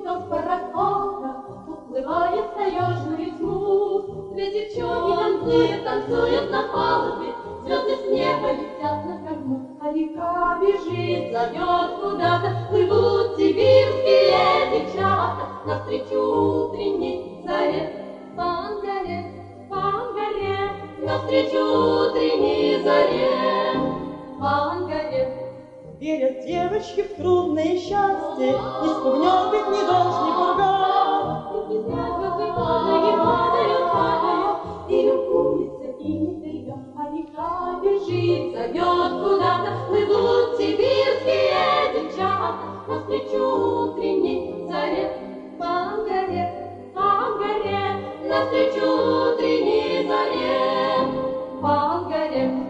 [0.07, 4.31] Гудок парохода Уплывает в таежную тьму.
[4.33, 11.33] Две девчонки танцуют, танцуют на палубе, Звезды с неба летят на корму, А река бежит,
[11.33, 18.03] зовет куда-то, Плывут сибирские девчата Навстречу утренней заре.
[18.35, 23.31] По Ангаре, по Ангаре, Навстречу утренней заре.
[24.39, 25.46] По Ангаре,
[25.99, 31.41] Верят девочки в трудное счастье, Не спугнет их ни дождь, ни бурга.
[31.49, 36.77] И звезды падают, падают, падают, И любуется ими берега.
[36.95, 42.53] А река бежит, зовет куда-то, Плывут сибирские девчата
[42.87, 45.09] Навстречу утренней заре.
[45.57, 47.97] По Ангаре, по Ангаре,
[48.29, 51.59] Навстречу утренней заре.
[51.59, 52.66] По Ангаре.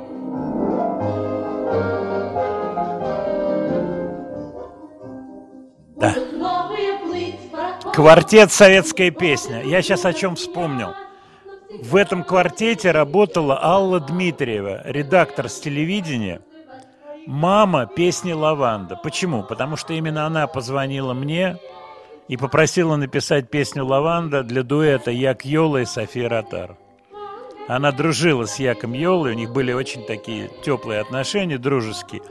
[5.98, 6.16] Да.
[7.94, 9.64] Квартет «Советская песня».
[9.64, 10.94] Я сейчас о чем вспомнил.
[11.82, 16.42] В этом квартете работала Алла Дмитриева, редактор с телевидения,
[17.26, 18.96] мама песни «Лаванда».
[18.96, 19.44] Почему?
[19.44, 21.58] Потому что именно она позвонила мне
[22.28, 26.78] и попросила написать песню «Лаванда» для дуэта Як Йола и София Ротару.
[27.68, 32.22] Она дружила с Яком Йолой, у них были очень такие теплые отношения, дружеские.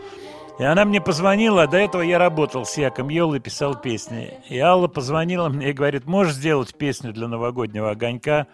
[0.59, 4.35] И она мне позвонила, а до этого я работал с Яком Йолой, писал песни.
[4.49, 8.47] И Алла позвонила мне и говорит, можешь сделать песню для новогоднего огонька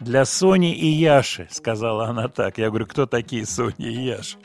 [0.00, 2.58] для Сони и Яши, сказала она так.
[2.58, 4.36] Я говорю, кто такие Соня и Яша?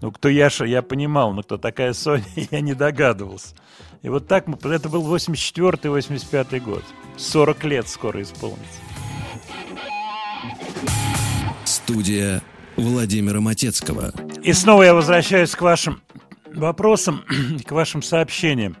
[0.00, 3.56] Ну, кто Яша, я понимал, но кто такая Соня, я не догадывался.
[4.02, 6.84] И вот так мы, это был 84-85 год.
[7.16, 8.80] 40 лет скоро исполнится.
[11.64, 12.42] Студия
[12.76, 14.12] Владимира Матецкого.
[14.42, 16.02] И снова я возвращаюсь к вашим
[16.56, 17.24] вопросам,
[17.66, 18.76] к вашим сообщениям.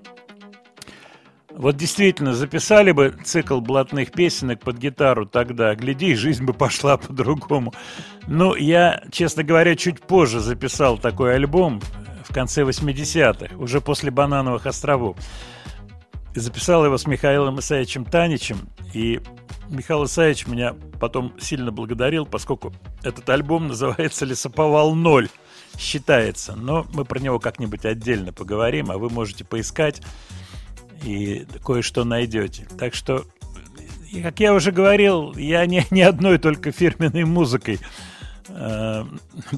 [1.50, 7.72] Вот действительно, записали бы цикл блатных песенок под гитару тогда, гляди, жизнь бы пошла по-другому.
[8.26, 11.80] Ну, я, честно говоря, чуть позже записал такой альбом
[12.28, 15.16] в конце 80-х, уже после «Банановых островов».
[16.34, 19.20] Записал его с Михаилом Исаевичем Таничем, и
[19.70, 25.30] Михаил Исаевич меня потом сильно благодарил, поскольку этот альбом называется «Лесоповал 0»,
[25.78, 26.54] считается.
[26.54, 30.02] Но мы про него как-нибудь отдельно поговорим, а вы можете поискать
[31.02, 32.66] и кое-что найдете.
[32.78, 33.24] Так что,
[34.22, 37.78] как я уже говорил, я не, не одной только фирменной музыкой
[38.48, 39.04] э,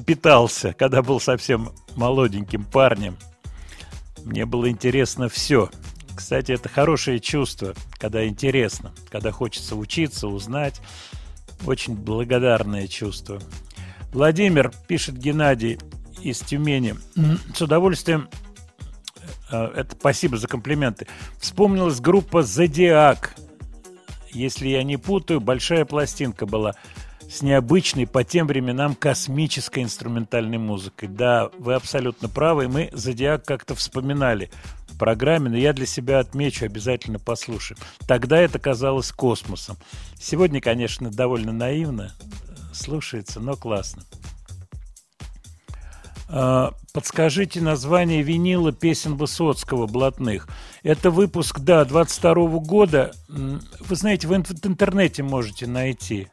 [0.05, 3.17] питался, когда был совсем молоденьким парнем.
[4.25, 5.69] Мне было интересно все.
[6.15, 10.81] Кстати, это хорошее чувство, когда интересно, когда хочется учиться, узнать.
[11.65, 13.39] Очень благодарное чувство.
[14.11, 15.79] Владимир, пишет Геннадий
[16.21, 16.95] из Тюмени,
[17.53, 18.29] с удовольствием
[19.51, 21.07] э, это спасибо за комплименты.
[21.39, 23.35] Вспомнилась группа Зодиак.
[24.31, 26.75] Если я не путаю, большая пластинка была
[27.29, 31.09] с необычной по тем временам космической инструментальной музыкой.
[31.09, 32.67] Да, вы абсолютно правы.
[32.67, 34.49] Мы Зодиак как-то вспоминали
[34.99, 37.79] программе, но я для себя отмечу, обязательно послушаю.
[38.05, 39.77] Тогда это казалось космосом.
[40.19, 44.03] Сегодня, конечно, довольно наивно э, слушается, но классно.
[46.31, 50.47] А, Подскажите название винила песен Высоцкого «Блатных».
[50.81, 53.11] Это выпуск, да, 22 года.
[53.29, 56.27] М, Вы знаете, вы в интернете можете найти.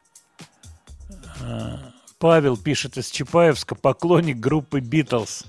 [1.43, 5.44] А, Павел пишет из Чапаевска, поклонник группы «Битлз».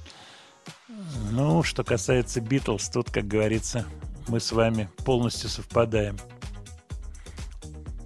[1.32, 3.86] Ну, что касается «Битлз», тут, как говорится,
[4.28, 6.18] мы с вами полностью совпадаем.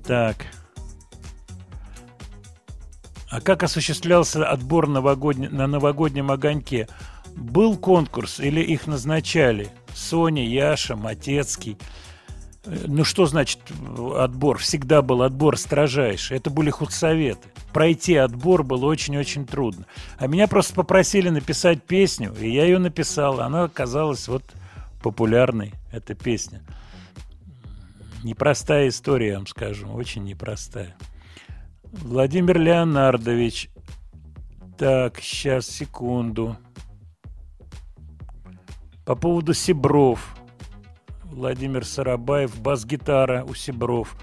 [0.06, 0.46] Так.
[3.32, 6.90] А как осуществлялся отбор новогодне- на новогоднем огоньке?
[7.34, 9.70] Был конкурс или их назначали?
[9.96, 11.78] Соня, Яша, Матецкий.
[12.66, 13.60] Э, Ну что значит
[14.18, 14.58] отбор?
[14.58, 16.36] Всегда был отбор строжайший.
[16.38, 17.48] Это были худсоветы.
[17.72, 19.86] Пройти отбор было очень-очень трудно.
[20.18, 23.40] А меня просто попросили написать песню, и я ее написал.
[23.40, 24.44] Она оказалась вот
[25.02, 26.62] популярной, эта песня.
[28.24, 30.96] Непростая история, я вам скажу, очень непростая.
[31.92, 33.70] Владимир Леонардович.
[34.78, 36.56] Так, сейчас, секунду.
[39.06, 40.36] По поводу Сибров.
[41.26, 44.16] Владимир Сарабаев, бас-гитара у Сибров.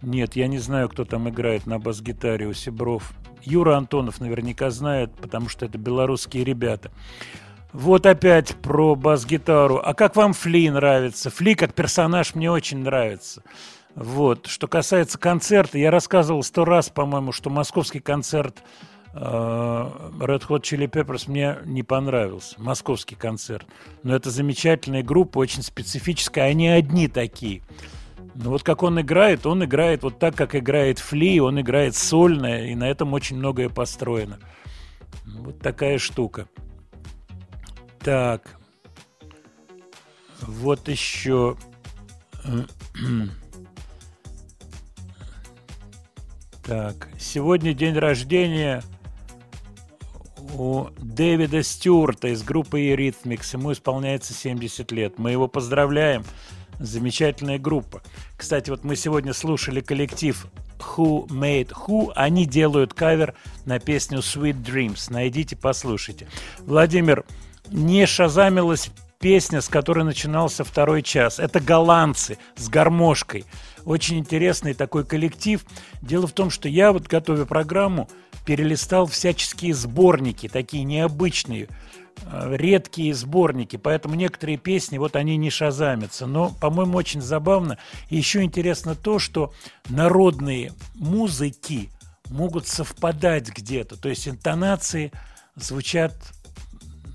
[0.00, 3.12] Нет, я не знаю, кто там играет на бас-гитаре у Сибров.
[3.42, 6.90] Юра Антонов наверняка знает, потому что это белорусские ребята.
[7.74, 9.80] Вот опять про бас-гитару.
[9.84, 11.30] А как вам Фли нравится?
[11.30, 13.42] Фли как персонаж мне очень нравится.
[13.94, 14.46] Вот.
[14.46, 18.62] Что касается концерта, я рассказывал сто раз, по-моему, что московский концерт
[19.12, 22.60] э, Red Hot Chili Peppers мне не понравился.
[22.60, 23.66] Московский концерт.
[24.02, 26.46] Но это замечательная группа, очень специфическая.
[26.46, 27.62] Они одни такие.
[28.34, 32.64] Но вот как он играет, он играет вот так, как играет Фли, он играет сольно,
[32.64, 34.38] и на этом очень многое построено.
[35.26, 36.48] Вот такая штука.
[38.00, 38.58] Так.
[40.40, 41.56] Вот еще.
[46.64, 48.84] Так, сегодня день рождения
[50.54, 53.56] у Дэвида Стюарта из группы Eurythmics.
[53.56, 55.18] Ему исполняется 70 лет.
[55.18, 56.24] Мы его поздравляем.
[56.78, 58.00] Замечательная группа.
[58.36, 60.46] Кстати, вот мы сегодня слушали коллектив
[60.78, 62.12] Who Made Who.
[62.14, 63.34] Они делают кавер
[63.64, 65.12] на песню Sweet Dreams.
[65.12, 66.28] Найдите, послушайте.
[66.60, 67.24] Владимир,
[67.72, 68.90] не шазамилась
[69.22, 71.38] песня, с которой начинался второй час.
[71.38, 73.44] Это голландцы с гармошкой.
[73.84, 75.64] Очень интересный такой коллектив.
[76.02, 78.10] Дело в том, что я вот, готовя программу,
[78.44, 81.68] перелистал всяческие сборники, такие необычные,
[82.24, 86.26] э, редкие сборники, поэтому некоторые песни, вот они не шазамятся.
[86.26, 87.78] Но, по-моему, очень забавно.
[88.10, 89.52] Еще интересно то, что
[89.88, 91.90] народные музыки
[92.28, 93.96] могут совпадать где-то.
[93.96, 95.12] То есть интонации
[95.54, 96.12] звучат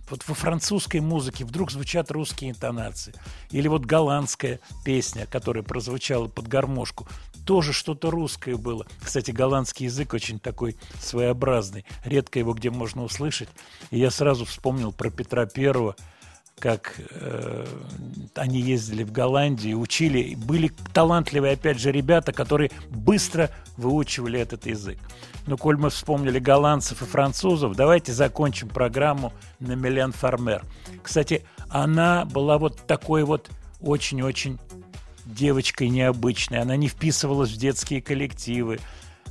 [0.10, 3.14] вот во французской музыке вдруг звучат русские интонации.
[3.52, 7.08] Или вот голландская песня, которая прозвучала под гармошку.
[7.46, 8.86] Тоже что-то русское было.
[9.02, 11.86] Кстати, голландский язык очень такой своеобразный.
[12.04, 13.50] Редко его где можно услышать.
[13.90, 15.96] И я сразу вспомнил про Петра Первого,
[16.60, 17.66] как э,
[18.36, 20.36] они ездили в Голландию, учили.
[20.36, 24.98] Были талантливые, опять же, ребята, которые быстро выучивали этот язык.
[25.46, 30.64] Но коль мы вспомнили голландцев и французов, давайте закончим программу на Милен Фармер.
[31.04, 34.60] Кстати, она была вот такой вот очень-очень
[35.26, 36.60] девочкой необычной.
[36.60, 38.80] Она не вписывалась в детские коллективы.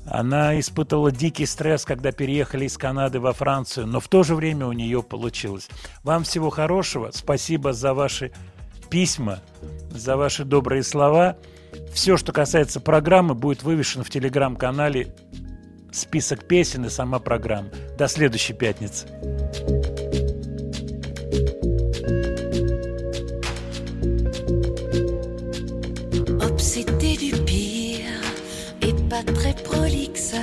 [0.09, 4.67] Она испытывала дикий стресс, когда переехали из Канады во Францию, но в то же время
[4.67, 5.69] у нее получилось.
[6.05, 7.11] Вам всего хорошего.
[7.13, 8.33] Спасибо за ваши
[8.89, 9.41] письма,
[9.91, 11.37] за ваши добрые слова.
[11.93, 15.15] Все, что касается программы, будет вывешено в телеграм-канале
[15.93, 17.71] список песен и сама программа.
[17.99, 19.07] До следующей пятницы.
[29.09, 30.35] Pas très prolixe.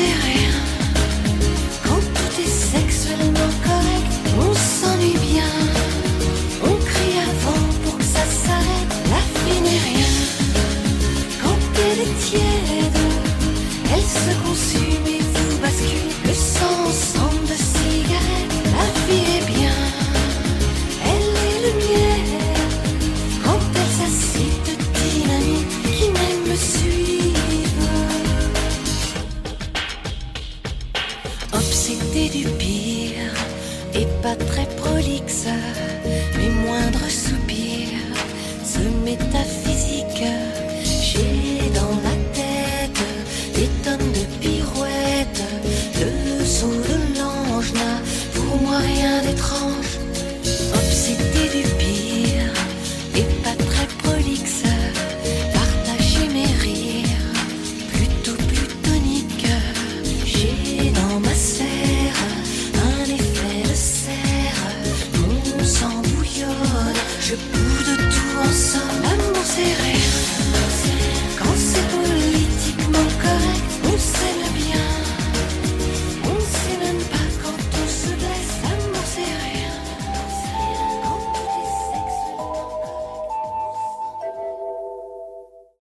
[0.00, 0.29] serré.